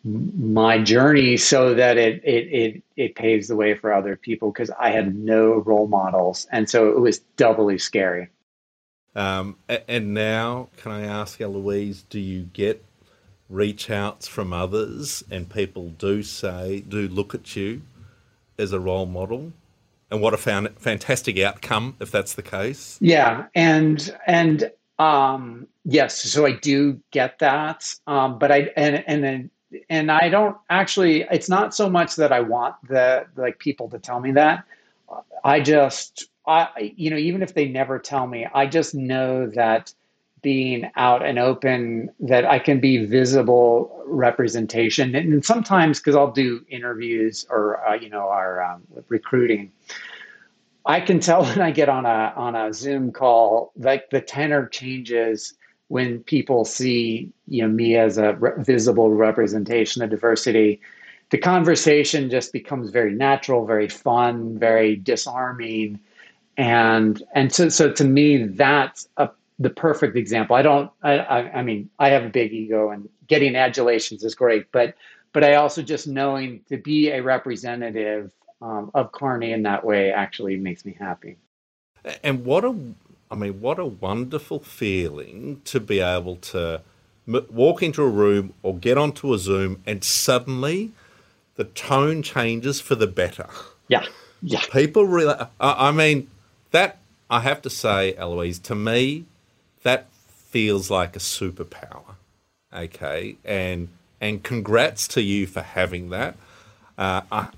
my 0.04 0.82
journey, 0.82 1.36
so 1.36 1.74
that 1.74 1.98
it 1.98 2.22
it 2.24 2.48
it 2.48 2.82
it 2.96 3.14
paves 3.14 3.48
the 3.48 3.56
way 3.56 3.74
for 3.74 3.92
other 3.92 4.16
people 4.16 4.50
because 4.50 4.70
I 4.80 4.90
had 4.90 5.14
no 5.14 5.54
role 5.54 5.88
models, 5.88 6.46
and 6.50 6.68
so 6.70 6.88
it 6.90 7.00
was 7.00 7.18
doubly 7.36 7.78
scary. 7.78 8.28
Um, 9.14 9.56
and 9.88 10.14
now, 10.14 10.68
can 10.76 10.92
I 10.92 11.02
ask 11.02 11.40
Elouise, 11.40 12.04
do 12.08 12.20
you 12.20 12.42
get 12.52 12.84
reach 13.48 13.90
outs 13.90 14.28
from 14.28 14.52
others 14.52 15.24
and 15.30 15.50
people 15.50 15.88
do 15.90 16.22
say, 16.22 16.84
do 16.88 17.08
look 17.08 17.34
at 17.34 17.56
you 17.56 17.82
as 18.58 18.72
a 18.72 18.78
role 18.78 19.06
model? 19.06 19.52
And 20.10 20.20
what 20.20 20.32
a 20.32 20.36
fan- 20.36 20.74
fantastic 20.76 21.38
outcome 21.40 21.96
if 22.00 22.10
that's 22.10 22.34
the 22.34 22.42
case. 22.42 22.98
Yeah. 23.00 23.46
And, 23.54 24.16
and, 24.26 24.70
um, 24.98 25.66
yes, 25.84 26.18
so 26.18 26.46
I 26.46 26.52
do 26.52 27.00
get 27.10 27.40
that. 27.40 27.92
Um, 28.06 28.38
but 28.38 28.52
I, 28.52 28.70
and, 28.76 29.02
and 29.06 29.24
then, 29.24 29.50
and 29.88 30.10
I 30.10 30.28
don't 30.28 30.56
actually, 30.68 31.22
it's 31.30 31.48
not 31.48 31.74
so 31.74 31.88
much 31.88 32.16
that 32.16 32.32
I 32.32 32.40
want 32.40 32.76
the, 32.88 33.26
like 33.36 33.58
people 33.58 33.88
to 33.90 33.98
tell 33.98 34.20
me 34.20 34.32
that. 34.32 34.64
I 35.44 35.60
just, 35.60 36.28
I, 36.46 36.92
you 36.96 37.10
know, 37.10 37.16
even 37.16 37.42
if 37.42 37.54
they 37.54 37.68
never 37.68 37.98
tell 37.98 38.26
me, 38.26 38.46
I 38.52 38.66
just 38.66 38.94
know 38.94 39.46
that 39.48 39.92
being 40.42 40.90
out 40.96 41.24
and 41.24 41.38
open, 41.38 42.10
that 42.20 42.44
I 42.46 42.58
can 42.58 42.80
be 42.80 43.04
visible 43.04 44.02
representation. 44.06 45.14
And 45.14 45.44
sometimes, 45.44 45.98
because 45.98 46.16
I'll 46.16 46.32
do 46.32 46.64
interviews 46.68 47.46
or, 47.50 47.86
uh, 47.86 47.94
you 47.94 48.08
know, 48.08 48.28
our 48.28 48.62
um, 48.62 48.82
recruiting, 49.08 49.70
I 50.86 51.00
can 51.00 51.20
tell 51.20 51.42
when 51.44 51.60
I 51.60 51.70
get 51.70 51.88
on 51.88 52.06
a 52.06 52.32
on 52.36 52.56
a 52.56 52.72
Zoom 52.72 53.12
call, 53.12 53.72
like 53.76 54.10
the 54.10 54.20
tenor 54.20 54.66
changes 54.66 55.54
when 55.90 56.22
people 56.22 56.64
see 56.64 57.30
you 57.48 57.62
know 57.62 57.68
me 57.68 57.96
as 57.96 58.16
a 58.16 58.34
re- 58.34 58.52
visible 58.58 59.10
representation 59.10 60.02
of 60.02 60.10
diversity 60.10 60.80
the 61.30 61.38
conversation 61.38 62.30
just 62.30 62.52
becomes 62.52 62.90
very 62.90 63.12
natural 63.12 63.66
very 63.66 63.88
fun 63.88 64.58
very 64.58 64.96
disarming. 64.96 65.98
And 66.56 67.22
and 67.34 67.52
so 67.52 67.68
so 67.68 67.92
to 67.92 68.04
me 68.04 68.44
that's 68.44 69.08
a, 69.16 69.30
the 69.58 69.70
perfect 69.70 70.16
example. 70.16 70.56
I 70.56 70.62
don't 70.62 70.90
I, 71.02 71.18
I 71.18 71.38
i 71.58 71.62
mean 71.62 71.90
i 71.98 72.08
have 72.08 72.24
a 72.24 72.30
big 72.30 72.52
ego 72.52 72.90
and 72.90 73.08
getting 73.26 73.56
adulations 73.56 74.24
is 74.24 74.34
great 74.34 74.66
but 74.72 74.94
but 75.32 75.44
i 75.44 75.54
also 75.54 75.82
just 75.82 76.08
knowing 76.08 76.60
to 76.68 76.76
be 76.76 77.10
a 77.10 77.22
representative 77.22 78.32
um, 78.62 78.90
of 78.94 79.12
Kearney 79.12 79.52
in 79.52 79.62
that 79.64 79.84
way 79.84 80.12
actually 80.12 80.56
makes 80.56 80.84
me 80.84 80.96
happy. 80.98 81.36
And 82.22 82.44
what 82.44 82.64
a 82.64 82.74
I 83.30 83.36
mean, 83.36 83.60
what 83.60 83.78
a 83.78 83.84
wonderful 83.84 84.60
feeling 84.60 85.62
to 85.66 85.78
be 85.78 86.00
able 86.00 86.36
to 86.36 86.82
m- 87.28 87.46
walk 87.48 87.82
into 87.82 88.02
a 88.02 88.08
room 88.08 88.54
or 88.62 88.76
get 88.76 88.98
onto 88.98 89.32
a 89.32 89.38
Zoom 89.38 89.82
and 89.86 90.02
suddenly 90.02 90.92
the 91.54 91.64
tone 91.64 92.22
changes 92.22 92.80
for 92.80 92.96
the 92.96 93.06
better. 93.06 93.48
Yeah. 93.88 94.04
Yeah. 94.42 94.62
People 94.72 95.06
really, 95.06 95.34
I 95.60 95.92
mean, 95.92 96.28
that, 96.70 96.98
I 97.28 97.40
have 97.40 97.62
to 97.62 97.70
say, 97.70 98.14
Elouise, 98.16 98.58
to 98.60 98.74
me, 98.74 99.26
that 99.82 100.08
feels 100.12 100.90
like 100.90 101.14
a 101.14 101.20
superpower. 101.20 102.16
Okay. 102.74 103.36
And, 103.44 103.88
and 104.20 104.42
congrats 104.42 105.06
to 105.08 105.22
you 105.22 105.46
for 105.46 105.60
having 105.60 106.10
that. 106.10 106.36
Uh, 106.98 107.20
I, 107.30 107.48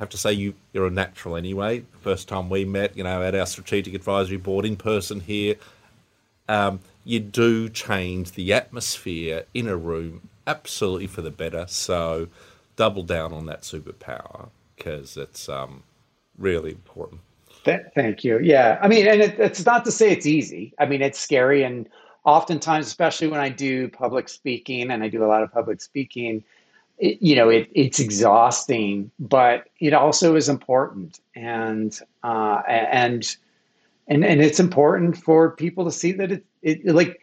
have 0.00 0.08
to 0.08 0.18
say 0.18 0.32
you 0.32 0.54
you're 0.72 0.86
a 0.86 0.90
natural 0.90 1.36
anyway. 1.36 1.84
First 2.00 2.26
time 2.26 2.48
we 2.50 2.64
met, 2.64 2.96
you 2.96 3.04
know, 3.04 3.22
at 3.22 3.34
our 3.34 3.46
strategic 3.46 3.94
advisory 3.94 4.38
board 4.38 4.64
in 4.64 4.76
person 4.76 5.20
here, 5.20 5.54
um, 6.48 6.80
you 7.04 7.20
do 7.20 7.68
change 7.68 8.32
the 8.32 8.52
atmosphere 8.52 9.44
in 9.54 9.68
a 9.68 9.76
room 9.76 10.28
absolutely 10.46 11.06
for 11.06 11.22
the 11.22 11.30
better. 11.30 11.66
So 11.68 12.28
double 12.76 13.02
down 13.02 13.32
on 13.32 13.46
that 13.46 13.60
superpower 13.62 14.48
because 14.74 15.16
it's 15.18 15.48
um, 15.48 15.82
really 16.38 16.70
important. 16.70 17.20
Thank 17.94 18.24
you. 18.24 18.38
Yeah, 18.38 18.78
I 18.80 18.88
mean, 18.88 19.06
and 19.06 19.20
it, 19.20 19.38
it's 19.38 19.66
not 19.66 19.84
to 19.84 19.92
say 19.92 20.10
it's 20.10 20.24
easy. 20.24 20.72
I 20.78 20.86
mean, 20.86 21.02
it's 21.02 21.20
scary, 21.20 21.62
and 21.62 21.86
oftentimes, 22.24 22.86
especially 22.86 23.28
when 23.28 23.40
I 23.40 23.50
do 23.50 23.86
public 23.88 24.30
speaking, 24.30 24.90
and 24.90 25.02
I 25.02 25.08
do 25.08 25.22
a 25.22 25.28
lot 25.28 25.42
of 25.42 25.52
public 25.52 25.82
speaking 25.82 26.42
it, 27.00 27.20
you 27.22 27.34
know, 27.34 27.48
it, 27.48 27.68
it's 27.74 27.98
exhausting, 27.98 29.10
but 29.18 29.68
it 29.80 29.94
also 29.94 30.36
is 30.36 30.48
important, 30.48 31.18
and 31.34 31.98
uh, 32.22 32.62
and 32.68 33.36
and 34.06 34.24
and 34.24 34.42
it's 34.42 34.60
important 34.60 35.16
for 35.16 35.50
people 35.50 35.84
to 35.86 35.90
see 35.90 36.12
that 36.12 36.30
it, 36.30 36.44
it 36.62 36.94
like 36.94 37.20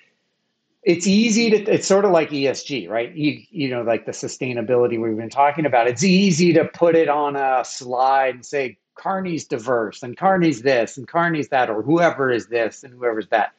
it's 0.83 1.05
easy 1.05 1.51
to 1.51 1.57
it's 1.71 1.87
sort 1.87 2.05
of 2.05 2.11
like 2.11 2.31
ESG, 2.31 2.89
right? 2.89 3.13
You 3.13 3.41
you 3.51 3.69
know, 3.69 3.83
like 3.83 4.05
the 4.07 4.11
sustainability 4.11 4.99
we've 4.99 5.15
been 5.15 5.29
talking 5.29 5.65
about. 5.65 5.87
It's 5.87 6.03
easy 6.03 6.53
to 6.53 6.65
put 6.65 6.95
it 6.95 7.07
on 7.07 7.35
a 7.35 7.63
slide 7.63 8.35
and 8.35 8.45
say 8.45 8.77
Kearney's 8.95 9.45
diverse 9.45 10.01
and 10.01 10.17
Kearney's 10.17 10.63
this 10.63 10.97
and 10.97 11.07
Kearney's 11.07 11.49
that, 11.49 11.69
or 11.69 11.83
whoever 11.83 12.31
is 12.31 12.47
this 12.47 12.83
and 12.83 12.93
whoever's 12.93 13.27
that. 13.27 13.53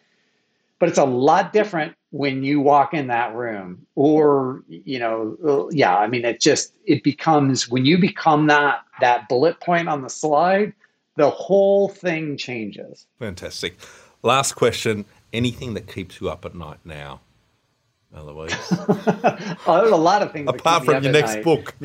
But 0.80 0.88
it's 0.88 0.98
a 0.98 1.04
lot 1.04 1.52
different 1.52 1.94
when 2.10 2.42
you 2.42 2.60
walk 2.60 2.94
in 2.94 3.08
that 3.08 3.34
room 3.34 3.86
or 3.94 4.62
you 4.68 4.98
know 4.98 5.36
uh, 5.46 5.68
yeah 5.70 5.96
i 5.96 6.06
mean 6.06 6.24
it 6.24 6.40
just 6.40 6.72
it 6.86 7.02
becomes 7.02 7.68
when 7.68 7.84
you 7.84 7.98
become 7.98 8.46
that 8.46 8.80
that 9.00 9.28
bullet 9.28 9.60
point 9.60 9.88
on 9.88 10.00
the 10.02 10.08
slide 10.08 10.72
the 11.18 11.28
whole 11.30 11.88
thing 11.88 12.36
changes. 12.36 13.06
Fantastic. 13.18 13.76
Last 14.22 14.52
question. 14.52 15.04
Anything 15.32 15.74
that 15.74 15.92
keeps 15.92 16.20
you 16.20 16.30
up 16.30 16.44
at 16.46 16.54
night 16.54 16.78
now 16.84 17.20
elouise? 18.16 18.54
Oh, 19.66 19.78
there's 19.80 19.90
a 19.90 19.96
lot 19.96 20.22
of 20.22 20.32
things 20.32 20.48
apart 20.48 20.84
from 20.84 21.02
your 21.02 21.12
next 21.12 21.34
night. 21.34 21.44
book. 21.44 21.74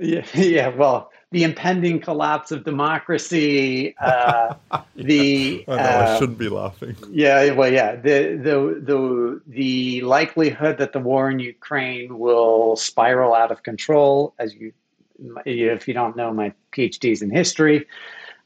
Yeah 0.00 0.26
yeah 0.34 0.68
well 0.68 1.12
the 1.32 1.44
impending 1.44 1.98
collapse 1.98 2.52
of 2.52 2.62
democracy, 2.62 3.96
uh, 3.98 4.54
the 4.96 5.64
I, 5.66 5.70
know, 5.70 5.82
uh, 5.82 6.06
I 6.14 6.18
shouldn't 6.18 6.38
be 6.38 6.48
laughing. 6.48 6.94
Yeah, 7.10 7.52
well, 7.52 7.72
yeah, 7.72 7.96
the 7.96 8.36
the 8.36 8.80
the 8.80 9.40
the 9.46 10.00
likelihood 10.02 10.78
that 10.78 10.92
the 10.92 11.00
war 11.00 11.30
in 11.30 11.38
Ukraine 11.38 12.18
will 12.18 12.76
spiral 12.76 13.34
out 13.34 13.50
of 13.50 13.62
control, 13.62 14.34
as 14.38 14.54
you, 14.54 14.72
if 15.46 15.88
you 15.88 15.94
don't 15.94 16.16
know, 16.16 16.32
my 16.32 16.52
PhD 16.72 17.12
is 17.12 17.22
in 17.22 17.30
history, 17.30 17.86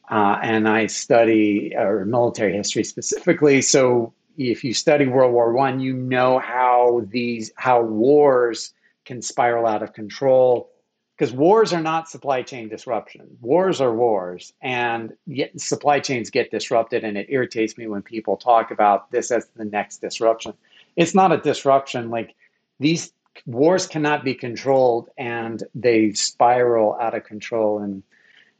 uh, 0.09 0.39
and 0.43 0.69
I 0.69 0.87
study 0.87 1.75
or 1.77 2.05
military 2.05 2.57
history 2.57 2.85
specifically. 2.85 3.63
So, 3.63 4.13
if 4.39 4.63
you 4.63 4.73
study 4.75 5.09
World 5.09 5.33
War 5.33 5.53
One, 5.53 5.81
you 5.81 5.93
know 5.93 6.39
how 6.39 7.05
these 7.09 7.51
how 7.57 7.83
wars 7.83 8.73
can 9.05 9.23
spiral 9.23 9.67
out 9.67 9.83
of 9.83 9.93
control 9.93 10.71
because 11.17 11.33
wars 11.33 11.73
are 11.73 11.81
not 11.81 12.09
supply 12.11 12.43
chain 12.43 12.69
disruption. 12.69 13.39
Wars 13.41 13.81
are 13.81 13.95
wars, 13.95 14.53
and 14.61 15.15
yet 15.27 15.59
supply 15.59 15.99
chains 15.99 16.29
get 16.29 16.51
disrupted, 16.51 17.05
and 17.05 17.17
it 17.17 17.27
irritates 17.31 17.79
me 17.79 17.87
when 17.87 18.03
people 18.03 18.37
talk 18.37 18.71
about 18.71 19.11
this 19.11 19.31
as 19.31 19.47
the 19.57 19.65
next 19.65 20.01
disruption. 20.01 20.53
It's 20.95 21.15
not 21.15 21.33
a 21.33 21.39
disruption. 21.39 22.11
Like 22.11 22.35
these 22.81 23.13
wars 23.47 23.87
cannot 23.87 24.25
be 24.25 24.35
controlled, 24.35 25.09
and 25.17 25.63
they 25.75 26.13
spiral 26.13 26.99
out 27.01 27.15
of 27.15 27.25
control. 27.25 27.79
And 27.79 28.03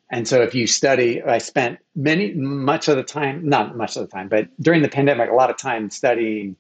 and 0.09 0.27
so, 0.27 0.41
if 0.41 0.55
you 0.55 0.67
study, 0.67 1.23
I 1.23 1.39
spent 1.39 1.79
many 1.95 2.33
much 2.33 2.89
of 2.89 2.97
the 2.97 3.03
time, 3.03 3.47
not 3.47 3.77
much 3.77 3.97
of 3.97 4.03
the 4.03 4.09
time, 4.09 4.29
but 4.29 4.49
during 4.63 4.81
the 4.81 4.89
pandemic, 4.89 5.31
a 5.31 5.35
lot 5.35 5.51
of 5.51 5.59
time 5.59 5.91
studying 5.91 6.57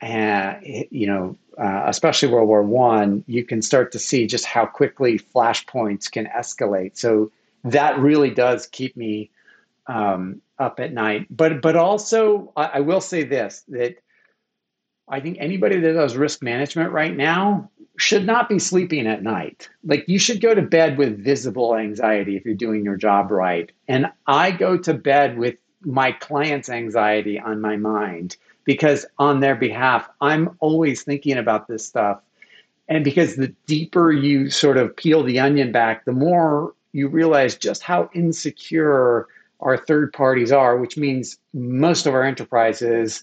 and 0.00 0.58
you 0.90 1.06
know, 1.06 1.36
uh, 1.58 1.84
especially 1.86 2.28
World 2.28 2.48
War 2.48 2.62
One, 2.62 3.24
you 3.26 3.44
can 3.44 3.62
start 3.62 3.92
to 3.92 3.98
see 3.98 4.26
just 4.26 4.44
how 4.44 4.66
quickly 4.66 5.18
flashpoints 5.18 6.10
can 6.10 6.26
escalate. 6.26 6.96
So 6.96 7.30
that 7.64 7.98
really 7.98 8.30
does 8.30 8.66
keep 8.66 8.96
me 8.96 9.30
um, 9.86 10.40
up 10.58 10.80
at 10.80 10.92
night. 10.92 11.26
But 11.30 11.60
but 11.60 11.76
also, 11.76 12.52
I, 12.56 12.64
I 12.64 12.80
will 12.80 13.00
say 13.00 13.24
this 13.24 13.64
that 13.68 13.96
I 15.08 15.20
think 15.20 15.38
anybody 15.40 15.78
that 15.80 15.92
does 15.92 16.16
risk 16.16 16.42
management 16.42 16.92
right 16.92 17.16
now 17.16 17.70
should 17.98 18.24
not 18.24 18.48
be 18.48 18.58
sleeping 18.58 19.06
at 19.06 19.22
night. 19.22 19.68
Like 19.84 20.08
you 20.08 20.18
should 20.18 20.40
go 20.40 20.54
to 20.54 20.62
bed 20.62 20.96
with 20.96 21.22
visible 21.22 21.76
anxiety 21.76 22.36
if 22.36 22.44
you're 22.44 22.54
doing 22.54 22.84
your 22.84 22.96
job 22.96 23.30
right. 23.30 23.70
And 23.88 24.10
I 24.26 24.52
go 24.52 24.78
to 24.78 24.94
bed 24.94 25.36
with 25.36 25.56
my 25.82 26.12
client's 26.12 26.70
anxiety 26.70 27.38
on 27.38 27.60
my 27.60 27.76
mind 27.76 28.36
because 28.64 29.06
on 29.18 29.40
their 29.40 29.56
behalf, 29.56 30.08
I'm 30.20 30.56
always 30.60 31.02
thinking 31.02 31.38
about 31.38 31.68
this 31.68 31.86
stuff. 31.86 32.20
And 32.88 33.04
because 33.04 33.36
the 33.36 33.54
deeper 33.66 34.12
you 34.12 34.50
sort 34.50 34.76
of 34.76 34.94
peel 34.96 35.22
the 35.22 35.38
onion 35.38 35.72
back, 35.72 36.04
the 36.04 36.12
more 36.12 36.74
you 36.92 37.08
realize 37.08 37.54
just 37.56 37.82
how 37.82 38.10
insecure 38.14 39.28
our 39.60 39.76
third 39.76 40.12
parties 40.12 40.50
are, 40.50 40.76
which 40.76 40.96
means 40.96 41.38
most 41.54 42.06
of 42.06 42.14
our 42.14 42.24
enterprises 42.24 43.22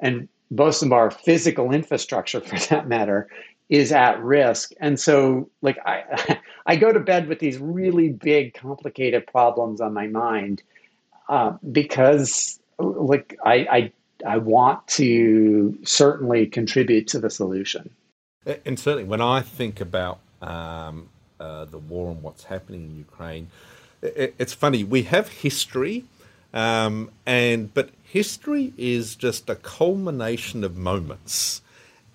and 0.00 0.28
most 0.50 0.82
of 0.82 0.92
our 0.92 1.10
physical 1.10 1.72
infrastructure 1.72 2.40
for 2.42 2.58
that 2.68 2.88
matter 2.88 3.28
is 3.68 3.90
at 3.90 4.22
risk. 4.22 4.72
And 4.80 5.00
so 5.00 5.50
like 5.62 5.78
I 5.84 6.38
I 6.66 6.76
go 6.76 6.92
to 6.92 7.00
bed 7.00 7.28
with 7.28 7.38
these 7.38 7.58
really 7.58 8.10
big 8.10 8.54
complicated 8.54 9.26
problems 9.26 9.80
on 9.80 9.94
my 9.94 10.06
mind 10.08 10.62
uh, 11.28 11.56
because 11.72 12.60
like 12.78 13.38
I, 13.44 13.54
I 13.70 13.92
I 14.24 14.38
want 14.38 14.86
to 14.88 15.76
certainly 15.84 16.46
contribute 16.46 17.08
to 17.08 17.18
the 17.18 17.30
solution. 17.30 17.90
And 18.64 18.78
certainly, 18.78 19.04
when 19.04 19.20
I 19.20 19.40
think 19.40 19.80
about 19.80 20.20
um, 20.40 21.08
uh, 21.40 21.64
the 21.64 21.78
war 21.78 22.10
and 22.12 22.22
what's 22.22 22.44
happening 22.44 22.84
in 22.84 22.96
Ukraine, 22.96 23.48
it, 24.02 24.34
it's 24.38 24.52
funny. 24.52 24.84
We 24.84 25.02
have 25.02 25.28
history, 25.28 26.04
um, 26.54 27.10
and 27.26 27.74
but 27.74 27.90
history 28.04 28.72
is 28.78 29.16
just 29.16 29.50
a 29.50 29.56
culmination 29.56 30.62
of 30.62 30.76
moments. 30.76 31.62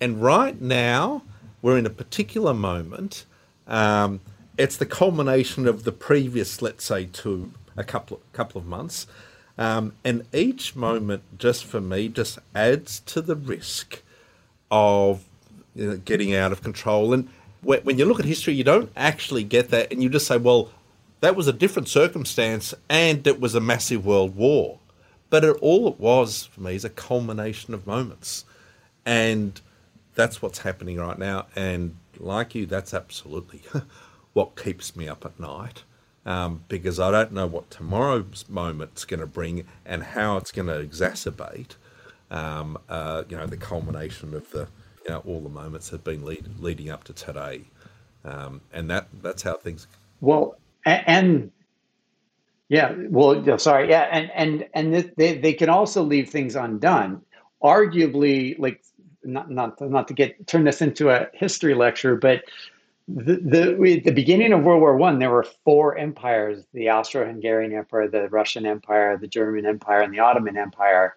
And 0.00 0.22
right 0.22 0.60
now, 0.60 1.22
we're 1.60 1.78
in 1.78 1.86
a 1.86 1.90
particular 1.90 2.54
moment. 2.54 3.24
Um, 3.68 4.20
it's 4.58 4.76
the 4.76 4.86
culmination 4.86 5.68
of 5.68 5.84
the 5.84 5.92
previous, 5.92 6.60
let's 6.60 6.84
say, 6.84 7.06
two 7.06 7.52
a 7.76 7.84
couple 7.84 8.20
couple 8.32 8.60
of 8.60 8.66
months. 8.66 9.06
Um, 9.58 9.94
and 10.04 10.24
each 10.32 10.74
moment, 10.74 11.22
just 11.38 11.64
for 11.64 11.80
me, 11.80 12.08
just 12.08 12.38
adds 12.54 13.00
to 13.00 13.20
the 13.20 13.36
risk 13.36 14.02
of 14.70 15.24
you 15.74 15.88
know, 15.88 15.96
getting 15.98 16.34
out 16.34 16.52
of 16.52 16.62
control. 16.62 17.12
And 17.12 17.28
when 17.62 17.98
you 17.98 18.04
look 18.04 18.18
at 18.18 18.24
history, 18.24 18.54
you 18.54 18.64
don't 18.64 18.90
actually 18.96 19.44
get 19.44 19.70
that, 19.70 19.92
and 19.92 20.02
you 20.02 20.08
just 20.08 20.26
say, 20.26 20.36
well, 20.36 20.70
that 21.20 21.36
was 21.36 21.46
a 21.46 21.52
different 21.52 21.88
circumstance, 21.88 22.74
and 22.88 23.26
it 23.26 23.40
was 23.40 23.54
a 23.54 23.60
massive 23.60 24.04
world 24.04 24.34
war. 24.34 24.78
But 25.30 25.44
it, 25.44 25.56
all 25.60 25.88
it 25.88 26.00
was 26.00 26.46
for 26.46 26.60
me 26.60 26.74
is 26.74 26.84
a 26.84 26.90
culmination 26.90 27.74
of 27.74 27.86
moments, 27.86 28.44
and 29.06 29.60
that's 30.14 30.42
what's 30.42 30.58
happening 30.58 30.96
right 30.96 31.18
now. 31.18 31.46
And 31.54 31.96
like 32.18 32.54
you, 32.54 32.66
that's 32.66 32.92
absolutely 32.92 33.62
what 34.32 34.56
keeps 34.56 34.96
me 34.96 35.08
up 35.08 35.24
at 35.24 35.38
night 35.38 35.84
um, 36.26 36.64
because 36.68 37.00
I 37.00 37.10
don't 37.10 37.32
know 37.32 37.46
what 37.46 37.70
tomorrow's 37.70 38.44
moment's 38.48 39.04
going 39.04 39.20
to 39.20 39.26
bring 39.26 39.66
and 39.86 40.02
how 40.02 40.36
it's 40.38 40.52
going 40.52 40.68
to 40.68 40.84
exacerbate. 40.84 41.76
um, 42.30 42.78
uh, 42.88 43.24
you 43.28 43.36
know, 43.36 43.46
the 43.46 43.56
culmination 43.58 44.34
of 44.34 44.50
the 44.52 44.68
you 45.06 45.10
know, 45.10 45.22
all 45.26 45.40
the 45.40 45.50
moments 45.50 45.90
that 45.90 45.98
have 45.98 46.04
been 46.04 46.24
lead, 46.24 46.46
leading 46.60 46.90
up 46.90 47.04
to 47.04 47.12
today, 47.12 47.62
um, 48.24 48.60
and 48.72 48.90
that 48.90 49.08
that's 49.22 49.42
how 49.42 49.56
things. 49.56 49.86
Well, 50.20 50.56
and, 50.86 51.04
and 51.08 51.52
yeah, 52.68 52.94
well, 53.10 53.58
sorry, 53.58 53.90
yeah, 53.90 54.08
and 54.12 54.30
and 54.34 54.66
and 54.74 55.12
they 55.16 55.38
they 55.38 55.52
can 55.54 55.68
also 55.70 56.02
leave 56.02 56.30
things 56.30 56.56
undone. 56.56 57.22
Arguably, 57.62 58.58
like 58.58 58.82
not 59.24 59.50
not 59.50 59.80
not 59.80 60.08
to 60.08 60.14
get 60.14 60.46
turn 60.46 60.64
this 60.64 60.82
into 60.82 61.10
a 61.10 61.28
history 61.34 61.74
lecture, 61.74 62.16
but 62.16 62.44
the, 63.08 63.36
the 63.36 64.00
the 64.04 64.12
beginning 64.12 64.52
of 64.52 64.62
World 64.62 64.80
War 64.80 64.96
One, 64.96 65.18
there 65.18 65.30
were 65.30 65.46
four 65.64 65.96
empires: 65.98 66.64
the 66.72 66.90
Austro-Hungarian 66.90 67.72
Empire, 67.72 68.08
the 68.08 68.28
Russian 68.28 68.66
Empire, 68.66 69.16
the 69.16 69.26
German 69.26 69.66
Empire, 69.66 70.00
and 70.00 70.12
the 70.12 70.20
Ottoman 70.20 70.56
Empire. 70.56 71.16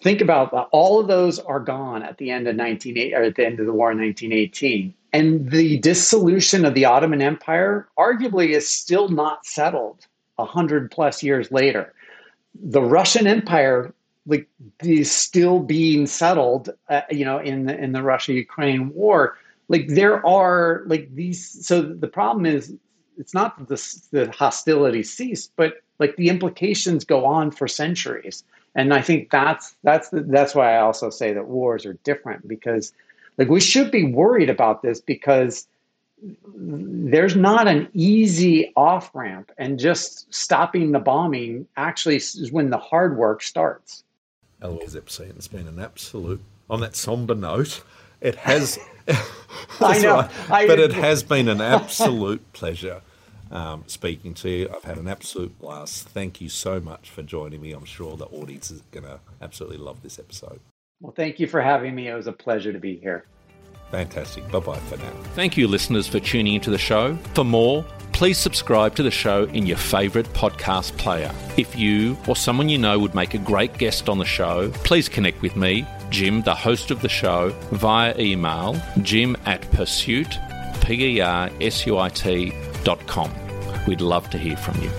Think 0.00 0.20
about 0.20 0.52
that. 0.52 0.68
All 0.70 1.00
of 1.00 1.08
those 1.08 1.40
are 1.40 1.58
gone 1.58 2.04
at 2.04 2.18
the 2.18 2.30
end 2.30 2.46
of 2.46 2.54
19 2.54 3.14
or 3.14 3.22
at 3.22 3.34
the 3.34 3.44
end 3.44 3.58
of 3.58 3.66
the 3.66 3.72
war 3.72 3.90
in 3.90 3.98
1918. 3.98 4.94
And 5.12 5.50
the 5.50 5.78
dissolution 5.78 6.64
of 6.64 6.74
the 6.74 6.84
Ottoman 6.84 7.20
Empire 7.20 7.88
arguably 7.98 8.50
is 8.50 8.68
still 8.68 9.08
not 9.08 9.44
settled 9.44 10.06
a 10.38 10.44
hundred 10.44 10.92
plus 10.92 11.22
years 11.22 11.50
later. 11.50 11.92
The 12.54 12.82
Russian 12.82 13.26
Empire 13.26 13.92
like 14.26 14.46
is 14.82 15.10
still 15.10 15.58
being 15.58 16.06
settled, 16.06 16.70
uh, 16.88 17.00
you 17.10 17.24
know, 17.24 17.38
in 17.38 17.66
the 17.66 17.76
in 17.76 17.92
the 17.92 18.02
Russia-Ukraine 18.02 18.94
war 18.94 19.36
like 19.68 19.86
there 19.88 20.24
are 20.26 20.82
like 20.86 21.14
these 21.14 21.66
so 21.66 21.82
the 21.82 22.08
problem 22.08 22.46
is 22.46 22.74
it's 23.18 23.34
not 23.34 23.58
that 23.58 23.68
the, 23.68 24.02
the 24.10 24.32
hostility 24.32 25.02
ceased 25.02 25.52
but 25.56 25.82
like 25.98 26.16
the 26.16 26.28
implications 26.28 27.04
go 27.04 27.24
on 27.24 27.50
for 27.50 27.66
centuries. 27.68 28.44
And 28.74 28.94
i 28.94 29.02
think 29.02 29.30
that's 29.30 29.76
that's 29.82 30.10
the, 30.10 30.20
that's 30.20 30.54
why 30.54 30.76
i 30.76 30.80
also 30.80 31.10
say 31.10 31.32
that 31.32 31.48
wars 31.48 31.84
are 31.86 31.94
different 32.04 32.46
because 32.46 32.92
like 33.36 33.48
we 33.48 33.60
should 33.60 33.90
be 33.90 34.12
worried 34.12 34.50
about 34.50 34.82
this 34.82 35.00
because 35.00 35.66
there's 36.56 37.36
not 37.36 37.68
an 37.68 37.88
easy 37.94 38.72
off 38.76 39.10
ramp 39.14 39.52
and 39.58 39.78
just 39.78 40.32
stopping 40.34 40.92
the 40.92 40.98
bombing 40.98 41.66
actually 41.76 42.16
is 42.16 42.50
when 42.50 42.70
the 42.70 42.78
hard 42.78 43.16
work 43.16 43.42
starts. 43.42 44.02
Elouise 44.60 44.96
it's 44.96 45.48
been 45.48 45.68
an 45.68 45.78
absolute 45.78 46.40
on 46.68 46.80
that 46.80 46.96
somber 46.96 47.34
note 47.34 47.82
it 48.20 48.34
has 48.34 48.78
I 49.80 49.98
know. 49.98 50.16
Right. 50.16 50.50
I, 50.50 50.66
but 50.66 50.78
it 50.78 50.92
has 51.06 51.22
been 51.22 51.48
an 51.48 51.60
absolute 51.60 52.52
pleasure 52.52 53.02
um, 53.50 53.84
speaking 53.86 54.34
to 54.34 54.50
you. 54.50 54.70
I've 54.74 54.84
had 54.84 54.98
an 54.98 55.08
absolute 55.08 55.58
blast. 55.58 56.08
Thank 56.08 56.40
you 56.40 56.48
so 56.48 56.80
much 56.80 57.10
for 57.10 57.22
joining 57.22 57.60
me. 57.60 57.72
I'm 57.72 57.84
sure 57.84 58.16
the 58.16 58.26
audience 58.26 58.70
is 58.70 58.82
going 58.92 59.04
to 59.04 59.20
absolutely 59.40 59.78
love 59.78 60.02
this 60.02 60.18
episode. 60.18 60.60
Well, 61.00 61.12
thank 61.12 61.38
you 61.38 61.46
for 61.46 61.60
having 61.60 61.94
me. 61.94 62.08
It 62.08 62.14
was 62.14 62.26
a 62.26 62.32
pleasure 62.32 62.72
to 62.72 62.78
be 62.78 62.96
here. 62.96 63.24
Fantastic. 63.90 64.50
Bye 64.50 64.60
bye 64.60 64.78
for 64.80 64.98
now. 64.98 65.12
Thank 65.34 65.56
you, 65.56 65.66
listeners, 65.66 66.06
for 66.06 66.20
tuning 66.20 66.54
into 66.54 66.70
the 66.70 66.78
show. 66.78 67.16
For 67.34 67.44
more, 67.44 67.84
please 68.12 68.36
subscribe 68.36 68.94
to 68.96 69.02
the 69.02 69.10
show 69.10 69.44
in 69.44 69.64
your 69.64 69.78
favourite 69.78 70.26
podcast 70.34 70.96
player. 70.98 71.32
If 71.56 71.74
you 71.76 72.18
or 72.26 72.36
someone 72.36 72.68
you 72.68 72.76
know 72.76 72.98
would 72.98 73.14
make 73.14 73.32
a 73.32 73.38
great 73.38 73.78
guest 73.78 74.08
on 74.08 74.18
the 74.18 74.26
show, 74.26 74.70
please 74.84 75.08
connect 75.08 75.40
with 75.40 75.56
me 75.56 75.86
Jim, 76.10 76.42
the 76.42 76.54
host 76.54 76.90
of 76.90 77.02
the 77.02 77.08
show, 77.08 77.50
via 77.70 78.14
email 78.18 78.80
jim 79.02 79.36
at 79.46 79.62
pursuit, 79.72 80.38
P-E-R-S-U-I-T 80.80 82.52
dot 82.84 83.06
com. 83.06 83.32
We'd 83.86 84.00
love 84.00 84.30
to 84.30 84.38
hear 84.38 84.56
from 84.56 84.80
you. 84.82 84.90